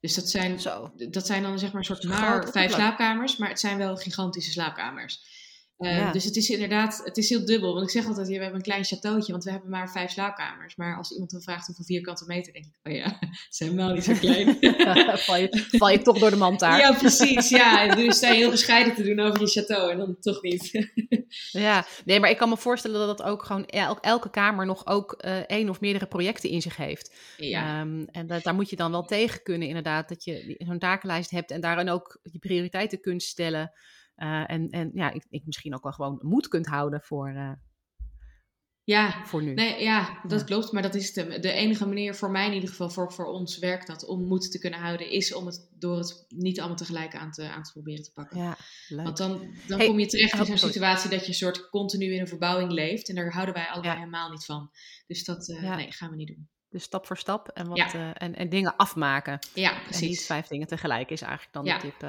Dus 0.00 0.14
dat 0.14 0.28
zijn, 0.28 0.60
Zo. 0.60 0.92
dat 1.10 1.26
zijn 1.26 1.42
dan 1.42 1.58
zeg 1.58 1.72
maar 1.72 1.80
een 1.80 1.86
soort 1.86 2.04
maar 2.04 2.50
vijf 2.50 2.72
slaapkamers, 2.72 3.36
maar 3.36 3.48
het 3.48 3.60
zijn 3.60 3.78
wel 3.78 3.96
gigantische 3.96 4.50
slaapkamers. 4.50 5.24
Uh, 5.78 6.12
Dus 6.12 6.24
het 6.24 6.36
is 6.36 6.50
inderdaad, 6.50 7.00
het 7.04 7.16
is 7.16 7.28
heel 7.28 7.44
dubbel. 7.44 7.72
Want 7.72 7.84
ik 7.84 7.90
zeg 7.90 8.06
altijd, 8.06 8.26
we 8.26 8.32
hebben 8.32 8.54
een 8.54 8.62
klein 8.62 8.84
chateautje, 8.84 9.32
want 9.32 9.44
we 9.44 9.50
hebben 9.50 9.70
maar 9.70 9.90
vijf 9.90 10.10
slaapkamers. 10.10 10.76
Maar 10.76 10.96
als 10.96 11.10
iemand 11.10 11.30
dan 11.30 11.42
vraagt 11.42 11.66
hoeveel 11.66 11.84
vierkante 11.84 12.24
meter, 12.26 12.52
denk 12.52 12.64
ik, 12.64 12.72
oh 12.82 12.92
ja, 12.92 13.04
het 13.20 13.46
zijn 13.48 13.70
helemaal 13.70 13.94
niet 13.94 14.04
zo 14.04 14.14
klein. 14.14 14.58
val, 15.18 15.36
je, 15.36 15.66
val 15.70 15.88
je 15.88 16.02
toch 16.02 16.18
door 16.18 16.30
de 16.30 16.36
mand 16.36 16.60
daar. 16.60 16.78
Ja, 16.78 16.92
precies. 16.92 17.48
Ja, 17.48 17.88
en 17.88 17.98
nu 17.98 18.10
sta 18.10 18.28
je 18.28 18.36
heel 18.36 18.50
bescheiden 18.50 18.94
te 18.94 19.02
doen 19.02 19.20
over 19.20 19.40
je 19.40 19.46
chateau 19.46 19.90
en 19.90 19.98
dan 19.98 20.16
toch 20.20 20.42
niet. 20.42 20.88
ja, 21.66 21.86
nee, 22.04 22.20
maar 22.20 22.30
ik 22.30 22.36
kan 22.36 22.48
me 22.48 22.56
voorstellen 22.56 23.06
dat 23.06 23.18
dat 23.18 23.26
ook 23.26 23.44
gewoon 23.44 23.66
elke 24.00 24.30
kamer 24.30 24.66
nog 24.66 24.86
ook 24.86 25.22
uh, 25.24 25.36
één 25.36 25.68
of 25.68 25.80
meerdere 25.80 26.06
projecten 26.06 26.50
in 26.50 26.62
zich 26.62 26.76
heeft. 26.76 27.14
Ja. 27.36 27.80
Um, 27.80 28.06
en 28.10 28.26
dat, 28.26 28.42
daar 28.42 28.54
moet 28.54 28.70
je 28.70 28.76
dan 28.76 28.90
wel 28.90 29.04
tegen 29.04 29.42
kunnen, 29.42 29.68
inderdaad, 29.68 30.08
dat 30.08 30.24
je 30.24 30.54
zo'n 30.58 30.78
takenlijst 30.78 31.30
hebt 31.30 31.50
en 31.50 31.60
daarin 31.60 31.90
ook 31.90 32.18
je 32.22 32.38
prioriteiten 32.38 33.00
kunt 33.00 33.22
stellen. 33.22 33.72
Uh, 34.16 34.50
en, 34.50 34.70
en 34.70 34.90
ja, 34.94 35.10
ik, 35.10 35.26
ik, 35.28 35.46
misschien 35.46 35.74
ook 35.74 35.82
wel 35.82 35.92
gewoon 35.92 36.18
moed 36.22 36.48
kunt 36.48 36.66
houden 36.66 37.00
voor, 37.00 37.30
uh, 37.30 37.52
ja, 38.86 39.24
voor 39.24 39.42
nu. 39.42 39.54
Nee, 39.54 39.82
ja, 39.82 40.20
dat 40.22 40.44
klopt. 40.44 40.72
Maar 40.72 40.82
dat 40.82 40.94
is 40.94 41.12
de, 41.12 41.40
de 41.40 41.50
enige 41.50 41.86
manier 41.86 42.14
voor 42.14 42.30
mij 42.30 42.46
in 42.46 42.52
ieder 42.52 42.68
geval, 42.68 42.90
voor, 42.90 43.12
voor 43.12 43.26
ons 43.26 43.58
werkt 43.58 43.86
dat, 43.86 44.06
om 44.06 44.24
moed 44.24 44.50
te 44.50 44.58
kunnen 44.58 44.80
houden, 44.80 45.10
is 45.10 45.34
om 45.34 45.46
het 45.46 45.68
door 45.78 45.96
het 45.98 46.24
niet 46.28 46.58
allemaal 46.58 46.76
tegelijk 46.76 47.14
aan 47.14 47.30
te, 47.30 47.48
aan 47.48 47.62
te 47.62 47.72
proberen 47.72 48.04
te 48.04 48.12
pakken. 48.12 48.38
Ja, 48.38 48.56
leuk. 48.88 49.04
Want 49.04 49.16
dan, 49.16 49.54
dan 49.66 49.78
kom 49.78 49.98
je 49.98 50.06
terecht 50.06 50.38
in 50.38 50.46
zo'n 50.46 50.70
situatie 50.70 51.10
dat 51.10 51.20
je 51.20 51.28
een 51.28 51.34
soort 51.34 51.70
continu 51.70 52.14
in 52.14 52.20
een 52.20 52.28
verbouwing 52.28 52.70
leeft. 52.70 53.08
En 53.08 53.14
daar 53.14 53.32
houden 53.32 53.54
wij 53.54 53.68
allebei 53.68 53.94
helemaal 53.94 54.30
niet 54.30 54.44
van. 54.44 54.70
Dus 55.06 55.24
dat 55.24 55.48
uh, 55.48 55.76
nee, 55.76 55.92
gaan 55.92 56.10
we 56.10 56.16
niet 56.16 56.28
doen. 56.28 56.48
Dus 56.68 56.82
stap 56.82 57.06
voor 57.06 57.18
stap 57.18 57.48
en, 57.48 57.68
wat, 57.68 57.94
en, 58.12 58.34
en 58.34 58.48
dingen 58.48 58.76
afmaken. 58.76 59.38
Ja, 59.54 59.80
precies. 59.82 60.02
En 60.02 60.08
niet 60.08 60.26
vijf 60.26 60.46
dingen 60.46 60.66
tegelijk 60.66 61.10
is 61.10 61.20
eigenlijk 61.20 61.52
dan 61.52 61.64
de 61.64 61.76
tip 61.80 62.02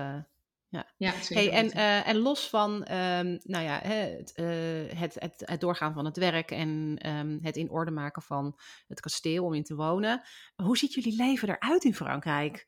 ja. 0.69 0.91
ja 0.97 1.13
hey, 1.27 1.51
en, 1.51 1.65
uh, 1.65 2.07
en 2.07 2.17
los 2.17 2.49
van 2.49 2.71
um, 2.71 3.39
nou 3.43 3.63
ja, 3.63 3.79
het, 3.79 4.33
uh, 4.35 4.99
het, 4.99 5.15
het, 5.19 5.43
het, 5.45 5.61
doorgaan 5.61 5.93
van 5.93 6.05
het 6.05 6.17
werk 6.17 6.51
en 6.51 6.99
um, 7.07 7.39
het 7.41 7.55
in 7.55 7.69
orde 7.69 7.91
maken 7.91 8.21
van 8.21 8.59
het 8.87 8.99
kasteel 8.99 9.45
om 9.45 9.53
in 9.53 9.63
te 9.63 9.75
wonen, 9.75 10.21
hoe 10.55 10.77
ziet 10.77 10.93
jullie 10.93 11.15
leven 11.15 11.49
eruit 11.49 11.83
in 11.83 11.95
Frankrijk? 11.95 12.67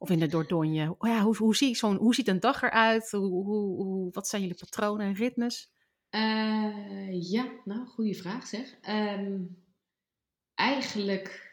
Of 0.00 0.10
in 0.10 0.18
de 0.18 0.26
Dordogne? 0.26 0.96
Ja, 0.98 1.22
hoe, 1.22 1.36
hoe, 1.36 1.56
zie 1.56 1.76
zo'n, 1.76 1.96
hoe 1.96 2.14
ziet 2.14 2.28
een 2.28 2.40
dag 2.40 2.62
eruit? 2.62 3.10
Hoe, 3.10 3.44
hoe, 3.44 3.82
hoe, 3.84 4.10
wat 4.12 4.28
zijn 4.28 4.42
jullie 4.42 4.56
patronen 4.56 5.06
en 5.06 5.14
ritmes? 5.14 5.72
Uh, 6.10 7.30
ja, 7.30 7.52
nou, 7.64 7.86
goede 7.86 8.14
vraag 8.14 8.46
zeg. 8.46 8.78
Um, 8.88 9.64
eigenlijk 10.54 11.47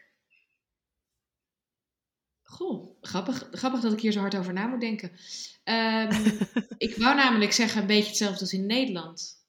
Goh, 2.55 2.97
grappig, 3.01 3.47
grappig 3.51 3.79
dat 3.79 3.93
ik 3.93 3.99
hier 3.99 4.11
zo 4.11 4.19
hard 4.19 4.35
over 4.35 4.53
na 4.53 4.67
moet 4.67 4.79
denken. 4.81 5.11
Um, 5.63 6.09
ik 6.87 6.95
wou 6.97 7.15
namelijk 7.15 7.51
zeggen 7.51 7.81
een 7.81 7.87
beetje 7.87 8.07
hetzelfde 8.07 8.39
als 8.39 8.53
in 8.53 8.65
Nederland. 8.65 9.43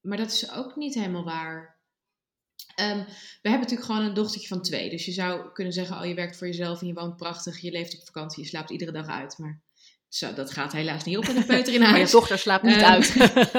Maar 0.00 0.16
dat 0.16 0.32
is 0.32 0.52
ook 0.52 0.76
niet 0.76 0.94
helemaal 0.94 1.24
waar. 1.24 1.80
Um, 2.80 3.04
we 3.42 3.48
hebben 3.48 3.60
natuurlijk 3.60 3.86
gewoon 3.86 4.04
een 4.04 4.14
dochtertje 4.14 4.48
van 4.48 4.62
twee. 4.62 4.90
Dus 4.90 5.04
je 5.04 5.12
zou 5.12 5.52
kunnen 5.52 5.72
zeggen, 5.72 5.98
oh 5.98 6.06
je 6.06 6.14
werkt 6.14 6.36
voor 6.36 6.46
jezelf 6.46 6.80
en 6.80 6.86
je 6.86 6.92
woont 6.92 7.16
prachtig. 7.16 7.60
Je 7.60 7.70
leeft 7.70 7.94
op 7.94 8.06
vakantie, 8.06 8.42
je 8.42 8.48
slaapt 8.48 8.70
iedere 8.70 8.92
dag 8.92 9.06
uit. 9.06 9.38
Maar 9.38 9.60
zo, 10.08 10.34
dat 10.34 10.50
gaat 10.50 10.72
helaas 10.72 11.04
niet 11.04 11.16
op 11.16 11.26
met 11.26 11.36
een 11.36 11.46
peuter 11.56 11.74
in 11.74 11.80
huis. 11.80 11.92
maar 11.92 12.06
je 12.06 12.12
dochter 12.12 12.38
slaapt 12.38 12.64
niet 12.64 12.76
um, 12.76 12.82
uit. 12.82 13.14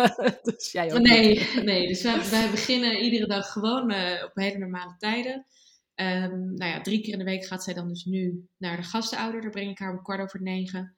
dus 0.55 0.71
jij 0.71 0.93
ook 0.93 0.99
nee, 0.99 1.49
nee, 1.63 1.87
dus 1.87 2.01
wij, 2.01 2.29
wij, 2.29 2.49
beginnen 2.49 3.01
iedere 3.01 3.27
dag 3.27 3.51
gewoon 3.51 3.91
uh, 3.91 4.23
op 4.23 4.31
hele 4.33 4.57
normale 4.57 4.95
tijden. 4.97 5.45
Um, 5.95 6.53
nou 6.53 6.71
ja, 6.71 6.81
drie 6.81 7.01
keer 7.01 7.13
in 7.13 7.19
de 7.19 7.25
week 7.25 7.45
gaat 7.45 7.63
zij 7.63 7.73
dan 7.73 7.87
dus 7.87 8.05
nu 8.05 8.47
naar 8.57 8.77
de 8.77 8.83
gastouder. 8.83 9.41
Daar 9.41 9.51
breng 9.51 9.71
ik 9.71 9.79
haar 9.79 9.97
om 9.97 10.03
kwart 10.03 10.21
over 10.21 10.41
negen. 10.41 10.95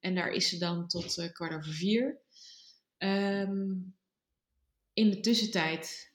En 0.00 0.14
daar 0.14 0.30
is 0.30 0.48
ze 0.48 0.58
dan 0.58 0.88
tot 0.88 1.18
uh, 1.18 1.32
kwart 1.32 1.54
over 1.54 1.72
vier. 1.72 2.20
Um, 2.98 3.94
in 4.92 5.10
de 5.10 5.20
tussentijd 5.20 6.12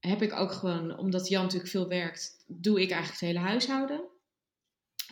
heb 0.00 0.22
ik 0.22 0.32
ook 0.32 0.52
gewoon, 0.52 0.98
omdat 0.98 1.28
Jan 1.28 1.42
natuurlijk 1.42 1.70
veel 1.70 1.88
werkt, 1.88 2.44
doe 2.46 2.80
ik 2.80 2.90
eigenlijk 2.90 3.20
het 3.20 3.30
hele 3.30 3.46
huishouden. 3.46 4.08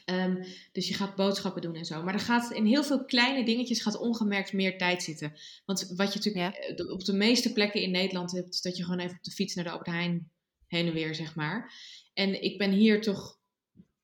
Um, 0.07 0.45
dus 0.73 0.89
je 0.89 0.95
gaat 0.95 1.17
boodschappen 1.17 1.63
doen 1.63 1.75
en 1.75 1.85
zo. 1.85 2.03
Maar 2.03 2.15
er 2.15 2.21
gaat 2.21 2.53
in 2.53 2.67
heel 2.67 2.85
veel 2.85 3.05
kleine 3.05 3.45
dingetjes 3.45 3.83
gaat 3.83 3.99
ongemerkt 3.99 4.53
meer 4.53 4.79
tijd 4.79 5.03
zitten. 5.03 5.33
Want 5.65 5.93
wat 5.97 6.13
je 6.13 6.19
natuurlijk 6.19 6.57
eh, 6.57 6.91
op 6.91 7.05
de 7.05 7.13
meeste 7.13 7.53
plekken 7.53 7.83
in 7.83 7.91
Nederland 7.91 8.33
hebt, 8.33 8.55
is 8.55 8.61
dat 8.61 8.77
je 8.77 8.85
gewoon 8.85 8.99
even 9.01 9.17
op 9.17 9.23
de 9.23 9.31
fiets 9.31 9.55
naar 9.55 9.65
de 9.65 9.71
Albert 9.71 9.91
Heijn 9.91 10.31
heen 10.69 10.87
en 10.87 10.93
weer, 10.93 11.15
zeg 11.15 11.35
maar. 11.35 11.73
En 12.15 12.43
ik 12.43 12.59
ben 12.59 12.71
hier 12.71 13.01
toch, 13.01 13.39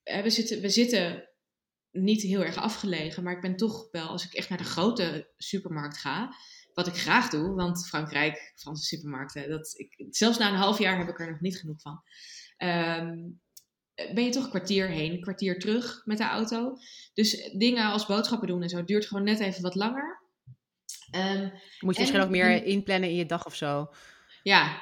we 0.03 0.29
zitten, 0.29 0.61
we 0.61 0.69
zitten 0.69 1.29
niet 1.91 2.21
heel 2.21 2.43
erg 2.43 2.55
afgelegen, 2.55 3.23
maar 3.23 3.35
ik 3.35 3.41
ben 3.41 3.55
toch 3.55 3.87
wel, 3.91 4.07
als 4.07 4.25
ik 4.25 4.33
echt 4.33 4.49
naar 4.49 4.57
de 4.57 4.63
grote 4.63 5.31
supermarkt 5.37 5.97
ga, 5.97 6.35
wat 6.73 6.87
ik 6.87 6.95
graag 6.95 7.29
doe, 7.29 7.55
want 7.55 7.87
Frankrijk, 7.87 8.53
Franse 8.55 8.83
supermarkten, 8.83 9.49
dat 9.49 9.73
ik, 9.77 10.05
zelfs 10.09 10.37
na 10.37 10.49
een 10.49 10.55
half 10.55 10.79
jaar 10.79 10.97
heb 10.97 11.07
ik 11.07 11.19
er 11.19 11.31
nog 11.31 11.39
niet 11.39 11.59
genoeg 11.59 11.81
van. 11.81 12.03
Um, 12.57 13.41
ben 14.13 14.23
je 14.23 14.29
toch 14.29 14.43
een 14.43 14.49
kwartier 14.49 14.87
heen, 14.87 15.11
een 15.11 15.21
kwartier 15.21 15.59
terug 15.59 16.01
met 16.05 16.17
de 16.17 16.23
auto. 16.23 16.77
Dus 17.13 17.51
dingen 17.57 17.91
als 17.91 18.05
boodschappen 18.05 18.47
doen 18.47 18.61
en 18.61 18.69
zo 18.69 18.83
duurt 18.83 19.05
gewoon 19.05 19.23
net 19.23 19.39
even 19.39 19.61
wat 19.61 19.75
langer. 19.75 20.23
Um, 21.15 21.51
Moet 21.79 21.95
je 21.95 22.01
misschien 22.01 22.21
ook 22.21 22.29
meer 22.29 22.63
inplannen 22.63 23.09
in 23.09 23.15
je 23.15 23.25
dag 23.25 23.45
of 23.45 23.55
zo? 23.55 23.93
Ja, 24.43 24.81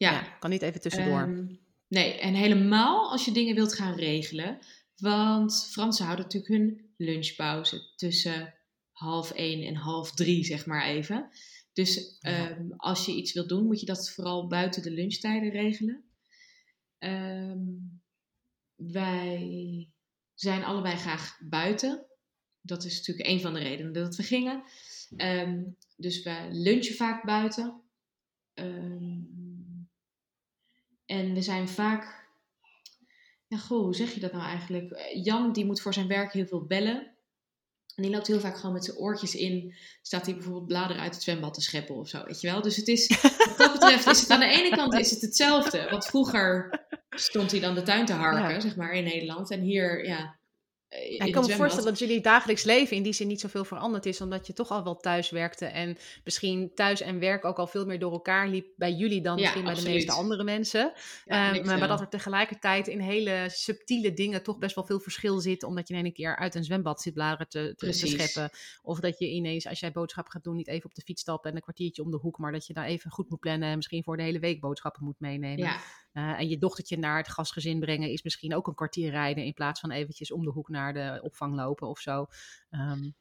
ja. 0.00 0.12
ja 0.12 0.36
kan 0.38 0.50
niet 0.50 0.62
even 0.62 0.80
tussendoor. 0.80 1.22
Um, 1.22 1.60
Nee, 1.90 2.18
en 2.18 2.34
helemaal 2.34 3.10
als 3.10 3.24
je 3.24 3.32
dingen 3.32 3.54
wilt 3.54 3.74
gaan 3.74 3.94
regelen. 3.94 4.58
Want 4.96 5.68
Fransen 5.70 6.04
houden 6.04 6.24
natuurlijk 6.24 6.52
hun 6.52 6.92
lunchpauze 6.96 7.94
tussen 7.96 8.54
half 8.92 9.30
één 9.30 9.66
en 9.66 9.74
half 9.74 10.12
drie, 10.12 10.44
zeg 10.44 10.66
maar 10.66 10.86
even. 10.86 11.28
Dus 11.72 12.18
um, 12.20 12.72
als 12.76 13.06
je 13.06 13.14
iets 13.14 13.32
wilt 13.32 13.48
doen, 13.48 13.66
moet 13.66 13.80
je 13.80 13.86
dat 13.86 14.10
vooral 14.10 14.46
buiten 14.46 14.82
de 14.82 14.90
lunchtijden 14.90 15.50
regelen. 15.50 16.04
Um, 16.98 18.02
wij 18.74 19.88
zijn 20.34 20.64
allebei 20.64 20.96
graag 20.96 21.38
buiten. 21.48 22.06
Dat 22.60 22.84
is 22.84 22.96
natuurlijk 22.96 23.28
een 23.28 23.40
van 23.40 23.54
de 23.54 23.60
redenen 23.60 23.92
dat 23.92 24.16
we 24.16 24.22
gingen. 24.22 24.62
Um, 25.16 25.76
dus 25.96 26.22
we 26.22 26.48
lunchen 26.50 26.94
vaak 26.94 27.24
buiten. 27.24 27.82
En 31.10 31.34
we 31.34 31.42
zijn 31.42 31.68
vaak. 31.68 32.28
Ja, 33.46 33.56
goh, 33.56 33.82
hoe 33.82 33.94
zeg 33.94 34.14
je 34.14 34.20
dat 34.20 34.32
nou 34.32 34.44
eigenlijk? 34.44 35.12
Jan, 35.14 35.52
die 35.52 35.64
moet 35.64 35.80
voor 35.80 35.94
zijn 35.94 36.08
werk 36.08 36.32
heel 36.32 36.46
veel 36.46 36.66
bellen. 36.66 36.96
En 37.94 38.02
die 38.02 38.10
loopt 38.10 38.26
heel 38.26 38.40
vaak 38.40 38.56
gewoon 38.56 38.72
met 38.72 38.84
zijn 38.84 38.96
oortjes 38.96 39.34
in. 39.34 39.74
Staat 40.02 40.26
hij 40.26 40.34
bijvoorbeeld 40.34 40.66
bladeren 40.66 41.02
uit 41.02 41.14
het 41.14 41.22
zwembad 41.22 41.54
te 41.54 41.60
scheppen 41.60 41.94
of 41.94 42.08
zo, 42.08 42.24
weet 42.24 42.40
je 42.40 42.50
wel. 42.50 42.62
Dus 42.62 42.76
het 42.76 42.88
is, 42.88 43.20
wat 43.46 43.58
dat 43.58 43.72
betreft 43.72 44.06
is 44.06 44.20
het 44.20 44.30
aan 44.30 44.40
de 44.40 44.46
ene 44.46 44.76
kant 44.76 44.94
is 44.94 45.10
het 45.10 45.20
hetzelfde. 45.20 45.88
Want 45.90 46.06
vroeger 46.06 46.80
stond 47.10 47.50
hij 47.50 47.60
dan 47.60 47.74
de 47.74 47.82
tuin 47.82 48.06
te 48.06 48.12
harken, 48.12 48.62
zeg 48.62 48.76
maar, 48.76 48.92
in 48.92 49.04
Nederland. 49.04 49.50
En 49.50 49.60
hier, 49.60 50.06
ja, 50.06 50.38
ja, 50.90 51.24
ik 51.24 51.32
kan 51.32 51.46
me 51.46 51.54
voorstellen 51.54 51.88
dat 51.88 51.98
jullie 51.98 52.20
dagelijks 52.20 52.62
leven 52.62 52.96
in 52.96 53.02
die 53.02 53.12
zin 53.12 53.26
niet 53.26 53.40
zoveel 53.40 53.64
veranderd 53.64 54.06
is, 54.06 54.20
omdat 54.20 54.46
je 54.46 54.52
toch 54.52 54.70
al 54.70 54.84
wel 54.84 54.96
thuis 54.96 55.30
werkte 55.30 55.66
en 55.66 55.96
misschien 56.24 56.70
thuis 56.74 57.00
en 57.00 57.18
werk 57.18 57.44
ook 57.44 57.58
al 57.58 57.66
veel 57.66 57.86
meer 57.86 57.98
door 57.98 58.12
elkaar 58.12 58.48
liep 58.48 58.66
bij 58.76 58.92
jullie 58.92 59.20
dan 59.20 59.34
misschien 59.34 59.64
bij 59.64 59.74
de 59.74 59.82
meeste 59.82 60.12
andere 60.12 60.44
mensen. 60.44 60.92
Ja, 61.24 61.54
um, 61.54 61.64
maar, 61.64 61.88
dat 61.88 62.00
er 62.00 62.08
tegelijkertijd 62.08 62.88
in 62.88 63.00
hele 63.00 63.46
subtiele 63.48 64.12
dingen 64.12 64.42
toch 64.42 64.58
best 64.58 64.74
wel 64.74 64.84
veel 64.84 65.00
verschil 65.00 65.40
zit, 65.40 65.62
omdat 65.62 65.88
je 65.88 65.94
in 65.94 66.04
een 66.04 66.12
keer 66.12 66.36
uit 66.36 66.54
een 66.54 66.64
zwembad 66.64 67.02
zit 67.02 67.14
bladeren 67.14 67.48
te, 67.48 67.74
te, 67.76 67.92
scheppen. 67.92 68.50
Of 68.82 69.00
dat 69.00 69.18
je 69.18 69.28
ineens, 69.28 69.66
als 69.66 69.80
jij 69.80 69.92
boodschappen 69.92 70.32
gaat 70.32 70.44
doen, 70.44 70.56
niet 70.56 70.68
even 70.68 70.84
op 70.84 70.94
de 70.94 71.02
fiets 71.02 71.22
stapt 71.22 71.44
en 71.44 71.54
een 71.54 71.60
kwartiertje 71.60 72.02
om 72.02 72.10
de 72.10 72.18
hoek, 72.18 72.38
maar 72.38 72.52
dat 72.52 72.66
je 72.66 72.72
daar 72.72 72.86
even 72.86 73.10
goed 73.10 73.30
moet 73.30 73.40
plannen 73.40 73.68
en 73.68 73.76
misschien 73.76 74.04
voor 74.04 74.16
de 74.16 74.22
hele 74.22 74.38
week 74.38 74.60
boodschappen 74.60 75.04
moet 75.04 75.20
meenemen. 75.20 75.80
Uh, 76.12 76.38
en 76.38 76.48
je 76.48 76.58
dochtertje 76.58 76.98
naar 76.98 77.16
het 77.16 77.28
gastgezin 77.28 77.80
brengen 77.80 78.10
is 78.10 78.22
misschien 78.22 78.54
ook 78.54 78.66
een 78.66 78.74
kwartier 78.74 79.10
rijden 79.10 79.44
in 79.44 79.54
plaats 79.54 79.80
van 79.80 79.90
eventjes 79.90 80.32
om 80.32 80.44
de 80.44 80.50
hoek 80.50 80.68
naar 80.68 80.92
de 80.92 81.20
opvang 81.22 81.54
lopen 81.54 81.88
of 81.88 81.98
zo. 81.98 82.26
Um, 82.70 83.14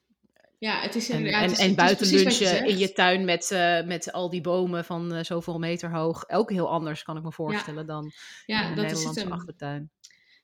ja, 0.60 0.82
het 0.82 0.96
is 0.96 1.10
en, 1.10 1.24
ja, 1.24 1.42
en, 1.42 1.54
en 1.54 1.76
buiten 1.76 2.08
lunchen 2.08 2.68
in 2.68 2.78
je 2.78 2.92
tuin 2.92 3.26
met, 3.26 3.52
uh, 3.52 3.86
met 3.86 4.12
al 4.12 4.30
die 4.30 4.42
bomen 4.42 4.86
van 4.86 5.16
uh, 5.16 5.24
zoveel 5.24 5.60
meter 5.60 5.92
hoog. 5.92 6.30
Ook 6.30 6.52
heel 6.52 6.70
anders 6.70 7.04
kan 7.04 7.18
ik 7.18 7.24
me 7.24 7.32
voorstellen 7.32 7.86
dan 7.86 8.12
ja, 8.46 8.70
in 8.70 8.76
de 8.76 8.82
Nederlandse 8.82 9.26
een... 9.26 9.32
achtertuin. 9.32 9.92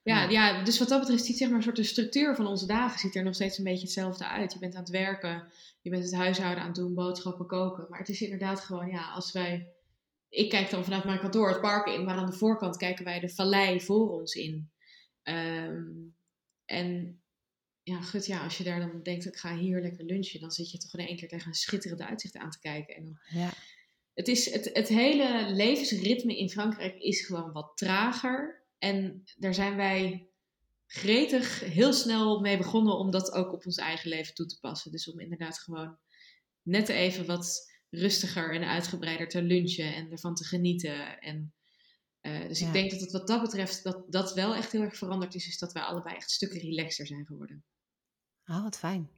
Ja, 0.03 0.23
ja, 0.23 0.49
ja. 0.49 0.63
dus 0.63 0.79
wat 0.79 0.89
dat 0.89 0.99
betreft 0.99 1.25
ziet 1.25 1.37
zeg 1.37 1.47
maar 1.47 1.57
een 1.57 1.63
soort 1.63 1.75
de 1.75 1.83
structuur 1.83 2.35
van 2.35 2.47
onze 2.47 2.67
dagen 2.67 2.99
ziet 2.99 3.15
er 3.15 3.23
nog 3.23 3.33
steeds 3.33 3.57
een 3.57 3.63
beetje 3.63 3.81
hetzelfde 3.81 4.27
uit. 4.27 4.53
Je 4.53 4.59
bent 4.59 4.75
aan 4.75 4.81
het 4.81 4.89
werken, 4.89 5.51
je 5.81 5.89
bent 5.89 6.03
het 6.03 6.15
huishouden 6.15 6.61
aan 6.61 6.69
het 6.69 6.75
doen, 6.75 6.93
boodschappen 6.93 7.47
koken. 7.47 7.85
Maar 7.89 7.99
het 7.99 8.09
is 8.09 8.21
inderdaad 8.21 8.59
gewoon, 8.59 8.87
ja, 8.87 9.11
als 9.11 9.31
wij 9.31 9.74
ik 10.29 10.49
kijk 10.49 10.69
dan 10.69 10.83
vanuit 10.83 11.03
mijn 11.03 11.19
kantoor 11.19 11.49
het 11.49 11.61
park 11.61 11.87
in, 11.87 12.03
maar 12.03 12.15
aan 12.15 12.29
de 12.29 12.37
voorkant 12.37 12.77
kijken 12.77 13.05
wij 13.05 13.19
de 13.19 13.29
vallei 13.29 13.81
voor 13.81 14.09
ons 14.09 14.33
in. 14.33 14.71
Ehm, 15.23 15.83
en 16.65 17.19
ja, 17.83 18.01
goed, 18.01 18.25
ja, 18.25 18.43
als 18.43 18.57
je 18.57 18.63
daar 18.63 18.79
dan 18.79 19.03
denkt, 19.03 19.25
ik 19.25 19.35
ga 19.35 19.57
hier 19.57 19.81
lekker 19.81 20.05
lunchen, 20.05 20.39
dan 20.39 20.51
zit 20.51 20.71
je 20.71 20.77
toch 20.77 20.93
in 20.93 21.07
één 21.07 21.17
keer 21.17 21.27
tegen 21.27 21.47
een 21.47 21.53
schitterende 21.53 22.05
uitzicht 22.05 22.35
aan 22.35 22.49
te 22.49 22.59
kijken. 22.59 22.95
En 22.95 23.03
dan, 23.03 23.17
Ja. 23.41 23.49
het, 24.13 24.27
is, 24.27 24.51
het, 24.51 24.69
het 24.73 24.87
hele 24.87 25.49
levensritme 25.53 26.37
in 26.37 26.49
Frankrijk 26.49 26.95
is 26.95 27.25
gewoon 27.25 27.51
wat 27.51 27.71
trager. 27.75 28.63
En 28.77 29.23
daar 29.37 29.53
zijn 29.53 29.75
wij 29.75 30.29
gretig 30.87 31.59
heel 31.59 31.93
snel 31.93 32.39
mee 32.39 32.57
begonnen 32.57 32.97
om 32.97 33.11
dat 33.11 33.31
ook 33.31 33.53
op 33.53 33.65
ons 33.65 33.77
eigen 33.77 34.09
leven 34.09 34.33
toe 34.33 34.45
te 34.45 34.59
passen. 34.59 34.91
Dus 34.91 35.11
om 35.11 35.19
inderdaad 35.19 35.59
gewoon 35.59 35.97
net 36.61 36.89
even 36.89 37.25
wat 37.25 37.73
rustiger 37.99 38.55
en 38.55 38.63
uitgebreider 38.69 39.27
te 39.27 39.41
lunchen 39.41 39.93
en 39.95 40.11
ervan 40.11 40.35
te 40.35 40.43
genieten. 40.43 41.19
En, 41.19 41.53
eh, 42.21 42.47
dus 42.47 42.59
Ja. 42.59 42.67
ik 42.67 42.73
denk 42.73 42.91
dat 42.91 42.99
het 42.99 43.11
wat 43.11 43.27
dat 43.27 43.41
betreft 43.41 43.83
dat 43.83 44.03
dat 44.11 44.33
wel 44.33 44.55
echt 44.55 44.71
heel 44.71 44.81
erg 44.81 44.97
veranderd 44.97 45.35
is. 45.35 45.47
Is 45.47 45.57
dat 45.57 45.73
wij 45.73 45.83
allebei 45.83 46.15
echt 46.15 46.31
stukken 46.31 46.59
relaxer 46.59 47.07
zijn 47.07 47.25
geworden. 47.25 47.63
Oh, 48.45 48.63
wat 48.63 48.77
fijn. 48.77 49.09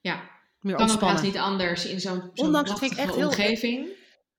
Ja, 0.00 0.30
Meer 0.60 0.76
kan 0.76 0.90
ook 1.02 1.22
niet 1.22 1.36
anders 1.36 1.84
in 1.86 2.00
zo'n 2.00 2.30
zo'n 2.34 2.46
Ondanks, 2.46 2.68
prachtige 2.70 3.00
echt 3.00 3.14
heel- 3.14 3.26
omgeving. 3.26 3.88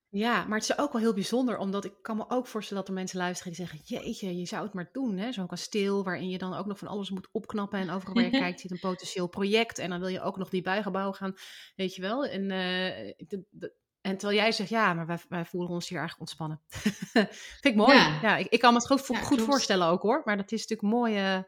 Ja, 0.10 0.46
maar 0.46 0.60
het 0.60 0.70
is 0.70 0.78
ook 0.78 0.92
wel 0.92 1.02
heel 1.02 1.14
bijzonder, 1.14 1.58
omdat 1.58 1.86
ik 1.86 1.94
kan 2.02 2.18
me 2.18 2.26
ook 2.30 2.48
voorstellen 2.48 2.84
dat 2.84 2.92
er 2.92 3.00
mensen 3.00 3.18
luisteren 3.18 3.54
die 3.54 3.66
zeggen, 3.66 3.82
jeetje, 3.86 4.38
je 4.38 4.46
zou 4.46 4.64
het 4.64 4.74
maar 4.74 4.90
doen, 4.92 5.18
hè? 5.18 5.32
Zo'n 5.32 5.48
kasteel 5.48 6.04
waarin 6.04 6.30
je 6.30 6.38
dan 6.38 6.54
ook 6.54 6.66
nog 6.66 6.78
van 6.78 6.88
alles 6.88 7.10
moet 7.10 7.28
opknappen 7.32 7.80
en 7.80 7.90
overal 7.90 8.14
waar 8.14 8.24
je 8.24 8.30
kijkt 8.30 8.60
zit 8.60 8.72
een 8.72 8.80
potentieel 8.80 9.28
project 9.28 9.78
en 9.78 9.90
dan 9.90 10.00
wil 10.00 10.08
je 10.08 10.22
ook 10.22 10.38
nog 10.38 10.50
die 10.50 10.62
bijgebouw 10.62 11.12
gaan, 11.12 11.34
weet 11.76 11.96
je 11.96 12.02
wel. 12.02 12.26
En, 12.26 12.42
eh, 12.42 13.14
de- 13.18 13.46
de- 13.50 13.74
en 14.02 14.18
terwijl 14.18 14.40
jij 14.40 14.52
zegt, 14.52 14.70
ja, 14.70 14.94
maar 14.94 15.06
wij, 15.06 15.20
wij 15.30 15.46
voelen 15.46 15.70
ons 15.70 15.90
hier 15.90 16.00
eigenlijk 16.00 16.30
ontspannen. 16.30 16.62
Vind 17.62 17.66
ik 17.66 17.76
mooi. 17.76 17.94
Ja. 17.98 18.20
Ja, 18.22 18.38
ik, 18.38 18.48
ik 18.48 18.60
kan 18.60 18.74
me 18.74 18.80
het 18.80 18.88
goed, 18.88 19.08
Ja, 19.08 19.20
goed 19.24 19.42
voorstellen 19.42 19.88
ook 19.88 20.02
hoor, 20.02 20.22
maar 20.26 20.38
dat 20.38 20.52
is 20.52 20.68
natuurlijk 20.68 20.94
mooi, 20.96 21.14
ja, 21.14 21.48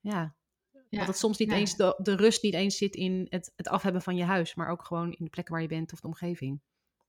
Ja. 0.00 0.34
dat 0.88 1.06
het 1.06 1.18
soms 1.18 1.38
niet 1.38 1.50
ja. 1.50 1.56
eens, 1.56 1.76
de, 1.76 1.94
de 2.02 2.16
rust 2.16 2.42
niet 2.42 2.54
eens 2.54 2.76
zit 2.76 2.94
in 2.94 3.26
het, 3.30 3.52
het 3.56 3.68
afhebben 3.68 4.02
van 4.02 4.16
je 4.16 4.24
huis, 4.24 4.54
maar 4.54 4.68
ook 4.68 4.84
gewoon 4.84 5.12
in 5.12 5.24
de 5.24 5.30
plekken 5.30 5.54
waar 5.54 5.62
je 5.62 5.68
bent 5.68 5.92
of 5.92 6.00
de 6.00 6.06
omgeving. 6.06 6.60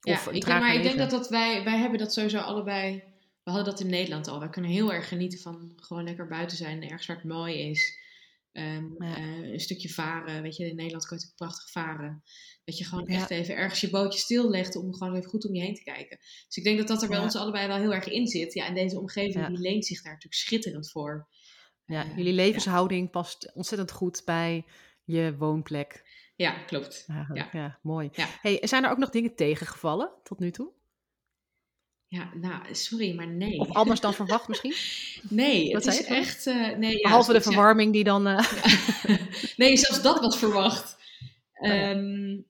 Ja, 0.04 0.14
Of 0.14 0.28
ik, 0.32 0.48
maar 0.48 0.76
ik 0.76 0.84
denk 0.84 0.98
dat, 0.98 1.10
dat 1.10 1.30
wij, 1.30 1.64
wij 1.64 1.78
hebben 1.78 2.00
dat 2.00 2.14
sowieso 2.14 2.38
allebei. 2.40 3.04
We 3.44 3.52
hadden 3.52 3.72
dat 3.72 3.80
in 3.80 3.90
Nederland 3.90 4.28
al. 4.28 4.40
Wij 4.40 4.50
kunnen 4.50 4.72
heel 4.72 4.94
erg 4.94 5.08
genieten 5.08 5.40
van 5.40 5.74
gewoon 5.76 6.04
lekker 6.04 6.28
buiten 6.28 6.58
zijn, 6.58 6.84
ergens 6.84 7.06
waar 7.06 7.16
het 7.16 7.26
mooi 7.26 7.70
is. 7.70 8.00
Ehm, 8.52 8.86
Ja. 9.04 9.16
eh, 9.18 9.52
een 9.52 9.60
stukje 9.60 9.90
varen. 9.90 10.42
Weet 10.42 10.56
je, 10.56 10.70
in 10.70 10.76
Nederland 10.76 11.06
kun 11.06 11.18
je 11.18 11.24
natuurlijk 11.24 11.52
prachtig 11.54 11.72
varen. 11.72 12.24
Dat 12.64 12.78
je 12.78 12.84
gewoon 12.86 13.06
Ja. 13.08 13.14
echt 13.20 13.30
even 13.30 13.56
ergens 13.56 13.82
je 13.82 13.90
bootje 13.90 14.20
stillegt 14.20 14.76
om 14.76 14.94
gewoon 14.94 15.16
even 15.16 15.30
goed 15.30 15.48
om 15.48 15.56
je 15.56 15.62
heen 15.62 15.76
te 15.76 15.84
kijken. 15.84 16.18
Dus 16.48 16.56
ik 16.58 16.64
denk 16.64 16.78
dat 16.78 16.88
dat 16.88 17.02
er 17.02 17.08
bij 17.08 17.18
Ja. 17.18 17.24
ons 17.24 17.36
allebei 17.36 17.68
wel 17.68 17.78
heel 17.78 17.94
erg 17.94 18.08
in 18.08 18.28
zit. 18.28 18.54
Ja, 18.54 18.66
en 18.68 18.74
deze 18.74 19.00
omgeving 19.00 19.48
die 19.48 19.58
leent 19.58 19.86
zich 19.86 20.02
daar 20.02 20.12
natuurlijk 20.14 20.42
schitterend 20.42 20.92
voor. 20.92 21.28
Ja, 21.86 22.04
Eh, 22.10 22.18
jullie 22.18 22.34
levenshouding 22.34 23.10
past 23.12 23.52
ontzettend 23.54 23.92
goed 23.92 24.22
bij 24.26 24.66
je 25.04 25.36
woonplek. 25.38 26.13
Ja, 26.36 26.52
klopt. 26.52 27.06
Eigenlijk. 27.08 27.54
Ja. 27.54 27.80
mooi. 27.82 28.10
Ja. 28.14 28.28
Hey, 28.42 28.60
zijn 28.62 28.84
er 28.84 28.92
ook 28.92 28.98
nog 28.98 29.10
dingen 29.10 29.36
tegengevallen 29.36 30.10
tot 30.24 30.40
nu 30.40 30.52
toe? 30.52 30.72
Ja, 32.08 32.30
nou, 32.34 32.76
sorry, 32.76 33.16
maar 33.16 33.28
nee. 33.28 33.60
Of 33.60 33.72
anders 33.72 34.00
dan 34.00 34.14
verwacht 34.14 34.48
misschien? 34.48 34.74
Nee, 35.30 35.74
Wat 35.74 35.86
het 35.86 35.94
is 35.94 36.04
echt... 36.04 36.48
eh, 36.48 36.78
nee, 36.78 36.92
ja, 36.96 37.02
Behalve 37.02 37.34
de 37.34 37.42
verwarming 37.42 37.94
die 37.94 38.04
dan... 38.04 38.28
eh, 38.28 38.52
nee, 39.58 39.78
zelfs 39.78 40.02
dat 40.02 40.20
was 40.20 40.38
verwacht. 40.38 40.96
Oh 41.54 41.68
ja. 41.68 41.90
Ehm, 41.92 42.42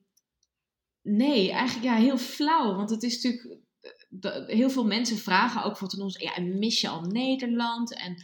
nee, 1.02 1.50
eigenlijk 1.50 1.84
ja, 1.84 1.94
heel 1.96 2.18
flauw. 2.18 2.74
Want 2.74 2.90
het 2.90 3.02
is 3.02 3.14
natuurlijk... 3.22 3.58
de- 4.08 4.44
heel 4.46 4.70
veel 4.70 4.84
mensen 4.86 5.18
vragen 5.18 5.62
ook 5.62 5.68
bijvoorbeeld 5.68 6.00
aan 6.00 6.06
ons... 6.06 6.18
Ja, 6.18 6.40
mis 6.42 6.80
je 6.80 6.88
al 6.88 7.00
Nederland? 7.00 7.94
En 7.98 8.22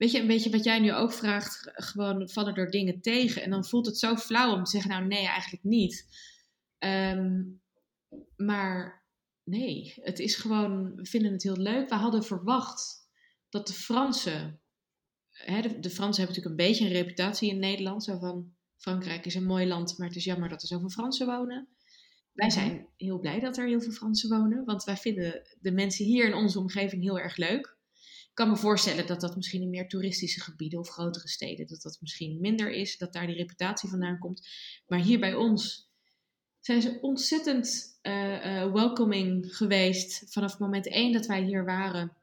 weet 0.00 0.10
je, 0.10 0.20
een 0.20 0.26
beetje 0.26 0.50
wat 0.50 0.64
jij 0.64 0.78
nu 0.78 0.92
ook 0.92 1.12
vraagt... 1.12 1.70
Gewoon 1.72 2.28
vallen 2.28 2.54
er 2.54 2.70
dingen 2.70 3.00
tegen? 3.00 3.42
En 3.42 3.50
dan 3.50 3.64
voelt 3.64 3.86
het 3.86 3.98
zo 3.98 4.16
flauw 4.16 4.54
om 4.54 4.64
te 4.64 4.70
zeggen... 4.70 4.90
Nou, 4.90 5.06
nee, 5.06 5.26
eigenlijk 5.26 5.64
niet. 5.64 6.06
Ehm, 6.78 7.42
maar 8.36 9.04
nee, 9.44 9.94
het 9.96 10.18
is 10.18 10.34
gewoon... 10.34 10.94
We 10.94 11.06
vinden 11.06 11.32
het 11.32 11.42
heel 11.42 11.56
leuk. 11.56 11.88
We 11.88 11.94
hadden 11.94 12.24
verwacht 12.24 13.08
dat 13.48 13.66
de 13.66 13.72
Fransen... 13.72 14.60
Hè, 15.30 15.60
de, 15.60 15.80
de 15.80 15.90
Fransen 15.90 16.22
hebben 16.22 16.36
natuurlijk 16.36 16.60
een 16.60 16.68
beetje 16.68 16.84
een 16.84 17.02
reputatie 17.02 17.50
in 17.50 17.58
Nederland. 17.58 18.04
Zo 18.04 18.18
van... 18.18 18.54
Frankrijk 18.76 19.26
is 19.26 19.34
een 19.34 19.46
mooi 19.46 19.66
land, 19.66 19.98
maar 19.98 20.06
het 20.06 20.16
is 20.16 20.24
jammer 20.24 20.48
dat 20.48 20.62
er 20.62 20.68
zoveel 20.68 20.90
Fransen 20.90 21.26
wonen. 21.26 21.68
Wij 22.32 22.50
zijn 22.50 22.86
heel 22.96 23.18
blij 23.18 23.40
dat 23.40 23.56
er 23.56 23.66
heel 23.66 23.80
veel 23.80 23.92
Fransen 23.92 24.28
wonen, 24.28 24.64
want 24.64 24.84
wij 24.84 24.96
vinden 24.96 25.42
de 25.60 25.72
mensen 25.72 26.04
hier 26.04 26.26
in 26.26 26.34
onze 26.34 26.58
omgeving 26.58 27.02
heel 27.02 27.18
erg 27.18 27.36
leuk. 27.36 27.78
Kan 28.40 28.48
me 28.48 28.56
voorstellen 28.56 29.06
dat 29.06 29.20
dat 29.20 29.36
misschien 29.36 29.62
in 29.62 29.70
meer 29.70 29.88
toeristische 29.88 30.40
gebieden 30.40 30.78
of 30.78 30.88
grotere 30.88 31.28
steden, 31.28 31.66
dat 31.66 31.82
dat 31.82 31.98
misschien 32.00 32.40
minder 32.40 32.70
is, 32.70 32.98
dat 32.98 33.12
daar 33.12 33.26
die 33.26 33.36
reputatie 33.36 33.88
vandaan 33.88 34.18
komt. 34.18 34.48
Maar 34.86 34.98
hier 34.98 35.18
bij 35.18 35.34
ons 35.34 35.90
zijn 36.60 36.82
ze 36.82 36.98
ontzettend 37.00 37.98
eh, 38.02 38.72
welcoming 38.72 39.56
geweest. 39.56 40.32
Vanaf 40.32 40.58
moment 40.58 40.88
één 40.88 41.12
dat 41.12 41.26
wij 41.26 41.42
hier 41.42 41.64
waren, 41.64 42.16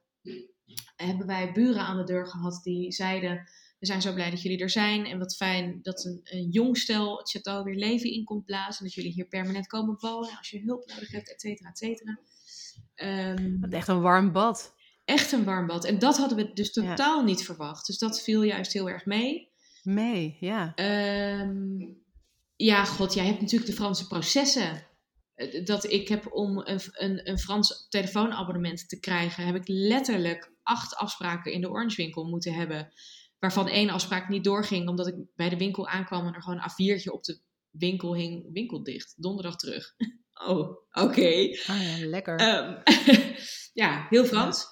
hebben 0.96 1.28
wij 1.28 1.52
buren 1.52 1.82
aan 1.82 1.98
de 1.98 2.04
deur 2.04 2.28
gehad 2.28 2.64
die 2.64 2.92
zeiden: 2.92 3.50
We 3.80 3.86
zijn 3.86 4.02
zo 4.02 4.14
blij 4.14 4.30
dat 4.30 4.42
jullie 4.42 4.60
er 4.60 4.70
zijn. 4.70 5.06
En 5.06 5.20
wat 5.20 5.36
fijn 5.36 5.80
dat 5.82 6.06
een, 6.06 6.50
jong 6.50 6.78
stel 6.78 7.18
het 7.18 7.38
château 7.38 7.64
weer 7.64 7.76
leven 7.76 8.12
in 8.12 8.24
komt 8.24 8.46
blazen. 8.46 8.80
En 8.80 8.86
dat 8.86 8.94
jullie 8.94 9.12
hier 9.12 9.28
permanent 9.28 9.68
komen 9.68 9.98
wonen 10.00 10.38
als 10.38 10.50
je 10.50 10.62
hulp 10.62 10.88
nodig 10.88 11.12
hebt, 11.12 11.32
et 11.32 11.42
cetera, 11.42 11.70
et 11.70 11.78
cetera. 11.78 12.20
Ehm, 12.96 13.64
echt 13.64 13.88
een 13.88 14.02
warm 14.02 14.32
bad. 14.32 14.76
Echt 15.08 15.32
een 15.32 15.44
warm 15.44 15.68
bad. 15.68 15.86
En 15.86 16.00
dat 16.00 16.18
hadden 16.18 16.38
we 16.38 16.54
dus 16.54 16.74
Ja. 16.74 16.82
totaal 16.82 17.24
niet 17.24 17.46
verwacht. 17.46 17.86
Dus 17.88 17.98
dat 17.98 18.22
viel 18.22 18.42
juist 18.42 18.74
heel 18.74 18.90
erg 18.90 19.06
mee. 19.06 19.52
Mee, 19.84 20.38
ja. 20.40 20.76
Ehm, 20.76 21.80
ja, 22.56 22.86
god, 22.86 23.14
jij 23.14 23.26
hebt 23.26 23.42
natuurlijk 23.42 23.70
de 23.70 23.76
Franse 23.76 24.08
processen. 24.08 24.86
Eh, 25.36 25.66
Dat 25.66 25.92
ik 25.92 26.08
heb 26.08 26.34
om 26.34 26.58
een, 26.58 26.80
een, 26.92 27.30
een 27.30 27.40
Frans 27.40 27.86
telefoonabonnement 27.90 28.90
te 28.90 29.00
krijgen, 29.00 29.46
heb 29.46 29.56
ik 29.56 29.68
letterlijk 29.68 30.52
acht 30.64 30.96
afspraken 30.96 31.52
in 31.52 31.62
de 31.62 31.70
Orange 31.70 31.96
winkel 31.96 32.24
moeten 32.26 32.54
hebben. 32.54 32.92
Waarvan 33.40 33.68
één 33.68 33.90
afspraak 33.90 34.30
niet 34.30 34.44
doorging, 34.44 34.90
omdat 34.90 35.08
ik 35.08 35.16
bij 35.36 35.50
de 35.50 35.58
winkel 35.58 35.88
aankwam 35.88 36.28
en 36.28 36.34
er 36.34 36.42
gewoon 36.42 36.62
een 36.64 36.72
A4'tje 37.00 37.12
op 37.12 37.24
de 37.24 37.40
winkel 37.70 38.16
hing. 38.16 38.50
Winkel 38.54 38.84
dicht, 38.84 39.14
donderdag 39.18 39.56
terug. 39.56 39.94
Oh, 40.48 40.70
oké. 40.92 41.58
Ah 41.68 41.82
ja, 41.84 42.06
lekker. 42.06 42.36
Ehm, 42.40 42.76
ja, 43.82 44.06
heel 44.10 44.26
Frans. 44.26 44.66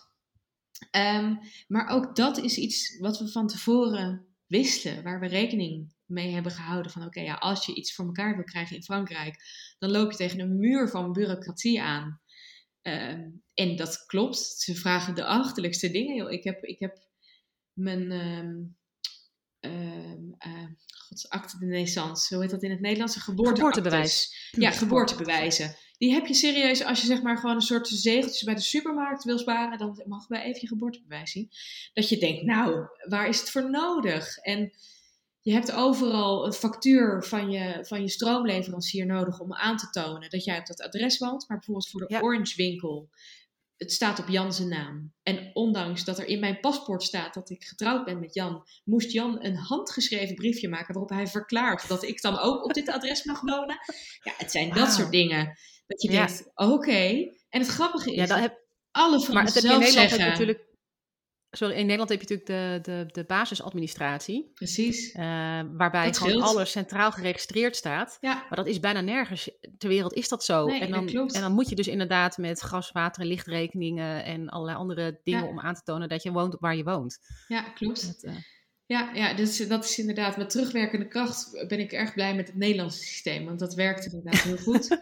Ehm, 0.91 1.35
maar 1.67 1.87
ook 1.87 2.15
dat 2.15 2.37
is 2.37 2.57
iets 2.57 2.97
wat 2.99 3.19
we 3.19 3.27
van 3.27 3.47
tevoren 3.47 4.27
wisten, 4.45 5.03
waar 5.03 5.19
we 5.19 5.27
rekening 5.27 5.93
mee 6.05 6.33
hebben 6.33 6.51
gehouden 6.51 6.91
van 6.91 7.05
oké, 7.05 7.21
ja, 7.21 7.33
als 7.33 7.65
je 7.65 7.75
iets 7.75 7.95
voor 7.95 8.05
elkaar 8.05 8.35
wil 8.35 8.43
krijgen 8.43 8.75
in 8.75 8.83
Frankrijk, 8.83 9.35
dan 9.79 9.91
loop 9.91 10.11
je 10.11 10.17
tegen 10.17 10.39
een 10.39 10.59
muur 10.59 10.89
van 10.89 11.11
bureaucratie 11.11 11.81
aan. 11.81 12.21
Ehm, 12.81 13.29
en 13.53 13.75
dat 13.75 14.05
klopt. 14.05 14.37
Ze 14.37 14.75
vragen 14.75 15.15
de 15.15 15.25
achterlijkste 15.25 15.91
dingen. 15.91 16.15
Joh. 16.15 16.31
Ik 16.31 16.43
heb, 16.43 16.63
ik 16.63 16.79
heb 16.79 17.07
mijn 17.73 18.11
gods, 21.07 21.29
acte 21.29 21.57
de 21.57 21.65
naissance, 21.65 22.33
hoe 22.33 22.43
heet 22.43 22.51
dat 22.51 22.63
in 22.63 22.71
het 22.71 22.79
Nederlands? 22.79 23.15
Geboortebewijs. 23.15 24.49
Ja, 24.51 24.71
geboortebewijzen. 24.71 25.75
Die 25.97 26.13
heb 26.13 26.25
je 26.25 26.33
serieus 26.33 26.83
als 26.83 27.01
je 27.01 27.07
zeg 27.07 27.21
maar 27.21 27.37
gewoon 27.37 27.55
een 27.55 27.61
soort 27.61 27.87
zegeltjes 27.87 28.43
bij 28.43 28.55
de 28.55 28.61
supermarkt 28.61 29.23
wil 29.23 29.37
sparen. 29.37 29.77
Dan 29.77 30.03
mag 30.05 30.27
wij 30.27 30.43
even 30.43 30.61
je 30.61 30.67
geboortebewijs 30.67 31.31
zien. 31.31 31.49
Dat 31.93 32.09
je 32.09 32.17
denkt, 32.17 32.43
nou, 32.43 32.87
waar 33.09 33.27
is 33.27 33.39
het 33.39 33.49
voor 33.49 33.69
nodig? 33.69 34.37
En 34.37 34.73
je 35.41 35.53
hebt 35.53 35.71
overal 35.71 36.45
een 36.45 36.53
factuur 36.53 37.23
van 37.23 37.51
je, 37.51 37.85
van 37.85 38.01
je 38.01 38.09
stroomleverancier 38.09 39.05
nodig 39.05 39.39
om 39.39 39.53
aan 39.53 39.77
te 39.77 39.89
tonen 39.89 40.29
dat 40.29 40.43
jij 40.43 40.59
op 40.59 40.65
dat 40.65 40.81
adres 40.81 41.17
woont. 41.17 41.47
Maar 41.47 41.57
bijvoorbeeld 41.57 41.89
voor 41.89 41.99
de 41.99 42.13
Ja. 42.13 42.21
Orange 42.21 42.55
winkel, 42.55 43.09
het 43.77 43.91
staat 43.91 44.19
op 44.19 44.27
Jan 44.27 44.53
zijn 44.53 44.69
naam. 44.69 45.13
En 45.23 45.51
ondanks 45.53 46.03
dat 46.03 46.19
er 46.19 46.25
in 46.25 46.39
mijn 46.39 46.59
paspoort 46.59 47.03
staat 47.03 47.33
dat 47.33 47.49
ik 47.49 47.63
getrouwd 47.63 48.05
ben 48.05 48.19
met 48.19 48.33
Jan, 48.33 48.67
moest 48.83 49.11
Jan 49.11 49.43
een 49.43 49.55
handgeschreven 49.55 50.35
briefje 50.35 50.69
maken 50.69 50.93
waarop 50.93 51.11
hij 51.11 51.27
verklaart 51.27 51.87
dat 51.87 52.03
ik 52.03 52.21
dan 52.21 52.39
ook 52.39 52.63
op 52.63 52.73
dit 52.73 52.89
adres 52.89 53.23
mag 53.23 53.41
wonen. 53.41 53.77
Ja, 54.23 54.33
het 54.37 54.51
zijn 54.51 54.73
dat 54.73 54.93
soort 54.93 55.11
dingen. 55.11 55.57
Dat 55.87 56.01
je 56.01 56.11
Ja. 56.11 56.25
denkt, 56.25 56.51
oké. 56.55 57.31
En 57.49 57.59
het 57.61 57.67
grappige 57.67 58.09
is, 58.09 58.15
Ja, 58.15 58.25
dat 58.25 58.39
heb, 58.39 58.63
alle 58.91 59.27
maar 59.33 59.43
in 59.43 59.49
zelf 59.49 59.63
Nederland 59.63 59.83
heb 59.83 59.91
zeggen... 60.09 60.19
je 60.19 60.25
natuurlijk... 60.31 60.63
Sorry, 61.49 61.73
in 61.75 61.81
Nederland 61.85 62.09
heb 62.09 62.21
je 62.21 62.35
natuurlijk 62.35 62.83
de, 62.83 62.91
de, 62.91 63.11
de 63.11 63.23
basisadministratie. 63.25 64.51
Precies. 64.53 65.11
eh, 65.11 65.23
waarbij 65.77 66.05
Dat 66.05 66.17
gewoon 66.17 66.33
scheelt. 66.33 66.43
alles 66.55 66.71
centraal 66.71 67.11
geregistreerd 67.11 67.75
staat. 67.75 68.17
Ja, 68.21 68.33
Maar 68.33 68.55
dat 68.55 68.67
is 68.67 68.79
bijna 68.79 69.01
nergens 69.01 69.49
ter 69.77 69.89
wereld 69.89 70.13
is 70.13 70.29
dat 70.29 70.43
zo. 70.43 70.65
Nee, 70.65 70.79
en, 70.79 70.91
dan, 70.91 71.07
en 71.09 71.41
dan 71.41 71.51
moet 71.51 71.69
je 71.69 71.75
dus 71.75 71.87
inderdaad 71.87 72.37
met 72.37 72.61
gas, 72.63 72.91
water 72.91 73.21
en 73.21 73.27
lichtrekeningen 73.27 74.23
en 74.23 74.49
allerlei 74.49 74.77
andere 74.77 75.19
dingen 75.23 75.43
Ja. 75.43 75.49
om 75.49 75.59
aan 75.59 75.73
te 75.75 75.81
tonen 75.83 76.09
dat 76.09 76.23
je 76.23 76.31
woont 76.31 76.55
waar 76.59 76.75
je 76.75 76.83
woont. 76.83 77.17
ja 77.47 77.61
klopt. 77.61 78.05
Dat, 78.05 78.23
eh, 78.23 78.41
Ja, 78.87 79.11
ja 79.13 79.33
dus 79.33 79.67
dat 79.67 79.85
is 79.85 79.99
inderdaad 79.99 80.37
met 80.37 80.49
terugwerkende 80.49 81.07
kracht 81.07 81.65
ben 81.67 81.79
ik 81.79 81.91
erg 81.91 82.13
blij 82.13 82.35
met 82.35 82.47
het 82.47 82.55
Nederlandse 82.55 83.03
systeem. 83.03 83.45
Want 83.45 83.59
dat 83.59 83.73
werkt 83.73 84.05
inderdaad 84.05 84.41
heel 84.41 84.57
goed. 84.57 84.89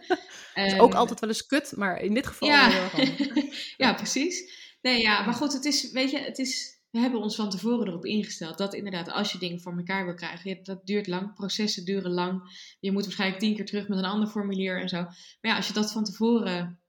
is 0.54 0.72
Ehm, 0.72 0.80
ook 0.80 0.94
altijd 0.94 1.20
wel 1.20 1.28
eens 1.28 1.46
kut, 1.46 1.72
maar 1.76 2.00
in 2.00 2.14
dit 2.14 2.26
geval 2.26 2.48
Ja. 2.48 2.68
wel 2.70 2.88
heel 2.88 3.06
erg 3.06 3.76
ja, 3.76 3.94
precies. 3.94 4.62
Nee, 4.82 5.00
ja, 5.00 5.24
maar 5.24 5.34
goed, 5.34 5.52
het 5.52 5.64
is, 5.64 5.90
weet 5.90 6.10
je, 6.10 6.18
het 6.18 6.38
is, 6.38 6.80
we 6.90 6.98
hebben 6.98 7.20
ons 7.20 7.36
van 7.36 7.50
tevoren 7.50 7.86
erop 7.86 8.04
ingesteld 8.04 8.58
dat 8.58 8.74
inderdaad, 8.74 9.10
als 9.10 9.32
je 9.32 9.38
dingen 9.38 9.60
voor 9.60 9.76
elkaar 9.76 10.04
wil 10.04 10.14
krijgen, 10.14 10.58
dat 10.62 10.86
duurt 10.86 11.06
lang, 11.06 11.34
processen 11.34 11.84
duren 11.84 12.10
lang. 12.10 12.42
Je 12.80 12.92
moet 12.92 13.04
waarschijnlijk 13.04 13.40
tien 13.40 13.54
keer 13.54 13.66
terug 13.66 13.88
met 13.88 13.98
een 13.98 14.04
ander 14.04 14.28
formulier 14.28 14.80
en 14.80 14.88
zo. 14.88 15.02
Maar 15.02 15.14
ja, 15.40 15.56
als 15.56 15.66
je 15.66 15.72
dat 15.72 15.92
van 15.92 16.04
tevoren, 16.04 16.80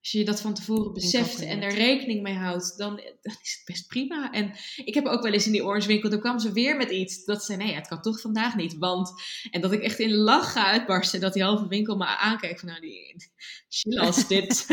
als 0.00 0.10
je 0.10 0.24
dat 0.24 0.40
van 0.40 0.54
tevoren 0.54 0.92
beseft 0.92 1.40
en 1.40 1.62
er 1.62 1.74
rekening 1.74 2.22
mee 2.22 2.34
houdt, 2.34 2.78
dan, 2.78 2.96
dan 2.96 3.36
is 3.42 3.54
het 3.56 3.62
best 3.64 3.86
prima. 3.86 4.32
En 4.32 4.52
ik 4.84 4.94
heb 4.94 5.06
ook 5.06 5.22
wel 5.22 5.32
eens 5.32 5.46
in 5.46 5.52
die 5.52 5.64
orange 5.64 5.86
winkel, 5.86 6.10
dan 6.10 6.20
kwam 6.20 6.38
ze 6.38 6.52
weer 6.52 6.76
met 6.76 6.90
iets 6.90 7.24
dat 7.24 7.44
ze, 7.44 7.56
nee, 7.56 7.74
het 7.74 7.88
kan 7.88 8.02
toch 8.02 8.20
vandaag 8.20 8.56
niet, 8.56 8.76
want. 8.76 9.12
En 9.50 9.60
dat 9.60 9.72
ik 9.72 9.82
echt 9.82 9.98
in 9.98 10.14
lach 10.14 10.52
ga 10.52 10.70
uitbarsten, 10.70 11.20
dat 11.20 11.32
die 11.32 11.42
halve 11.42 11.68
winkel 11.68 11.96
me 11.96 12.04
aankijkt 12.04 12.60
van, 12.60 12.68
nou, 12.68 12.80
die, 12.80 13.98
als 13.98 14.26
dit. 14.34 14.66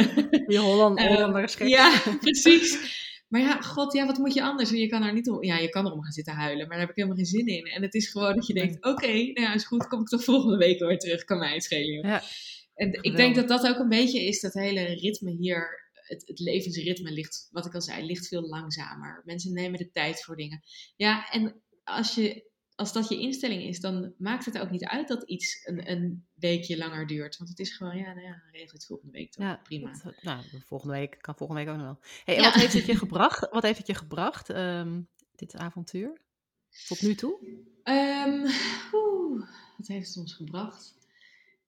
Die 0.48 0.60
Holland, 0.60 1.02
Hollanders. 1.02 1.60
Uh, 1.60 1.68
ja, 1.68 2.02
precies. 2.20 3.04
Maar 3.28 3.42
ja, 3.42 3.62
god, 3.62 3.94
ja, 3.94 4.06
wat 4.06 4.18
moet 4.18 4.34
je 4.34 4.44
anders? 4.44 4.70
Je 4.70 4.88
kan 4.88 5.04
er 5.04 5.14
niet 5.14 5.30
om, 5.30 5.44
ja, 5.44 5.58
je 5.58 5.70
kan 5.70 5.86
erom 5.86 6.04
gaan 6.04 6.12
zitten 6.12 6.34
huilen, 6.34 6.68
maar 6.68 6.78
daar 6.78 6.80
heb 6.80 6.90
ik 6.90 6.96
helemaal 6.96 7.18
geen 7.18 7.26
zin 7.26 7.48
in. 7.48 7.66
En 7.66 7.82
het 7.82 7.94
is 7.94 8.10
gewoon 8.10 8.36
dat 8.36 8.48
je 8.48 8.54
denkt, 8.54 8.76
oké, 8.76 8.90
okay, 8.90 9.32
nou 9.34 9.48
ja, 9.48 9.54
is 9.54 9.66
goed, 9.66 9.88
kom 9.88 10.02
ik 10.02 10.08
toch 10.08 10.24
volgende 10.24 10.58
week 10.58 10.80
weer 10.80 11.00
terug, 11.00 11.24
kan 11.24 11.38
mij 11.38 11.54
het 11.54 11.64
schelen. 11.64 12.08
Ja. 12.08 12.24
En 12.76 13.04
ik 13.04 13.16
denk 13.16 13.36
dat 13.36 13.48
dat 13.48 13.68
ook 13.68 13.78
een 13.78 13.90
beetje 13.90 14.24
is, 14.24 14.42
dat 14.42 14.54
hele 14.54 14.84
ritme 14.84 15.32
hier, 15.32 15.90
het, 15.94 16.28
het, 16.28 16.40
levensritme 16.40 17.12
ligt, 17.12 17.48
wat 17.52 17.66
ik 17.66 17.74
al 17.74 17.82
zei, 17.82 18.06
ligt 18.06 18.28
veel 18.28 18.48
langzamer. 18.48 19.22
Mensen 19.26 19.54
nemen 19.54 19.80
de 19.80 19.92
tijd 19.92 20.24
voor 20.24 20.36
dingen. 20.36 20.64
Ja, 20.96 21.30
en 21.30 21.62
als 21.84 22.16
je 22.16 22.54
als 22.76 22.94
dat 22.94 23.10
je 23.10 23.20
instelling 23.20 23.64
is, 23.64 23.80
dan 23.80 24.14
maakt 24.18 24.46
het 24.46 24.60
ook 24.60 24.70
niet 24.70 24.86
uit 24.86 25.08
dat 25.08 25.24
iets 25.24 25.62
een, 25.66 25.92
een 25.92 26.28
weekje 26.34 26.78
langer 26.78 27.08
duurt. 27.08 27.38
Want 27.38 27.50
het 27.50 27.60
is 27.60 27.78
gewoon, 27.78 27.98
ja, 27.98 28.14
nou 28.14 28.26
ja, 28.26 28.44
regel 28.52 28.74
het 28.74 28.86
volgende 28.86 29.12
week 29.12 29.32
toch. 29.32 29.46
Ja, 29.46 29.60
Prima. 29.64 29.92
Dat, 30.04 30.22
nou, 30.22 30.44
volgende 30.66 30.94
week 30.94 31.18
kan 31.22 31.36
volgende 31.36 31.64
week 31.64 31.72
ook 31.72 31.78
nog 31.78 31.86
wel. 31.86 32.00
Hey, 32.24 32.36
en 32.36 32.44
wat 32.44 32.54
heeft 32.54 32.74
het 32.74 32.86
je 32.86 32.96
gebracht? 33.06 33.50
Wat 33.52 33.64
heeft 33.64 33.78
het 33.78 33.88
je 33.88 33.94
gebracht, 33.94 34.50
um, 34.50 35.08
dit 35.36 35.56
avontuur? 35.56 36.22
Tot 36.88 37.02
nu 37.02 37.16
toe? 37.16 37.40
Um, 37.84 38.42
wat 39.78 39.88
heeft 39.88 40.08
het 40.08 40.18
ons 40.18 40.34
gebracht? 40.34 40.96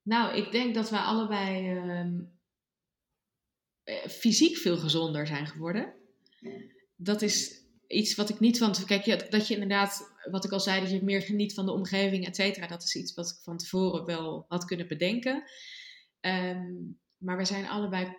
Nou, 0.08 0.36
ik 0.36 0.52
denk 0.52 0.74
dat 0.74 0.90
we 0.90 0.98
allebei 0.98 1.70
um, 1.70 2.38
fysiek 4.08 4.56
veel 4.56 4.76
gezonder 4.76 5.26
zijn 5.26 5.46
geworden. 5.46 5.94
Dat 6.96 7.22
is 7.22 7.64
iets 7.86 8.14
wat 8.14 8.28
ik 8.28 8.40
niet 8.40 8.58
van. 8.58 8.74
Kijk, 8.86 9.30
dat 9.30 9.48
je 9.48 9.54
inderdaad, 9.54 10.12
wat 10.30 10.44
ik 10.44 10.52
al 10.52 10.60
zei, 10.60 10.80
dat 10.80 10.90
je 10.90 11.04
meer 11.04 11.22
geniet 11.22 11.54
van 11.54 11.66
de 11.66 11.72
omgeving, 11.72 12.26
et 12.26 12.36
cetera. 12.36 12.66
Dat 12.66 12.82
is 12.82 12.94
iets 12.96 13.14
wat 13.14 13.30
ik 13.30 13.36
van 13.42 13.56
tevoren 13.56 14.04
wel 14.04 14.44
had 14.48 14.64
kunnen 14.64 14.88
bedenken. 14.88 15.42
Ehm, 16.20 16.66
maar 17.16 17.36
we 17.36 17.44
zijn 17.44 17.68
allebei 17.68 18.16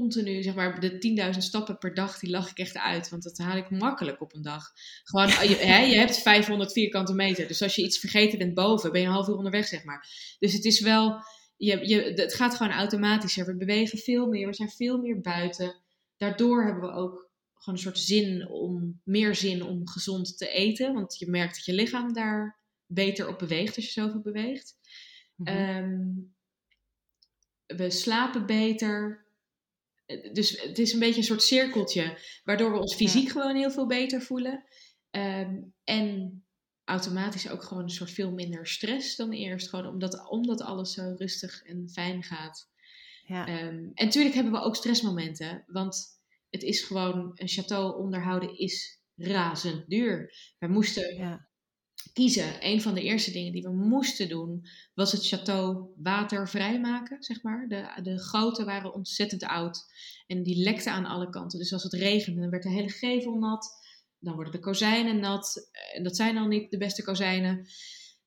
continu, 0.00 0.42
zeg 0.42 0.54
maar, 0.54 0.80
de 0.80 1.32
10.000 1.32 1.38
stappen 1.38 1.78
per 1.78 1.94
dag, 1.94 2.18
die 2.18 2.30
lach 2.30 2.50
ik 2.50 2.58
echt 2.58 2.76
uit. 2.76 3.08
Want 3.08 3.22
dat 3.22 3.38
haal 3.38 3.56
ik 3.56 3.70
makkelijk 3.70 4.20
op 4.20 4.34
een 4.34 4.42
dag. 4.42 4.72
Gewoon, 5.04 5.28
je, 5.28 5.56
hè, 5.56 5.78
je 5.78 5.96
hebt 5.96 6.18
500 6.18 6.72
vierkante 6.72 7.14
meter. 7.14 7.48
Dus 7.48 7.62
als 7.62 7.74
je 7.74 7.82
iets 7.82 7.98
vergeten 7.98 8.38
bent 8.38 8.54
boven, 8.54 8.92
ben 8.92 9.00
je 9.00 9.06
een 9.06 9.12
half 9.12 9.28
uur 9.28 9.36
onderweg, 9.36 9.66
zeg 9.66 9.84
maar. 9.84 10.08
Dus 10.38 10.52
het 10.52 10.64
is 10.64 10.80
wel, 10.80 11.24
je, 11.56 11.88
je, 11.88 12.12
het 12.14 12.34
gaat 12.34 12.54
gewoon 12.54 12.72
automatischer. 12.72 13.46
We 13.46 13.56
bewegen 13.56 13.98
veel 13.98 14.26
meer, 14.26 14.46
we 14.46 14.54
zijn 14.54 14.70
veel 14.70 14.98
meer 14.98 15.20
buiten. 15.20 15.74
Daardoor 16.16 16.64
hebben 16.64 16.82
we 16.82 16.96
ook 16.96 17.30
gewoon 17.54 17.74
een 17.74 17.84
soort 17.84 17.98
zin 17.98 18.48
om, 18.48 19.00
meer 19.04 19.34
zin 19.34 19.62
om 19.62 19.88
gezond 19.88 20.38
te 20.38 20.48
eten. 20.48 20.94
Want 20.94 21.18
je 21.18 21.30
merkt 21.30 21.54
dat 21.54 21.64
je 21.64 21.72
lichaam 21.72 22.12
daar 22.12 22.58
beter 22.86 23.28
op 23.28 23.38
beweegt 23.38 23.76
als 23.76 23.84
je 23.84 24.00
zoveel 24.00 24.20
beweegt. 24.20 24.74
Mhm. 25.36 25.48
Ehm, 25.48 26.08
we 27.66 27.90
slapen 27.90 28.46
beter. 28.46 29.23
Dus 30.32 30.62
het 30.62 30.78
is 30.78 30.92
een 30.92 30.98
beetje 30.98 31.16
een 31.16 31.26
soort 31.26 31.42
cirkeltje, 31.42 32.18
waardoor 32.44 32.72
we 32.72 32.78
ons 32.78 32.94
fysiek 32.94 33.28
gewoon 33.28 33.56
heel 33.56 33.70
veel 33.70 33.86
beter 33.86 34.22
voelen. 34.22 34.64
Ehm, 35.10 35.62
en 35.84 36.38
automatisch 36.84 37.50
ook 37.50 37.62
gewoon 37.62 37.82
een 37.82 37.88
soort 37.88 38.10
veel 38.10 38.32
minder 38.32 38.66
stress 38.66 39.16
dan 39.16 39.32
eerst. 39.32 39.68
Gewoon 39.68 39.86
omdat, 39.86 40.28
omdat 40.28 40.60
alles 40.60 40.92
zo 40.92 41.14
rustig 41.16 41.62
en 41.62 41.88
fijn 41.92 42.22
gaat. 42.22 42.68
Ja. 43.26 43.48
Um, 43.48 43.90
en 43.94 44.04
natuurlijk 44.04 44.34
hebben 44.34 44.52
we 44.52 44.60
ook 44.60 44.76
stressmomenten. 44.76 45.64
Want 45.66 46.20
het 46.50 46.62
is 46.62 46.82
gewoon, 46.82 47.32
een 47.34 47.48
château 47.48 47.96
onderhouden 47.96 48.58
is 48.58 49.02
razend 49.16 49.88
duur. 49.88 50.34
Wij 50.58 50.68
moesten 50.68 51.16
ja. 51.16 51.48
Kiezen. 52.12 52.66
Een 52.66 52.82
van 52.82 52.94
de 52.94 53.02
eerste 53.02 53.30
dingen 53.30 53.52
die 53.52 53.62
we 53.62 53.72
moesten 53.72 54.28
doen, 54.28 54.66
was 54.94 55.12
het 55.12 55.34
château 55.34 55.94
watervrij 55.96 56.80
maken, 56.80 57.22
zeg 57.22 57.42
maar. 57.42 57.68
De, 57.68 58.02
de 58.02 58.18
goten 58.18 58.64
waren 58.64 58.94
ontzettend 58.94 59.44
oud 59.44 59.84
en 60.26 60.42
die 60.42 60.62
lekten 60.62 60.92
aan 60.92 61.06
alle 61.06 61.30
kanten. 61.30 61.58
Dus 61.58 61.72
als 61.72 61.82
het 61.82 61.92
regende, 61.92 62.40
dan 62.40 62.50
werd 62.50 62.62
de 62.62 62.70
hele 62.70 62.90
gevel 62.90 63.38
nat. 63.38 63.82
Dan 64.18 64.34
worden 64.34 64.52
de 64.52 64.58
kozijnen 64.58 65.20
nat. 65.20 65.70
En 65.94 66.02
dat 66.02 66.16
zijn 66.16 66.36
al 66.36 66.46
niet 66.46 66.70
de 66.70 66.78
beste 66.78 67.02
kozijnen. 67.02 67.66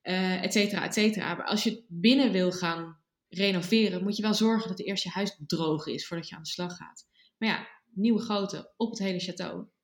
Uh, 0.03 0.43
et 0.43 0.53
cetera, 0.53 0.86
et 0.86 0.93
cetera. 0.93 1.36
Maar 1.36 1.45
als 1.45 1.63
je 1.63 1.86
binnen 1.88 2.32
wil 2.32 2.51
gaan 2.51 2.97
renoveren, 3.30 4.03
moet 4.03 4.15
je 4.15 4.21
wel 4.21 4.34
zorgen 4.34 4.67
dat 4.67 4.80
eerst 4.80 5.03
je 5.03 5.09
huis 5.09 5.38
droog 5.47 5.88
is 5.88 6.07
voordat 6.07 6.30
je 6.30 6.36
aan 6.36 6.43
de 6.43 6.49
slag 6.49 6.75
gaat. 6.75 7.07
Maar 7.38 7.49
ja, 7.49 7.67
nieuwe 7.93 8.19
goten 8.21 8.73
op 8.78 8.89
het 8.89 8.99
hele 8.99 9.21
château. 9.21 9.75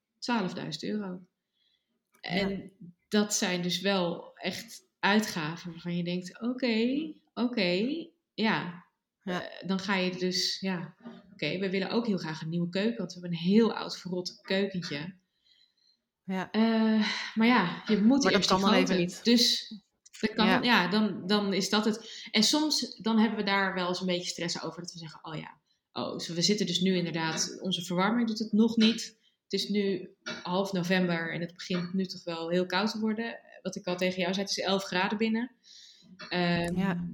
12.000 0.54 0.90
euro. 0.90 1.22
En 2.22 2.72
dat 3.14 3.34
zijn 3.34 3.62
dus 3.62 3.82
wel 3.82 4.32
echt 4.36 4.86
uitgaven 5.00 5.72
waarvan 5.72 5.98
je 5.98 6.04
denkt: 6.04 6.42
oké, 6.42 7.14
oké, 7.34 8.06
ja. 8.34 8.86
ja. 9.24 9.44
Uh, 9.44 9.68
dan 9.68 9.80
ga 9.80 9.96
je 9.96 10.16
dus, 10.18 10.60
ja, 10.60 10.96
oké, 11.34 11.58
we 11.58 11.70
willen 11.70 11.90
ook 11.90 12.08
heel 12.08 12.18
graag 12.18 12.42
een 12.42 12.50
nieuwe 12.50 12.70
keuken, 12.70 12.98
want 12.98 13.14
we 13.14 13.20
hebben 13.20 13.40
een 13.40 13.46
heel 13.46 13.74
oud 13.74 13.98
verrot 13.98 14.40
keukentje. 14.42 15.16
Ja. 16.24 16.56
Uh, 16.56 17.08
maar 17.34 17.48
ja, 17.48 17.84
je 17.86 18.02
moet 18.02 18.24
maar 18.24 18.34
eerst 18.34 18.50
dat 18.50 18.60
kan 18.60 18.72
dan 18.72 18.80
even 18.80 18.98
niet. 18.98 19.24
Dus 19.24 19.74
dat 20.20 20.34
kan, 20.34 20.48
ja, 20.48 20.62
ja 20.62 20.88
dan, 20.88 21.28
dan 21.28 21.54
is 21.54 21.70
dat 21.70 21.86
het. 21.86 22.28
En 22.32 22.44
soms 22.44 22.96
dan 23.02 23.20
hebben 23.20 23.38
we 23.38 23.46
daar 23.46 23.74
wel 23.74 23.88
eens 23.88 24.00
een 24.00 24.06
beetje 24.06 24.30
stress 24.30 24.62
over, 24.62 24.82
dat 24.82 24.92
we 24.92 25.00
zeggen: 25.00 25.20
oh 25.24 25.36
ja, 25.36 25.60
oh, 25.92 26.20
we 26.20 26.42
zitten 26.42 26.66
dus 26.66 26.80
nu 26.80 26.96
inderdaad, 26.96 27.58
onze 27.62 27.86
verwarming 27.86 28.28
doet 28.28 28.40
het 28.40 28.52
nog 28.52 28.76
niet. 28.76 29.22
Het 29.54 29.62
is 29.62 29.70
nu 29.70 30.10
half 30.44 30.72
november 30.72 31.34
en 31.34 31.42
het 31.42 31.54
begint 31.54 31.94
nu 31.94 32.06
toch 32.06 32.24
wel 32.24 32.50
heel 32.50 32.66
koud 32.66 32.92
te 32.92 33.00
worden. 33.00 33.40
Wat 33.62 33.76
ik 33.76 33.88
al 33.88 33.96
tegen 33.96 34.22
jou 34.22 34.34
zei, 34.34 34.46
het 34.46 34.58
is 34.58 34.64
11 34.64 34.84
graden 34.84 35.18
binnen. 35.18 35.52
Um, 36.30 36.78
ja, 36.78 37.08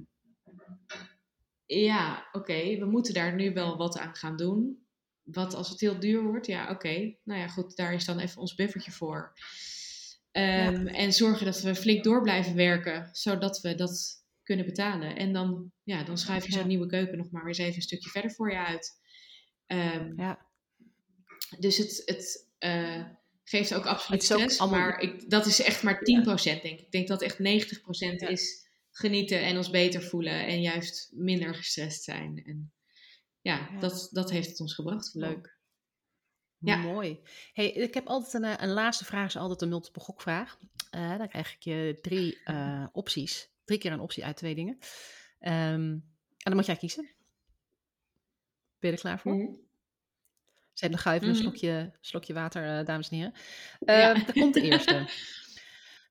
ja 1.66 2.28
oké, 2.32 2.78
we 2.78 2.84
moeten 2.84 3.14
daar 3.14 3.34
nu 3.34 3.52
wel 3.52 3.76
wat 3.76 3.98
aan 3.98 4.14
gaan 4.14 4.36
doen. 4.36 4.86
Wat 5.22 5.54
als 5.54 5.68
het 5.68 5.80
heel 5.80 5.98
duur 5.98 6.22
wordt? 6.22 6.46
Ja, 6.46 6.70
oké. 6.70 7.14
Nou 7.24 7.40
ja, 7.40 7.48
goed, 7.48 7.76
daar 7.76 7.94
is 7.94 8.04
dan 8.04 8.18
even 8.18 8.40
ons 8.40 8.54
buffertje 8.54 8.90
voor. 8.90 9.32
Um, 10.32 10.42
ja. 10.42 10.72
En 10.84 11.12
zorgen 11.12 11.46
dat 11.46 11.60
we 11.60 11.74
flink 11.74 12.04
door 12.04 12.22
blijven 12.22 12.54
werken, 12.54 13.08
zodat 13.12 13.60
we 13.60 13.74
dat 13.74 14.24
kunnen 14.42 14.66
betalen. 14.66 15.16
En 15.16 15.32
dan, 15.32 15.72
ja, 15.82 16.04
dan 16.04 16.18
schuif 16.18 16.46
je 16.46 16.52
zo'n 16.52 16.66
nieuwe 16.66 16.86
keuken 16.86 17.18
nog 17.18 17.30
maar 17.30 17.46
eens 17.46 17.58
even 17.58 17.76
een 17.76 17.82
stukje 17.82 18.10
verder 18.10 18.30
voor 18.30 18.50
je 18.50 18.58
uit. 18.66 18.98
Um, 19.66 20.12
ja. 20.16 20.48
Dus 21.58 21.76
het, 21.76 22.02
het 22.04 22.48
uh, 22.58 23.04
geeft 23.44 23.74
ook 23.74 23.86
absoluut 23.86 24.22
stress. 24.22 24.58
Allemaal... 24.58 24.80
Maar 24.80 25.00
ik, 25.00 25.30
dat 25.30 25.46
is 25.46 25.62
echt 25.62 25.82
maar 25.82 25.98
10% 25.98 26.02
denk 26.42 26.62
ik. 26.62 26.80
Ik 26.80 26.90
denk 26.90 27.08
dat 27.08 27.22
echt 27.22 27.38
90% 27.38 27.40
ja. 27.40 28.28
is 28.28 28.68
genieten 28.90 29.40
en 29.42 29.56
ons 29.56 29.70
beter 29.70 30.02
voelen. 30.02 30.46
En 30.46 30.60
juist 30.60 31.10
minder 31.14 31.54
gestrest 31.54 32.02
zijn. 32.02 32.42
En 32.44 32.72
ja, 33.40 33.68
ja. 33.72 33.78
Dat, 33.78 34.08
dat 34.12 34.30
heeft 34.30 34.48
het 34.48 34.60
ons 34.60 34.74
gebracht. 34.74 35.14
Leuk. 35.14 35.58
Ja. 36.58 36.76
Mooi. 36.76 37.20
Hey, 37.52 37.70
ik 37.70 37.94
heb 37.94 38.06
altijd 38.06 38.44
een, 38.44 38.62
een 38.62 38.72
laatste 38.72 39.04
vraag, 39.04 39.26
is 39.26 39.36
altijd 39.36 39.62
een 39.62 39.68
multiple 39.68 40.02
gokvraag. 40.02 40.58
Uh, 40.94 41.18
dan 41.18 41.28
krijg 41.28 41.54
ik 41.54 41.62
je 41.62 41.98
drie 42.00 42.40
uh, 42.44 42.86
opties 42.92 43.50
drie 43.70 43.82
keer 43.82 43.92
een 43.92 44.00
optie 44.00 44.24
uit 44.24 44.36
twee 44.36 44.54
dingen. 44.54 44.74
Um, 44.74 45.90
en 45.90 46.02
dan 46.36 46.56
moet 46.56 46.66
jij 46.66 46.76
kiezen. 46.76 47.10
Ben 48.78 48.90
je 48.90 48.96
er 48.96 49.02
klaar 49.02 49.20
voor? 49.20 49.32
Mm 49.32 49.40
-hmm. 49.40 49.68
Zet 50.80 50.90
nog 50.90 51.04
even 51.04 51.14
mm 51.14 51.20
-hmm. 51.20 51.28
een 51.28 51.36
slokje, 51.36 51.92
slokje 52.00 52.34
water, 52.34 52.78
uh, 52.78 52.86
dames 52.86 53.08
en 53.08 53.16
heren. 53.16 53.34
Ja. 53.78 54.14
Daar 54.14 54.32
komt 54.32 54.54
de 54.54 54.60
eerste. 54.60 55.08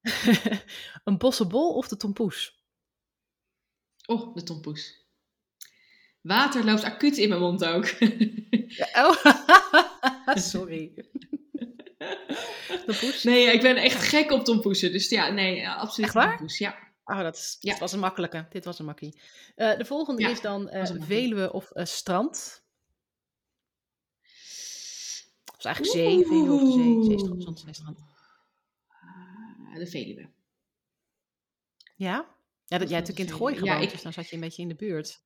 een 1.03 1.17
bossenbol 1.17 1.73
of 1.73 1.87
de 1.87 1.97
tompoes? 1.97 2.63
Oh, 4.05 4.35
de 4.35 4.43
tompoes. 4.43 5.07
Water 6.21 6.65
loopt 6.65 6.83
acuut 6.83 7.17
in 7.17 7.29
mijn 7.29 7.41
mond 7.41 7.65
ook. 7.65 7.85
oh, 8.93 9.25
sorry. 10.51 10.93
Tompoes? 12.85 13.23
Nee, 13.23 13.53
ik 13.53 13.61
ben 13.61 13.75
echt 13.75 14.03
gek 14.03 14.31
op 14.31 14.45
tompoesen. 14.45 14.91
Dus 14.91 15.09
ja, 15.09 15.29
nee, 15.29 15.69
absoluut 15.69 16.05
echt 16.05 16.13
waar? 16.13 16.37
tompoes. 16.37 16.57
Ja. 16.57 16.77
Oh, 17.03 17.19
dat 17.19 17.35
is, 17.35 17.57
ja. 17.59 17.71
dit 17.71 17.79
was 17.79 17.93
een 17.93 17.99
makkelijke. 17.99 18.45
Dit 18.49 18.65
was 18.65 18.79
een 18.79 18.85
makkie. 18.85 19.21
Uh, 19.55 19.77
de 19.77 19.85
volgende 19.85 20.21
ja, 20.21 20.29
is 20.29 20.41
dan 20.41 20.69
uh, 20.73 20.85
Veluwe 20.99 21.53
of 21.53 21.69
uh, 21.73 21.85
strand. 21.85 22.58
Dat 25.59 25.77
is 25.77 25.91
eigenlijk 25.91 25.93
zee, 25.93 26.25
Veluwe 26.25 26.53
of 26.53 26.61
de 26.61 27.07
zee. 27.09 27.17
Toch 27.17 27.35
gezond, 27.35 27.59
zee 27.59 27.73
strand. 27.73 27.99
de 29.73 29.87
Veluwe. 29.87 30.29
Ja? 31.95 32.37
Ja, 32.65 32.77
dat, 32.77 32.89
jij 32.89 32.97
hebt 32.97 33.07
natuurlijk 33.07 33.19
in 33.19 33.25
het 33.25 33.35
gooi 33.35 33.55
gewoond, 33.55 33.83
ja, 33.83 33.89
dus 33.89 34.01
dan 34.01 34.13
zat 34.13 34.29
je 34.29 34.35
een 34.35 34.41
beetje 34.41 34.61
in 34.61 34.67
de 34.67 34.75
buurt. 34.75 35.21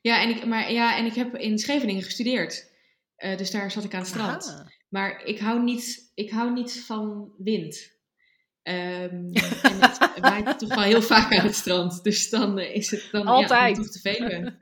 Ja, 0.00 0.22
en 0.22 0.28
ik, 0.28 0.46
maar, 0.46 0.72
ja, 0.72 0.96
en 0.96 1.04
ik 1.04 1.14
heb 1.14 1.36
in 1.36 1.58
Scheveningen 1.58 2.02
gestudeerd. 2.02 2.70
dus 3.16 3.50
daar 3.50 3.70
zat 3.70 3.84
ik 3.84 3.94
aan 3.94 4.00
het 4.00 4.08
strand. 4.08 4.48
Aha. 4.48 4.70
Maar 4.88 5.24
ik 5.24 5.38
hou 5.38 5.62
niet, 5.62 6.10
ik 6.14 6.30
hou 6.30 6.52
niet 6.52 6.84
van 6.84 7.32
wind. 7.38 7.92
Ehm, 8.62 9.32
en 9.70 9.80
het 9.80 10.18
waait 10.20 10.58
toch 10.58 10.74
wel 10.74 10.84
heel 10.84 11.02
vaak 11.02 11.36
aan 11.38 11.46
het 11.46 11.54
strand. 11.54 12.02
Dus 12.02 12.30
dan 12.30 12.58
eh, 12.58 12.74
is 12.74 12.90
het 12.90 13.08
dan 13.10 13.26
Altijd. 13.26 13.76
Ja, 13.76 13.82
toch 13.82 13.92
de 13.92 14.00
Veluwe. 14.00 14.58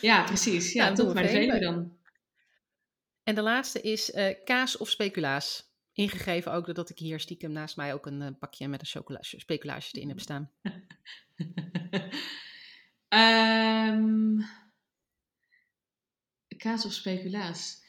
Ja, 0.00 0.22
precies. 0.22 0.72
Ja, 0.72 0.86
Ja, 0.86 0.92
toch 0.92 1.14
maar 1.14 1.22
de 1.22 1.28
Veluwe. 1.28 1.58
dan. 1.58 1.96
En 3.24 3.34
de 3.34 3.42
laatste 3.42 3.80
is 3.80 4.10
eh, 4.10 4.44
kaas 4.44 4.76
of 4.76 4.90
speculaas. 4.90 5.72
Ingegeven 5.92 6.52
ook 6.52 6.64
doordat 6.64 6.90
ik 6.90 6.98
hier 6.98 7.20
stiekem 7.20 7.52
naast 7.52 7.76
mij 7.76 7.94
ook 7.94 8.06
een 8.06 8.22
eh, 8.22 8.28
pakje 8.38 8.68
met 8.68 8.80
een 8.80 8.86
chocola 8.86 9.18
speculaasjes 9.20 9.94
erin 9.94 10.08
heb 10.08 10.20
staan. 10.20 10.50
Ehm, 13.08 14.40
kaas 16.56 16.84
of 16.84 16.92
speculaas? 16.92 17.82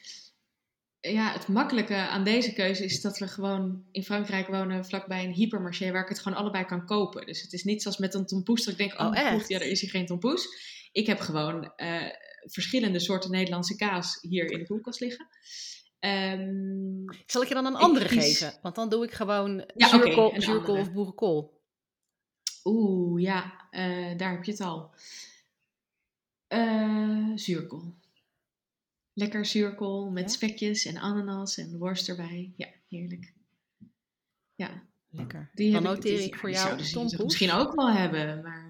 Ja, 1.00 1.32
het 1.32 1.48
makkelijke 1.48 1.96
aan 1.96 2.24
deze 2.24 2.54
keuze 2.54 2.84
is 2.84 3.02
dat 3.02 3.18
we 3.18 3.28
gewoon 3.28 3.86
in 3.92 4.04
Frankrijk 4.04 4.48
wonen 4.48 4.86
vlakbij 4.86 5.24
een 5.24 5.34
hypermarché 5.34 5.92
waar 5.92 6.04
ik 6.04 6.10
het 6.10 6.20
gewoon 6.20 6.38
allebei 6.38 6.66
kan 6.66 6.86
kopen. 6.86 7.26
Dus 7.26 7.42
het 7.42 7.54
is 7.54 7.64
niet 7.64 7.82
zoals 7.82 7.98
met 7.98 8.14
een 8.14 8.26
tompoes 8.26 8.64
dat 8.64 8.74
ik 8.74 8.80
denk, 8.80 9.00
oh, 9.00 9.08
Oh, 9.08 9.32
goed, 9.32 9.48
ja, 9.48 9.60
er 9.60 9.68
is 9.68 9.82
hier 9.82 9.90
geen 9.90 10.06
tompoes. 10.06 10.48
Ik 10.92 11.08
heb 11.08 11.20
gewoon 11.20 11.76
eh, 11.76 12.10
verschillende 12.46 13.00
soorten 13.00 13.32
Nederlandse 13.32 13.76
kaas 13.76 14.18
hier 14.22 14.52
in 14.52 14.60
de 14.60 14.66
koelkast 14.68 15.00
liggen. 15.00 15.28
Ehm, 16.00 17.06
Zal 17.26 17.42
ik 17.42 17.48
je 17.48 17.54
dan 17.54 17.66
een 17.66 17.76
andere 17.76 18.06
kies- 18.08 18.40
geven? 18.40 18.60
Want 18.62 18.76
dan 18.76 18.90
doe 18.90 19.04
ik 19.04 19.12
gewoon 19.12 19.66
Ja, 19.76 19.88
zuurkool, 19.88 20.32
andere. 20.34 20.80
of 20.80 20.92
boerenkool. 20.92 21.62
Oeh, 22.64 23.22
ja, 23.22 23.68
eh, 23.72 24.18
daar 24.18 24.32
heb 24.32 24.44
je 24.44 24.52
het 24.52 24.62
al. 24.62 24.92
Eh, 26.48 27.32
zuurkool. 27.36 27.94
Lekker 29.14 29.46
zuurkool 29.46 30.10
met 30.10 30.24
Ja? 30.24 30.30
spekjes 30.30 30.86
en 30.86 30.98
ananas 30.98 31.58
en 31.58 31.78
worst 31.78 32.10
erbij. 32.10 32.54
Ja, 32.58 32.68
heerlijk. 32.90 33.34
Ja, 34.56 34.84
Lekker. 35.10 35.50
die 35.54 35.72
dan 35.72 35.84
noteer 35.84 36.20
ik 36.20 36.36
voor 36.36 36.52
jou 36.52 36.84
ze 36.84 37.24
misschien 37.24 37.52
ook 37.52 37.76
wel 37.76 37.92
hebben, 37.92 38.42
maar 38.44 38.65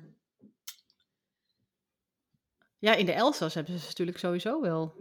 Ja, 2.80 2.96
in 2.96 3.06
de 3.06 3.12
Elsass 3.12 3.56
hebben 3.56 3.80
ze 3.80 3.86
natuurlijk 3.86 4.18
sowieso 4.18 4.62
wel. 4.62 4.94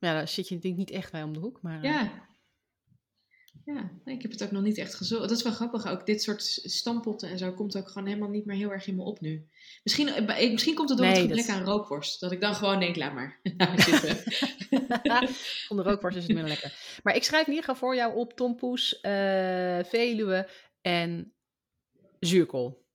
Ja, 0.00 0.12
daar 0.12 0.28
zit 0.28 0.48
je 0.48 0.54
natuurlijk 0.54 0.88
niet 0.88 0.98
echt 0.98 1.12
bij 1.12 1.22
om 1.22 1.32
de 1.32 1.38
hoek. 1.38 1.62
Maar, 1.62 1.76
eh, 1.76 1.82
ja. 1.82 2.26
Ja, 3.64 3.90
nee, 4.04 4.14
ik 4.16 4.22
heb 4.22 4.30
het 4.30 4.42
ook 4.44 4.50
nog 4.50 4.62
niet 4.62 4.78
echt 4.78 4.94
gezocht. 4.94 5.20
Dat 5.20 5.30
is 5.30 5.42
wel 5.42 5.52
grappig 5.52 5.86
ook. 5.86 6.06
Dit 6.06 6.22
soort 6.22 6.42
stampotten 6.62 7.28
en 7.30 7.38
zo 7.38 7.52
komt 7.52 7.76
ook 7.76 7.88
gewoon 7.88 8.08
helemaal 8.08 8.28
niet 8.28 8.44
meer 8.46 8.56
heel 8.56 8.70
erg 8.72 8.86
in 8.86 8.96
me 8.96 9.02
op 9.02 9.20
nu. 9.20 9.48
Misschien, 9.82 10.08
eh, 10.08 10.50
misschien 10.52 10.74
komt 10.74 10.88
het 10.88 10.98
door 10.98 11.06
Nee, 11.06 11.18
het 11.20 11.28
dat- 11.28 11.38
gebrek 11.38 11.56
aan 11.56 11.64
rookworst. 11.64 12.20
Dat 12.20 12.32
ik 12.32 12.40
dan 12.40 12.54
gewoon 12.54 12.80
denk, 12.80 12.96
laat 12.96 13.14
maar. 13.14 13.40
De 15.68 15.82
rookworst 15.82 16.16
is 16.16 16.22
het 16.22 16.32
minder 16.32 16.48
lekker. 16.54 16.98
Maar 17.02 17.16
ik 17.16 17.24
schrijf 17.24 17.46
in 17.46 17.52
ieder 17.52 17.64
geval 17.68 17.80
voor 17.88 17.94
jou 17.94 18.14
op 18.16 18.32
tompoes, 18.32 19.00
eh, 19.00 19.78
Veluwe 19.84 20.48
en 20.80 21.32
zuurkool. 22.20 22.86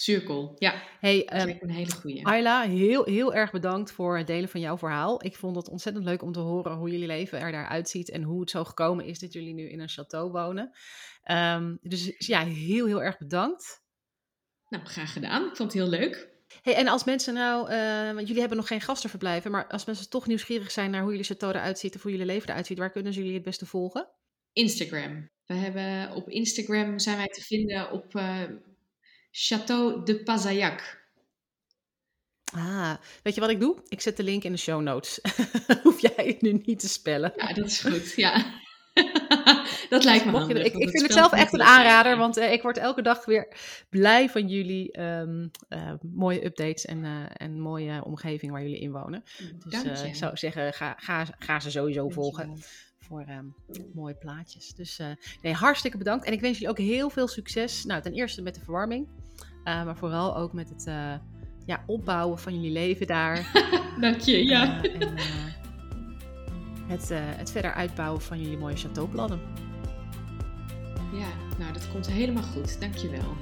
Zuurkool, 0.00 0.54
ja. 0.58 0.82
Hey, 1.00 1.28
me 1.32 1.56
een 1.60 1.70
hele 1.70 1.92
goeie. 1.92 2.26
Ayla, 2.26 2.62
heel, 2.62 3.04
heel 3.04 3.34
erg 3.34 3.50
bedankt 3.50 3.92
voor 3.92 4.18
het 4.18 4.26
delen 4.26 4.48
van 4.48 4.60
jouw 4.60 4.78
verhaal. 4.78 5.24
Ik 5.24 5.36
vond 5.36 5.56
het 5.56 5.68
ontzettend 5.68 6.04
leuk 6.04 6.22
om 6.22 6.32
te 6.32 6.40
horen 6.40 6.76
hoe 6.76 6.90
jullie 6.90 7.06
leven 7.06 7.40
er 7.40 7.52
daaruit 7.52 7.88
ziet 7.88 8.10
en 8.10 8.22
hoe 8.22 8.40
het 8.40 8.50
zo 8.50 8.64
gekomen 8.64 9.04
is 9.04 9.18
dat 9.18 9.32
jullie 9.32 9.54
nu 9.54 9.68
in 9.68 9.80
een 9.80 9.90
château 9.90 10.32
wonen. 10.32 10.70
Ehm, 11.22 11.76
dus 11.80 12.14
ja, 12.18 12.44
heel, 12.44 12.86
heel 12.86 13.02
erg 13.02 13.18
bedankt. 13.18 13.82
Nou, 14.68 14.84
graag 14.84 15.12
gedaan. 15.12 15.42
Ik 15.42 15.56
vond 15.56 15.72
het 15.72 15.82
heel 15.82 15.90
leuk. 15.90 16.28
Hey, 16.62 16.74
en 16.74 16.88
als 16.88 17.04
mensen 17.04 17.34
nou, 17.34 17.70
eh, 17.70 18.14
want 18.14 18.26
jullie 18.26 18.40
hebben 18.40 18.58
nog 18.58 18.66
geen 18.66 18.80
gastenverblijven, 18.80 19.50
maar 19.50 19.66
als 19.66 19.84
mensen 19.84 20.10
toch 20.10 20.26
nieuwsgierig 20.26 20.70
zijn 20.70 20.90
naar 20.90 21.02
hoe 21.02 21.10
jullie 21.10 21.34
château 21.34 21.48
eruit 21.48 21.78
ziet 21.78 21.94
of 21.94 22.02
hoe 22.02 22.10
jullie 22.10 22.26
leven 22.26 22.48
eruit 22.48 22.66
ziet, 22.66 22.78
waar 22.78 22.90
kunnen 22.90 23.12
ze 23.12 23.18
jullie 23.18 23.34
het 23.34 23.44
beste 23.44 23.66
volgen? 23.66 24.08
Instagram. 24.52 25.30
We 25.46 25.54
hebben 25.54 26.14
op 26.14 26.28
Instagram 26.28 26.98
zijn 26.98 27.16
wij 27.16 27.26
te 27.26 27.42
vinden 27.42 27.90
op 27.90 28.14
eh 28.14 28.42
Château 29.30 30.04
de 30.04 30.22
Pazayac. 30.22 30.98
Ah, 32.54 32.94
weet 33.22 33.34
je 33.34 33.40
wat 33.40 33.50
ik 33.50 33.60
doe? 33.60 33.82
Ik 33.88 34.00
zet 34.00 34.16
de 34.16 34.22
link 34.22 34.44
in 34.44 34.52
de 34.52 34.58
show 34.58 34.80
notes. 34.82 35.20
Hoef 35.82 36.00
jij 36.00 36.26
het 36.26 36.42
nu 36.42 36.52
niet 36.52 36.78
te 36.78 36.88
spellen. 36.88 37.32
Ja, 37.36 37.52
dat 37.52 37.66
is 37.66 37.80
goed. 37.80 38.12
Ja. 38.16 38.44
dat 39.88 40.04
lijkt 40.04 40.24
me 40.24 40.30
handig, 40.30 40.64
ik, 40.64 40.74
ik 40.74 40.90
vind 40.90 41.02
het 41.02 41.12
zelf 41.12 41.32
echt 41.32 41.52
een 41.52 41.62
aanrader, 41.62 42.16
want 42.16 42.36
eh, 42.36 42.52
ik 42.52 42.62
word 42.62 42.76
elke 42.76 43.02
dag 43.02 43.24
weer 43.24 43.56
blij 43.90 44.28
van 44.28 44.48
jullie 44.48 44.92
ehm, 44.92 45.48
eh, 45.68 45.92
mooie 46.02 46.44
updates 46.44 46.84
en, 46.84 47.04
eh, 47.04 47.24
en 47.32 47.60
mooie 47.60 48.04
omgeving 48.04 48.52
waar 48.52 48.62
jullie 48.62 48.80
in 48.80 48.92
wonen. 48.92 49.24
Dus 49.64 49.82
eh, 49.82 50.02
je. 50.02 50.08
ik 50.08 50.14
zou 50.14 50.36
zeggen, 50.36 50.72
ga, 50.72 50.94
ga, 50.98 51.26
ga 51.38 51.60
ze 51.60 51.70
sowieso 51.70 52.08
volgen. 52.08 52.62
Voor 53.10 53.24
ehm, 53.26 53.44
mooie 53.94 54.14
plaatjes. 54.14 54.74
Dus 54.74 54.98
eh, 54.98 55.06
nee, 55.42 55.52
hartstikke 55.52 55.98
bedankt. 55.98 56.24
En 56.24 56.32
ik 56.32 56.40
wens 56.40 56.58
jullie 56.58 56.70
ook 56.70 56.86
heel 56.86 57.10
veel 57.10 57.28
succes. 57.28 57.84
Nou, 57.84 58.02
ten 58.02 58.12
eerste 58.12 58.42
met 58.42 58.54
de 58.54 58.60
verwarming, 58.60 59.08
eh, 59.64 59.84
maar 59.84 59.96
vooral 59.96 60.36
ook 60.36 60.52
met 60.52 60.68
het 60.68 60.86
eh, 60.86 61.14
ja, 61.66 61.84
opbouwen 61.86 62.38
van 62.38 62.54
jullie 62.54 62.72
leven 62.72 63.06
daar. 63.06 63.50
Dank 64.00 64.20
je, 64.20 64.44
ja. 64.44 64.82
En, 64.82 65.16
het, 66.86 67.08
het 67.12 67.50
verder 67.50 67.72
uitbouwen 67.72 68.20
van 68.20 68.40
jullie 68.40 68.58
mooie 68.58 68.76
chateauplannen. 68.76 69.40
Ja, 71.12 71.28
nou, 71.58 71.72
dat 71.72 71.90
komt 71.92 72.10
helemaal 72.10 72.42
goed. 72.42 72.80
Dank 72.80 72.94
je 72.94 73.08
wel. 73.08 73.36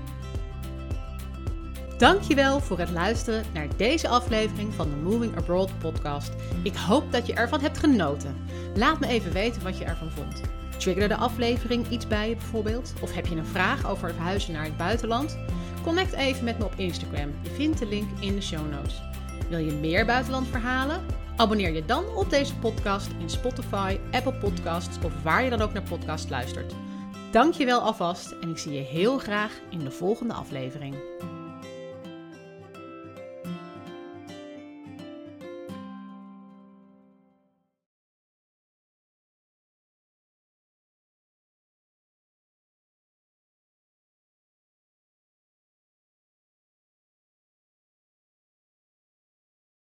Dankjewel 1.99 2.61
voor 2.61 2.79
het 2.79 2.91
luisteren 2.91 3.45
naar 3.53 3.69
deze 3.77 4.09
aflevering 4.09 4.75
van 4.75 4.91
de 4.91 4.97
Moving 4.97 5.37
Abroad 5.37 5.79
podcast. 5.79 6.33
Ik 6.63 6.75
hoop 6.75 7.13
dat 7.13 7.27
je 7.27 7.35
ervan 7.35 7.61
hebt 7.61 7.79
genoten. 7.79 8.37
Laat 8.75 9.01
me 9.01 9.07
even 9.07 9.33
weten 9.33 9.63
wat 9.63 9.79
je 9.79 9.85
ervan 9.85 10.11
vond. 10.11 10.41
Triggerde 10.77 11.15
de 11.15 11.21
aflevering 11.21 11.89
iets 11.89 12.07
bij 12.07 12.29
je 12.29 12.35
bijvoorbeeld? 12.35 12.93
Of 13.01 13.15
heb 13.15 13.27
je 13.27 13.37
een 13.37 13.47
vraag 13.47 13.91
over 13.91 14.15
verhuizen 14.15 14.53
naar 14.53 14.65
het 14.65 14.77
buitenland? 14.77 15.39
Connect 15.83 16.13
even 16.13 16.45
met 16.45 16.59
me 16.59 16.65
op 16.65 16.73
Instagram. 16.77 17.31
Je 17.43 17.51
vindt 17.51 17.79
de 17.79 17.87
link 17.87 18.09
in 18.21 18.35
de 18.35 18.43
show 18.43 18.71
notes. 18.71 19.03
Wil 19.49 19.59
je 19.59 19.73
meer 19.73 20.07
buitenlandverhalen? 20.07 21.05
Abonneer 21.37 21.73
je 21.73 21.85
dan 21.85 22.05
op 22.17 22.31
deze 22.31 22.57
podcast 22.57 23.11
in 23.19 23.31
Spotify, 23.31 23.99
Apple 24.11 24.35
Podcasts 24.35 24.99
of 25.05 25.23
waar 25.23 25.45
je 25.45 25.51
dan 25.51 25.61
ook 25.61 25.73
naar 25.73 25.89
podcast 25.89 26.31
luistert. 26.31 26.75
Dankjewel 27.31 27.81
alvast 27.81 28.31
en 28.31 28.51
ik 28.51 28.59
zie 28.59 28.73
je 28.73 28.81
heel 28.81 29.19
graag 29.19 29.53
in 29.71 29.79
de 29.79 29.91
volgende 29.91 30.35
aflevering. 30.35 30.95